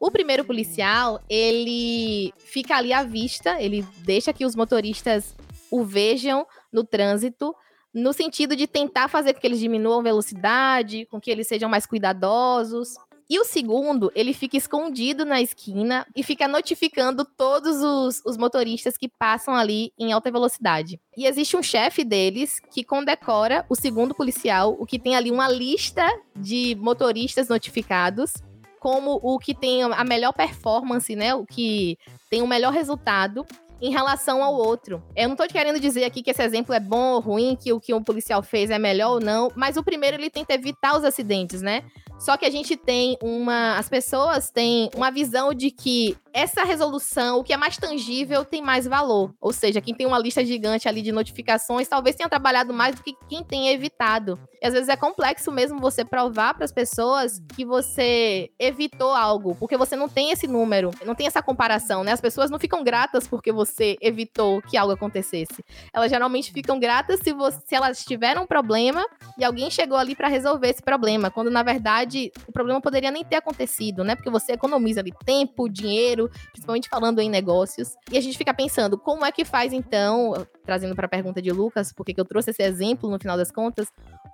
O 0.00 0.10
primeiro 0.10 0.44
policial, 0.44 1.20
ele 1.28 2.34
fica 2.38 2.76
ali 2.76 2.92
à 2.92 3.04
vista, 3.04 3.62
ele 3.62 3.86
deixa 3.98 4.32
que 4.32 4.44
os 4.44 4.56
motoristas 4.56 5.36
o 5.70 5.84
vejam 5.84 6.44
no 6.72 6.82
trânsito, 6.82 7.54
no 7.94 8.12
sentido 8.12 8.56
de 8.56 8.66
tentar 8.66 9.06
fazer 9.06 9.32
com 9.34 9.40
que 9.40 9.46
eles 9.46 9.60
diminuam 9.60 10.02
velocidade, 10.02 11.06
com 11.06 11.20
que 11.20 11.30
eles 11.30 11.46
sejam 11.46 11.68
mais 11.68 11.86
cuidadosos. 11.86 12.96
E 13.28 13.38
o 13.38 13.44
segundo, 13.44 14.10
ele 14.14 14.32
fica 14.32 14.56
escondido 14.56 15.24
na 15.24 15.40
esquina 15.40 16.06
e 16.14 16.22
fica 16.22 16.46
notificando 16.46 17.24
todos 17.24 17.82
os, 17.82 18.22
os, 18.24 18.36
motoristas 18.36 18.96
que 18.96 19.08
passam 19.08 19.54
ali 19.54 19.92
em 19.98 20.12
alta 20.12 20.30
velocidade. 20.30 21.00
E 21.16 21.26
existe 21.26 21.56
um 21.56 21.62
chefe 21.62 22.04
deles 22.04 22.60
que 22.72 22.84
condecora 22.84 23.64
o 23.68 23.74
segundo 23.74 24.14
policial, 24.14 24.76
o 24.78 24.84
que 24.84 24.98
tem 24.98 25.16
ali 25.16 25.30
uma 25.30 25.48
lista 25.48 26.06
de 26.36 26.76
motoristas 26.78 27.48
notificados 27.48 28.34
como 28.78 29.20
o 29.22 29.38
que 29.38 29.54
tem 29.54 29.84
a 29.84 30.02
melhor 30.02 30.32
performance, 30.32 31.14
né? 31.14 31.32
O 31.36 31.46
que 31.46 31.96
tem 32.28 32.42
o 32.42 32.48
melhor 32.48 32.72
resultado 32.72 33.46
em 33.82 33.90
relação 33.90 34.44
ao 34.44 34.54
outro. 34.54 35.02
Eu 35.16 35.28
não 35.28 35.34
tô 35.34 35.44
querendo 35.48 35.80
dizer 35.80 36.04
aqui 36.04 36.22
que 36.22 36.30
esse 36.30 36.42
exemplo 36.42 36.72
é 36.72 36.78
bom 36.78 37.14
ou 37.14 37.20
ruim, 37.20 37.58
que 37.60 37.72
o 37.72 37.80
que 37.80 37.92
um 37.92 38.02
policial 38.02 38.40
fez 38.40 38.70
é 38.70 38.78
melhor 38.78 39.14
ou 39.14 39.20
não, 39.20 39.50
mas 39.56 39.76
o 39.76 39.82
primeiro 39.82 40.16
ele 40.16 40.30
tenta 40.30 40.54
evitar 40.54 40.96
os 40.96 41.04
acidentes, 41.04 41.60
né? 41.60 41.82
Só 42.16 42.36
que 42.36 42.46
a 42.46 42.50
gente 42.50 42.76
tem 42.76 43.18
uma. 43.20 43.76
As 43.76 43.88
pessoas 43.88 44.48
têm 44.48 44.88
uma 44.94 45.10
visão 45.10 45.52
de 45.52 45.72
que 45.72 46.16
essa 46.32 46.64
resolução, 46.64 47.38
o 47.38 47.44
que 47.44 47.52
é 47.52 47.56
mais 47.56 47.76
tangível, 47.76 48.44
tem 48.44 48.62
mais 48.62 48.86
valor. 48.86 49.34
Ou 49.40 49.52
seja, 49.52 49.80
quem 49.80 49.94
tem 49.94 50.06
uma 50.06 50.18
lista 50.18 50.44
gigante 50.44 50.88
ali 50.88 51.02
de 51.02 51.12
notificações, 51.12 51.88
talvez 51.88 52.16
tenha 52.16 52.28
trabalhado 52.28 52.72
mais 52.72 52.94
do 52.94 53.02
que 53.02 53.14
quem 53.28 53.42
tem 53.44 53.68
evitado. 53.68 54.38
E 54.60 54.66
às 54.66 54.72
vezes 54.72 54.88
é 54.88 54.96
complexo 54.96 55.50
mesmo 55.50 55.80
você 55.80 56.04
provar 56.04 56.54
para 56.54 56.64
as 56.64 56.72
pessoas 56.72 57.42
que 57.54 57.64
você 57.64 58.50
evitou 58.58 59.12
algo, 59.12 59.54
porque 59.56 59.76
você 59.76 59.96
não 59.96 60.08
tem 60.08 60.30
esse 60.30 60.46
número, 60.46 60.90
não 61.04 61.14
tem 61.14 61.26
essa 61.26 61.42
comparação, 61.42 62.04
né? 62.04 62.12
As 62.12 62.20
pessoas 62.20 62.50
não 62.50 62.58
ficam 62.58 62.84
gratas 62.84 63.26
porque 63.26 63.52
você 63.52 63.96
evitou 64.00 64.62
que 64.62 64.76
algo 64.76 64.92
acontecesse. 64.92 65.64
Elas 65.92 66.10
geralmente 66.10 66.52
ficam 66.52 66.78
gratas 66.78 67.20
se, 67.20 67.32
você, 67.32 67.60
se 67.66 67.74
elas 67.74 68.04
tiveram 68.04 68.44
um 68.44 68.46
problema 68.46 69.04
e 69.36 69.44
alguém 69.44 69.70
chegou 69.70 69.98
ali 69.98 70.14
para 70.14 70.28
resolver 70.28 70.68
esse 70.68 70.82
problema, 70.82 71.30
quando 71.30 71.50
na 71.50 71.62
verdade 71.62 72.30
o 72.46 72.52
problema 72.52 72.80
poderia 72.80 73.10
nem 73.10 73.24
ter 73.24 73.36
acontecido, 73.36 74.04
né? 74.04 74.14
Porque 74.14 74.30
você 74.30 74.52
economiza 74.52 75.00
ali 75.00 75.12
tempo, 75.24 75.68
dinheiro, 75.68 76.21
dinheiro, 76.22 76.30
principalmente 76.52 76.88
falando 76.88 77.20
em 77.20 77.30
negócios. 77.30 77.94
E 78.10 78.18
a 78.18 78.20
gente 78.20 78.36
fica 78.36 78.54
pensando, 78.54 78.98
como 78.98 79.24
é 79.24 79.32
que 79.32 79.44
faz 79.44 79.72
então, 79.72 80.46
trazendo 80.64 80.94
para 80.94 81.06
a 81.06 81.08
pergunta 81.08 81.40
de 81.40 81.50
Lucas, 81.50 81.92
porque 81.92 82.14
que 82.14 82.20
eu 82.20 82.24
trouxe 82.24 82.50
esse 82.50 82.62
exemplo 82.62 83.10
no 83.10 83.18
final 83.18 83.36
das 83.36 83.50
contas, 83.50 83.88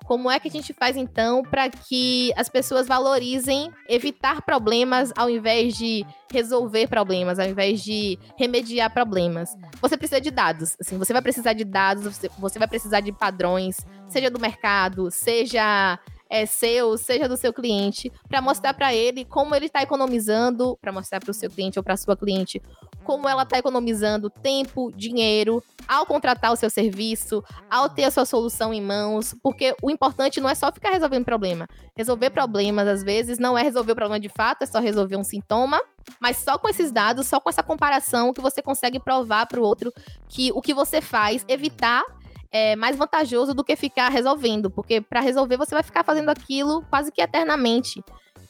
como 0.04 0.30
é 0.30 0.38
que 0.38 0.48
a 0.48 0.50
gente 0.50 0.72
faz 0.72 0.96
então 0.96 1.42
para 1.42 1.68
que 1.68 2.32
as 2.36 2.48
pessoas 2.48 2.86
valorizem 2.86 3.70
evitar 3.88 4.42
problemas 4.42 5.12
ao 5.16 5.28
invés 5.28 5.76
de 5.76 6.04
resolver 6.32 6.86
problemas, 6.88 7.38
ao 7.38 7.46
invés 7.46 7.82
de 7.82 8.18
remediar 8.36 8.92
problemas? 8.92 9.50
Você 9.80 9.96
precisa 9.96 10.20
de 10.20 10.30
dados, 10.30 10.76
assim, 10.80 10.98
você 10.98 11.12
vai 11.12 11.22
precisar 11.22 11.52
de 11.52 11.64
dados, 11.64 12.20
você 12.38 12.58
vai 12.58 12.68
precisar 12.68 13.00
de 13.00 13.12
padrões, 13.12 13.76
seja 14.08 14.30
do 14.30 14.40
mercado, 14.40 15.10
seja 15.10 15.98
é 16.30 16.46
seu, 16.46 16.96
seja 16.98 17.28
do 17.28 17.36
seu 17.36 17.52
cliente, 17.52 18.12
para 18.28 18.42
mostrar 18.42 18.74
para 18.74 18.94
ele 18.94 19.24
como 19.24 19.54
ele 19.54 19.66
está 19.66 19.82
economizando, 19.82 20.76
para 20.80 20.92
mostrar 20.92 21.20
para 21.20 21.30
o 21.30 21.34
seu 21.34 21.50
cliente 21.50 21.78
ou 21.78 21.82
para 21.82 21.96
sua 21.96 22.16
cliente 22.16 22.60
como 23.04 23.26
ela 23.26 23.44
está 23.44 23.58
economizando 23.58 24.28
tempo, 24.28 24.92
dinheiro, 24.94 25.64
ao 25.86 26.04
contratar 26.04 26.52
o 26.52 26.56
seu 26.56 26.68
serviço, 26.68 27.42
ao 27.70 27.88
ter 27.88 28.04
a 28.04 28.10
sua 28.10 28.26
solução 28.26 28.74
em 28.74 28.82
mãos, 28.82 29.34
porque 29.42 29.74
o 29.82 29.90
importante 29.90 30.42
não 30.42 30.50
é 30.50 30.54
só 30.54 30.70
ficar 30.70 30.90
resolvendo 30.90 31.24
problema. 31.24 31.66
Resolver 31.96 32.28
problemas, 32.28 32.86
às 32.86 33.02
vezes, 33.02 33.38
não 33.38 33.56
é 33.56 33.62
resolver 33.62 33.92
o 33.92 33.96
problema 33.96 34.20
de 34.20 34.28
fato, 34.28 34.62
é 34.62 34.66
só 34.66 34.78
resolver 34.78 35.16
um 35.16 35.24
sintoma, 35.24 35.80
mas 36.20 36.36
só 36.36 36.58
com 36.58 36.68
esses 36.68 36.92
dados, 36.92 37.26
só 37.26 37.40
com 37.40 37.48
essa 37.48 37.62
comparação 37.62 38.34
que 38.34 38.42
você 38.42 38.60
consegue 38.60 39.00
provar 39.00 39.46
para 39.46 39.58
o 39.58 39.64
outro 39.64 39.90
que 40.28 40.52
o 40.52 40.60
que 40.60 40.74
você 40.74 41.00
faz, 41.00 41.46
evitar 41.48 42.04
é 42.50 42.76
mais 42.76 42.96
vantajoso 42.96 43.54
do 43.54 43.64
que 43.64 43.76
ficar 43.76 44.08
resolvendo, 44.08 44.70
porque 44.70 45.00
para 45.00 45.20
resolver 45.20 45.56
você 45.56 45.74
vai 45.74 45.82
ficar 45.82 46.04
fazendo 46.04 46.28
aquilo 46.30 46.82
quase 46.90 47.12
que 47.12 47.20
eternamente. 47.20 48.02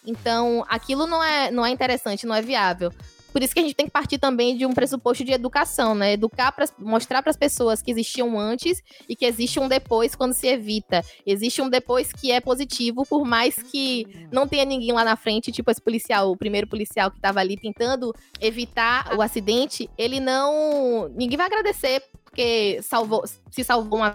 Então, 0.06 0.64
aquilo 0.68 1.06
não 1.06 1.22
é, 1.22 1.50
não 1.50 1.66
é 1.66 1.70
interessante, 1.70 2.26
não 2.26 2.34
é 2.34 2.40
viável. 2.40 2.90
Por 3.38 3.44
isso 3.44 3.55
que 3.55 3.61
a 3.61 3.62
gente 3.62 3.77
tem 3.77 3.87
que 3.87 3.92
partir 3.92 4.18
também 4.18 4.57
de 4.57 4.66
um 4.66 4.72
pressuposto 4.72 5.22
de 5.22 5.31
educação, 5.31 5.94
né? 5.94 6.14
Educar 6.14 6.51
para 6.51 6.64
mostrar 6.77 7.22
para 7.22 7.31
as 7.31 7.37
pessoas 7.37 7.81
que 7.81 7.88
existiam 7.88 8.37
antes 8.37 8.83
e 9.09 9.14
que 9.14 9.24
existe 9.24 9.61
um 9.61 9.68
depois 9.68 10.16
quando 10.16 10.33
se 10.33 10.48
evita. 10.48 11.05
Existe 11.24 11.62
um 11.62 11.70
depois 11.70 12.12
que 12.12 12.33
é 12.33 12.40
positivo, 12.40 13.07
por 13.07 13.24
mais 13.24 13.55
que 13.62 14.27
não 14.33 14.48
tenha 14.48 14.64
ninguém 14.64 14.90
lá 14.90 15.05
na 15.05 15.14
frente, 15.14 15.53
tipo 15.53 15.70
esse 15.70 15.81
policial, 15.81 16.33
o 16.33 16.37
primeiro 16.37 16.66
policial 16.66 17.12
que 17.12 17.18
estava 17.18 17.38
ali 17.38 17.57
tentando 17.57 18.12
evitar 18.40 19.16
o 19.16 19.22
acidente, 19.22 19.88
ele 19.96 20.18
não, 20.18 21.09
ninguém 21.11 21.37
vai 21.37 21.46
agradecer 21.46 22.03
porque 22.24 22.83
salvou, 22.83 23.22
se 23.53 23.62
salvou 23.62 24.01
uma 24.01 24.12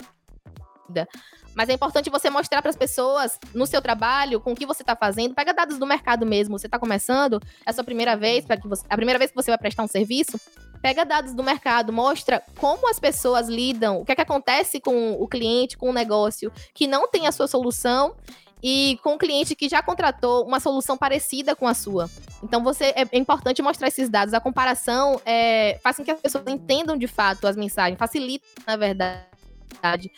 vida. 0.90 1.08
Mas 1.56 1.70
é 1.70 1.74
importante 1.74 2.10
você 2.10 2.30
mostrar 2.30 2.62
para 2.62 2.70
as 2.70 2.76
pessoas 2.76 3.40
no 3.54 3.66
seu 3.66 3.82
trabalho, 3.82 4.40
com 4.40 4.54
o 4.54 4.56
que 4.56 4.66
você 4.66 4.84
está 4.84 4.96
fazendo. 4.96 5.36
Pega 5.36 5.54
dados 5.54 5.78
do 5.78 5.86
mercado 5.86 6.26
mesmo. 6.26 6.58
Você 6.58 6.68
está 6.68 6.80
começando, 6.80 7.42
é 7.66 7.70
a 7.70 7.74
sua 7.74 7.84
primeira 7.84 8.16
vez, 8.16 8.46
para 8.46 8.58
que 8.58 8.68
você, 8.68 8.84
a 8.90 8.96
primeira 8.96 9.20
vez 9.20 9.32
que 9.32 9.36
você 9.36 9.52
vai 9.52 9.58
prestar 9.58 9.84
um 9.84 9.88
serviço. 9.88 10.40
Pega 10.82 11.06
dados 11.06 11.34
do 11.34 11.42
mercado, 11.42 11.94
mostra 11.94 12.44
como 12.58 12.90
as 12.90 13.00
pessoas 13.00 13.48
lidam, 13.48 14.02
o 14.02 14.06
que 14.06 14.12
é 14.12 14.16
que 14.16 14.22
acontece 14.22 14.82
com 14.82 15.14
o 15.14 15.26
cliente, 15.30 15.78
com 15.78 15.90
o 15.90 15.94
negócio 15.94 16.52
que 16.74 16.88
não 16.88 17.08
tem 17.08 17.26
a 17.26 17.32
sua 17.32 17.48
solução 17.48 18.14
e 18.62 18.98
com 19.04 19.16
o 19.16 19.18
cliente 19.18 19.56
que 19.56 19.70
já 19.70 19.82
contratou 19.82 20.46
uma 20.46 20.60
solução 20.60 20.98
parecida 20.98 21.56
com 21.56 21.68
a 21.68 21.74
sua. 21.74 22.10
Então 22.42 22.64
você 22.64 22.94
é, 22.96 23.18
importante 23.18 23.62
mostrar 23.62 23.90
esses 23.90 24.10
dados. 24.10 24.34
A 24.34 24.40
comparação 24.42 25.22
é, 25.26 25.80
faz 25.84 25.98
com 25.98 26.04
que 26.04 26.12
as 26.12 26.20
pessoas 26.20 26.46
entendam 26.48 26.98
de 26.98 27.08
fato 27.08 27.46
as 27.46 27.58
mensagens, 27.58 27.98
facilita, 27.98 28.46
na 28.66 28.78
verdade, 28.78 30.12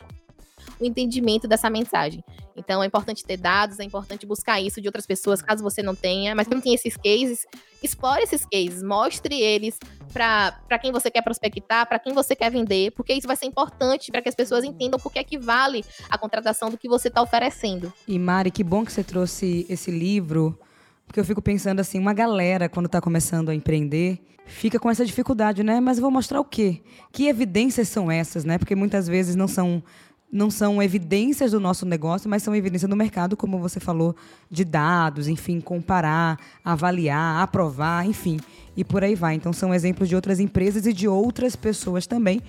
o 0.80 0.86
entendimento 0.86 1.48
dessa 1.48 1.70
mensagem. 1.70 2.24
Então 2.56 2.82
é 2.82 2.86
importante 2.86 3.24
ter 3.24 3.38
dados, 3.38 3.80
é 3.80 3.84
importante 3.84 4.26
buscar 4.26 4.62
isso 4.62 4.82
de 4.82 4.88
outras 4.88 5.06
pessoas, 5.06 5.42
caso 5.42 5.64
você 5.64 5.84
não 5.84 5.96
tenha. 5.96 6.36
Mas 6.36 6.48
quando 6.48 6.62
tem 6.62 6.74
esses 6.74 6.96
cases, 6.96 7.46
explore 7.84 8.24
esses 8.24 8.46
cases, 8.46 8.82
mostre 8.82 9.40
eles 9.42 9.78
para 10.14 10.80
quem 10.80 10.92
você 10.92 11.12
quer 11.12 11.22
prospectar, 11.22 11.88
para 11.88 12.00
quem 12.00 12.14
você 12.14 12.36
quer 12.36 12.50
vender, 12.50 12.92
porque 12.92 13.14
isso 13.14 13.28
vai 13.28 13.36
ser 13.36 13.46
importante 13.46 14.12
para 14.12 14.22
que 14.22 14.30
as 14.30 14.36
pessoas 14.36 14.64
entendam 14.64 15.00
por 15.00 15.12
que 15.12 15.20
é 15.20 15.24
que 15.24 15.38
vale 15.38 15.84
a 16.10 16.18
contratação 16.18 16.70
do 16.70 16.78
que 16.78 16.88
você 16.88 17.10
está 17.10 17.22
oferecendo. 17.22 17.92
E 18.08 18.18
Mari, 18.18 18.52
que 18.52 18.64
bom 18.64 18.86
que 18.86 18.92
você 18.92 19.04
trouxe 19.04 19.66
esse 19.68 19.92
livro, 19.92 20.58
porque 21.06 21.20
eu 21.20 21.26
fico 21.26 21.42
pensando 21.42 21.82
assim, 21.82 22.00
uma 22.00 22.14
galera 22.14 22.70
quando 22.70 22.86
está 22.86 23.02
começando 23.02 23.50
a 23.50 23.56
empreender, 23.56 24.22
fica 24.46 24.80
com 24.80 24.90
essa 24.90 25.06
dificuldade, 25.06 25.64
né? 25.64 25.80
Mas 25.80 25.98
eu 25.98 26.04
vou 26.04 26.12
mostrar 26.12 26.40
o 26.40 26.46
quê? 26.46 26.82
Que 27.12 27.28
evidências 27.28 27.90
são 27.90 28.10
essas, 28.10 28.46
né? 28.46 28.58
Porque 28.58 28.76
muitas 28.76 29.08
vezes 29.08 29.36
não 29.36 29.48
são 29.48 29.84
não 30.32 30.52
são 30.52 30.82
evidências 30.82 31.52
do 31.52 31.60
nosso 31.60 31.86
negócio, 31.86 32.30
mas 32.30 32.44
são 32.44 32.56
evidências 32.56 32.90
do 32.90 32.96
mercado, 32.96 33.38
como 33.38 33.60
você 33.60 33.80
falou, 33.80 34.16
de 34.50 34.66
dados, 34.66 35.28
enfim, 35.28 35.62
comparar, 35.62 36.38
avaliar, 36.64 37.42
aprovar, 37.42 38.06
enfim, 38.06 38.40
e 38.76 38.84
por 38.84 39.04
aí 39.04 39.16
vai. 39.16 39.36
Então 39.36 39.54
são 39.54 39.74
exemplos 39.74 40.10
de 40.10 40.16
outras 40.16 40.40
empresas 40.40 40.86
e 40.86 40.94
de 40.94 41.08
outras 41.08 41.56
pessoas 41.56 42.06
também 42.06 42.42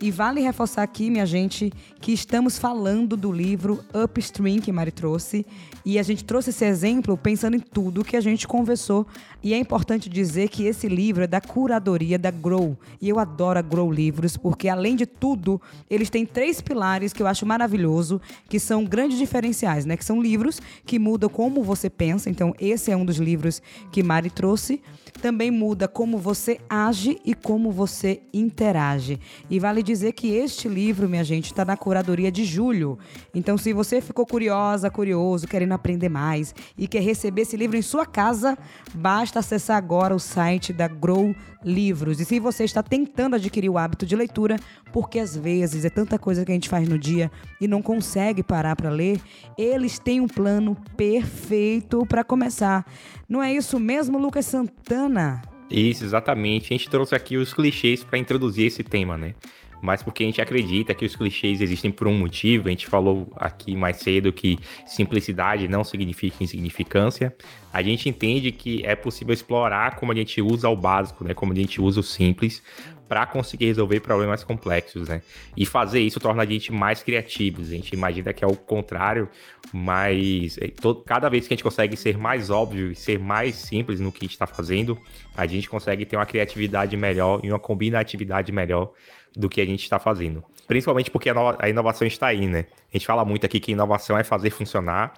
e 0.00 0.10
vale 0.10 0.40
reforçar 0.40 0.82
aqui, 0.82 1.10
minha 1.10 1.26
gente, 1.26 1.70
que 2.00 2.12
estamos 2.12 2.58
falando 2.58 3.18
do 3.18 3.30
livro 3.30 3.84
Upstream 3.92 4.58
que 4.58 4.72
Mari 4.72 4.90
trouxe. 4.90 5.44
E 5.84 5.98
a 5.98 6.02
gente 6.02 6.24
trouxe 6.24 6.50
esse 6.50 6.64
exemplo 6.64 7.16
pensando 7.16 7.56
em 7.56 7.60
tudo 7.60 8.04
que 8.04 8.16
a 8.16 8.20
gente 8.20 8.48
conversou. 8.48 9.06
E 9.42 9.52
é 9.52 9.58
importante 9.58 10.08
dizer 10.08 10.48
que 10.48 10.64
esse 10.64 10.88
livro 10.88 11.24
é 11.24 11.26
da 11.26 11.40
curadoria 11.40 12.18
da 12.18 12.30
Grow. 12.30 12.78
E 13.00 13.08
eu 13.08 13.18
adoro 13.18 13.58
a 13.58 13.62
Grow 13.62 13.92
Livros, 13.92 14.36
porque 14.36 14.68
além 14.68 14.96
de 14.96 15.04
tudo, 15.04 15.60
eles 15.88 16.08
têm 16.08 16.24
três 16.24 16.60
pilares 16.62 17.12
que 17.12 17.22
eu 17.22 17.26
acho 17.26 17.44
maravilhoso, 17.44 18.20
que 18.48 18.58
são 18.58 18.84
grandes 18.84 19.18
diferenciais, 19.18 19.84
né? 19.84 19.96
Que 19.96 20.04
são 20.04 20.20
livros 20.22 20.60
que 20.86 20.98
mudam 20.98 21.28
como 21.28 21.62
você 21.62 21.90
pensa. 21.90 22.30
Então, 22.30 22.54
esse 22.58 22.90
é 22.90 22.96
um 22.96 23.04
dos 23.04 23.16
livros 23.16 23.62
que 23.92 24.02
Mari 24.02 24.30
trouxe. 24.30 24.80
Também 25.20 25.50
muda 25.50 25.88
como 25.88 26.16
você 26.16 26.58
age 26.68 27.18
e 27.24 27.34
como 27.34 27.70
você 27.70 28.22
interage. 28.32 29.18
E 29.50 29.58
vale 29.58 29.82
dizer 29.90 30.12
que 30.12 30.32
este 30.34 30.68
livro, 30.68 31.08
minha 31.08 31.24
gente, 31.24 31.46
está 31.46 31.64
na 31.64 31.76
curadoria 31.76 32.30
de 32.30 32.44
julho. 32.44 32.98
Então, 33.34 33.58
se 33.58 33.72
você 33.72 34.00
ficou 34.00 34.24
curiosa, 34.24 34.88
curioso, 34.88 35.48
querendo 35.48 35.72
aprender 35.72 36.08
mais 36.08 36.54
e 36.78 36.86
quer 36.86 37.02
receber 37.02 37.42
esse 37.42 37.56
livro 37.56 37.76
em 37.76 37.82
sua 37.82 38.06
casa, 38.06 38.56
basta 38.94 39.40
acessar 39.40 39.76
agora 39.76 40.14
o 40.14 40.20
site 40.20 40.72
da 40.72 40.86
Grow 40.86 41.34
Livros. 41.64 42.20
E 42.20 42.24
se 42.24 42.38
você 42.38 42.64
está 42.64 42.82
tentando 42.82 43.34
adquirir 43.36 43.68
o 43.68 43.76
hábito 43.76 44.06
de 44.06 44.14
leitura, 44.14 44.56
porque 44.92 45.18
às 45.18 45.36
vezes 45.36 45.84
é 45.84 45.90
tanta 45.90 46.18
coisa 46.18 46.44
que 46.44 46.52
a 46.52 46.54
gente 46.54 46.68
faz 46.68 46.88
no 46.88 46.98
dia 46.98 47.30
e 47.60 47.66
não 47.66 47.82
consegue 47.82 48.42
parar 48.42 48.76
para 48.76 48.90
ler, 48.90 49.20
eles 49.58 49.98
têm 49.98 50.20
um 50.20 50.28
plano 50.28 50.76
perfeito 50.96 52.06
para 52.06 52.22
começar. 52.22 52.86
Não 53.28 53.42
é 53.42 53.52
isso 53.52 53.80
mesmo, 53.80 54.18
Lucas 54.18 54.46
Santana? 54.46 55.42
Isso, 55.70 56.04
exatamente. 56.04 56.72
A 56.72 56.76
gente 56.76 56.90
trouxe 56.90 57.14
aqui 57.14 57.36
os 57.36 57.54
clichês 57.54 58.02
para 58.02 58.18
introduzir 58.18 58.66
esse 58.66 58.82
tema, 58.82 59.16
né? 59.16 59.34
Mas 59.80 60.02
porque 60.02 60.22
a 60.22 60.26
gente 60.26 60.40
acredita 60.40 60.94
que 60.94 61.04
os 61.04 61.16
clichês 61.16 61.60
existem 61.60 61.90
por 61.90 62.06
um 62.06 62.18
motivo. 62.18 62.68
A 62.68 62.70
gente 62.70 62.86
falou 62.86 63.32
aqui 63.36 63.74
mais 63.76 63.96
cedo 63.96 64.32
que 64.32 64.58
simplicidade 64.86 65.68
não 65.68 65.82
significa 65.84 66.42
insignificância. 66.42 67.34
A 67.72 67.82
gente 67.82 68.08
entende 68.08 68.52
que 68.52 68.84
é 68.84 68.94
possível 68.94 69.32
explorar 69.32 69.96
como 69.96 70.12
a 70.12 70.14
gente 70.14 70.40
usa 70.42 70.68
o 70.68 70.76
básico, 70.76 71.24
né? 71.24 71.34
Como 71.34 71.52
a 71.52 71.56
gente 71.56 71.80
usa 71.80 72.00
o 72.00 72.02
simples 72.02 72.62
para 73.10 73.26
conseguir 73.26 73.66
resolver 73.66 73.98
problemas 73.98 74.44
complexos, 74.44 75.08
né? 75.08 75.20
E 75.56 75.66
fazer 75.66 75.98
isso 75.98 76.20
torna 76.20 76.44
a 76.44 76.46
gente 76.46 76.72
mais 76.72 77.02
criativos. 77.02 77.66
A 77.66 77.72
gente 77.72 77.92
imagina 77.92 78.32
que 78.32 78.44
é 78.44 78.46
o 78.46 78.54
contrário, 78.54 79.28
mas 79.72 80.56
é, 80.58 80.70
cada 81.04 81.28
vez 81.28 81.48
que 81.48 81.52
a 81.52 81.56
gente 81.56 81.64
consegue 81.64 81.96
ser 81.96 82.16
mais 82.16 82.50
óbvio 82.50 82.92
e 82.92 82.94
ser 82.94 83.18
mais 83.18 83.56
simples 83.56 83.98
no 83.98 84.12
que 84.12 84.26
está 84.26 84.46
fazendo, 84.46 84.96
a 85.36 85.44
gente 85.44 85.68
consegue 85.68 86.06
ter 86.06 86.14
uma 86.14 86.24
criatividade 86.24 86.96
melhor 86.96 87.40
e 87.42 87.50
uma 87.50 87.58
combinatividade 87.58 88.52
melhor 88.52 88.92
do 89.36 89.48
que 89.48 89.60
a 89.60 89.66
gente 89.66 89.82
está 89.82 89.98
fazendo. 89.98 90.44
Principalmente 90.68 91.10
porque 91.10 91.28
a 91.58 91.68
inovação 91.68 92.06
está 92.06 92.28
aí, 92.28 92.46
né? 92.46 92.66
A 92.94 92.96
gente 92.96 93.06
fala 93.06 93.24
muito 93.24 93.44
aqui 93.44 93.58
que 93.58 93.72
inovação 93.72 94.16
é 94.16 94.22
fazer 94.22 94.50
funcionar, 94.50 95.14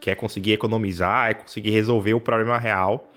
que 0.00 0.10
é 0.10 0.16
conseguir 0.16 0.54
economizar, 0.54 1.30
é 1.30 1.34
conseguir 1.34 1.70
resolver 1.70 2.14
o 2.14 2.20
problema 2.20 2.58
real 2.58 3.08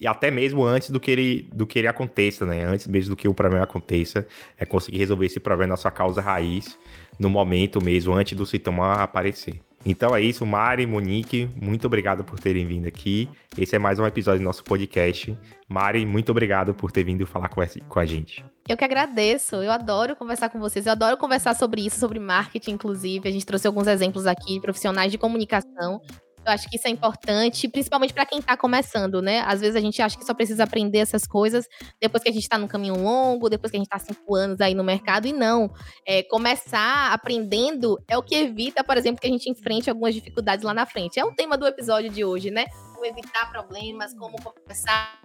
e 0.00 0.06
até 0.06 0.30
mesmo 0.30 0.64
antes 0.64 0.90
do 0.90 1.00
que 1.00 1.10
ele, 1.10 1.48
do 1.52 1.66
que 1.66 1.78
ele 1.78 1.88
aconteça, 1.88 2.44
né? 2.44 2.64
Antes 2.64 2.86
mesmo 2.86 3.10
do 3.10 3.16
que 3.16 3.28
o 3.28 3.34
problema 3.34 3.64
aconteça, 3.64 4.26
é 4.58 4.64
conseguir 4.64 4.98
resolver 4.98 5.26
esse 5.26 5.40
problema 5.40 5.70
na 5.70 5.76
sua 5.76 5.90
causa 5.90 6.20
raiz, 6.20 6.78
no 7.18 7.30
momento 7.30 7.82
mesmo, 7.82 8.12
antes 8.14 8.36
do 8.36 8.44
sintoma 8.44 8.94
aparecer. 8.94 9.60
Então 9.86 10.16
é 10.16 10.20
isso, 10.22 10.46
Mari, 10.46 10.86
Monique, 10.86 11.50
muito 11.60 11.86
obrigado 11.86 12.24
por 12.24 12.40
terem 12.40 12.66
vindo 12.66 12.88
aqui. 12.88 13.28
Esse 13.56 13.76
é 13.76 13.78
mais 13.78 13.98
um 13.98 14.06
episódio 14.06 14.40
do 14.40 14.44
nosso 14.44 14.64
podcast. 14.64 15.36
Mari, 15.68 16.06
muito 16.06 16.30
obrigado 16.30 16.72
por 16.72 16.90
ter 16.90 17.04
vindo 17.04 17.26
falar 17.26 17.50
com 17.50 18.00
a 18.00 18.06
gente. 18.06 18.42
Eu 18.66 18.78
que 18.78 18.84
agradeço, 18.84 19.56
eu 19.56 19.70
adoro 19.70 20.16
conversar 20.16 20.48
com 20.48 20.58
vocês, 20.58 20.86
eu 20.86 20.92
adoro 20.92 21.18
conversar 21.18 21.54
sobre 21.54 21.84
isso, 21.84 22.00
sobre 22.00 22.18
marketing, 22.18 22.72
inclusive. 22.72 23.28
A 23.28 23.32
gente 23.32 23.44
trouxe 23.44 23.66
alguns 23.66 23.86
exemplos 23.86 24.26
aqui, 24.26 24.58
profissionais 24.58 25.12
de 25.12 25.18
comunicação. 25.18 26.00
Eu 26.44 26.52
acho 26.52 26.68
que 26.68 26.76
isso 26.76 26.86
é 26.86 26.90
importante, 26.90 27.68
principalmente 27.68 28.12
para 28.12 28.26
quem 28.26 28.38
está 28.38 28.56
começando, 28.56 29.22
né? 29.22 29.40
Às 29.46 29.60
vezes 29.60 29.76
a 29.76 29.80
gente 29.80 30.00
acha 30.02 30.16
que 30.16 30.24
só 30.24 30.34
precisa 30.34 30.64
aprender 30.64 30.98
essas 30.98 31.26
coisas 31.26 31.66
depois 32.00 32.22
que 32.22 32.28
a 32.28 32.32
gente 32.32 32.42
está 32.42 32.58
num 32.58 32.68
caminho 32.68 32.96
longo, 32.96 33.48
depois 33.48 33.70
que 33.70 33.76
a 33.76 33.80
gente 33.80 33.86
está 33.86 33.98
cinco 33.98 34.34
anos 34.34 34.60
aí 34.60 34.74
no 34.74 34.84
mercado, 34.84 35.26
e 35.26 35.32
não. 35.32 35.72
É, 36.06 36.22
começar 36.22 37.12
aprendendo 37.12 37.98
é 38.08 38.18
o 38.18 38.22
que 38.22 38.34
evita, 38.34 38.84
por 38.84 38.96
exemplo, 38.96 39.20
que 39.20 39.26
a 39.26 39.30
gente 39.30 39.50
enfrente 39.50 39.88
algumas 39.88 40.14
dificuldades 40.14 40.64
lá 40.64 40.74
na 40.74 40.84
frente. 40.84 41.18
É 41.18 41.24
o 41.24 41.34
tema 41.34 41.56
do 41.56 41.66
episódio 41.66 42.10
de 42.10 42.24
hoje, 42.24 42.50
né? 42.50 42.66
Como 42.94 43.06
evitar 43.06 43.50
problemas, 43.50 44.12
como 44.14 44.36
começar 44.42 45.18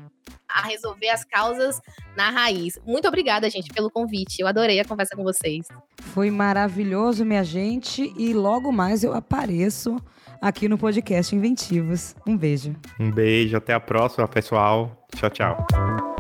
a 0.47 0.61
resolver 0.63 1.09
as 1.09 1.23
causas 1.23 1.79
na 2.15 2.29
raiz. 2.29 2.79
Muito 2.85 3.07
obrigada, 3.07 3.49
gente, 3.49 3.71
pelo 3.71 3.89
convite. 3.89 4.41
Eu 4.41 4.47
adorei 4.47 4.79
a 4.79 4.85
conversa 4.85 5.15
com 5.15 5.23
vocês. 5.23 5.67
Foi 6.01 6.31
maravilhoso, 6.31 7.23
minha 7.23 7.43
gente, 7.43 8.11
e 8.17 8.33
logo 8.33 8.71
mais 8.71 9.03
eu 9.03 9.13
apareço 9.13 9.97
aqui 10.41 10.67
no 10.67 10.77
podcast 10.77 11.35
Inventivos. 11.35 12.15
Um 12.25 12.37
beijo. 12.37 12.75
Um 12.99 13.11
beijo, 13.11 13.57
até 13.57 13.73
a 13.73 13.79
próxima, 13.79 14.27
pessoal. 14.27 15.07
Tchau, 15.15 15.29
tchau. 15.29 16.18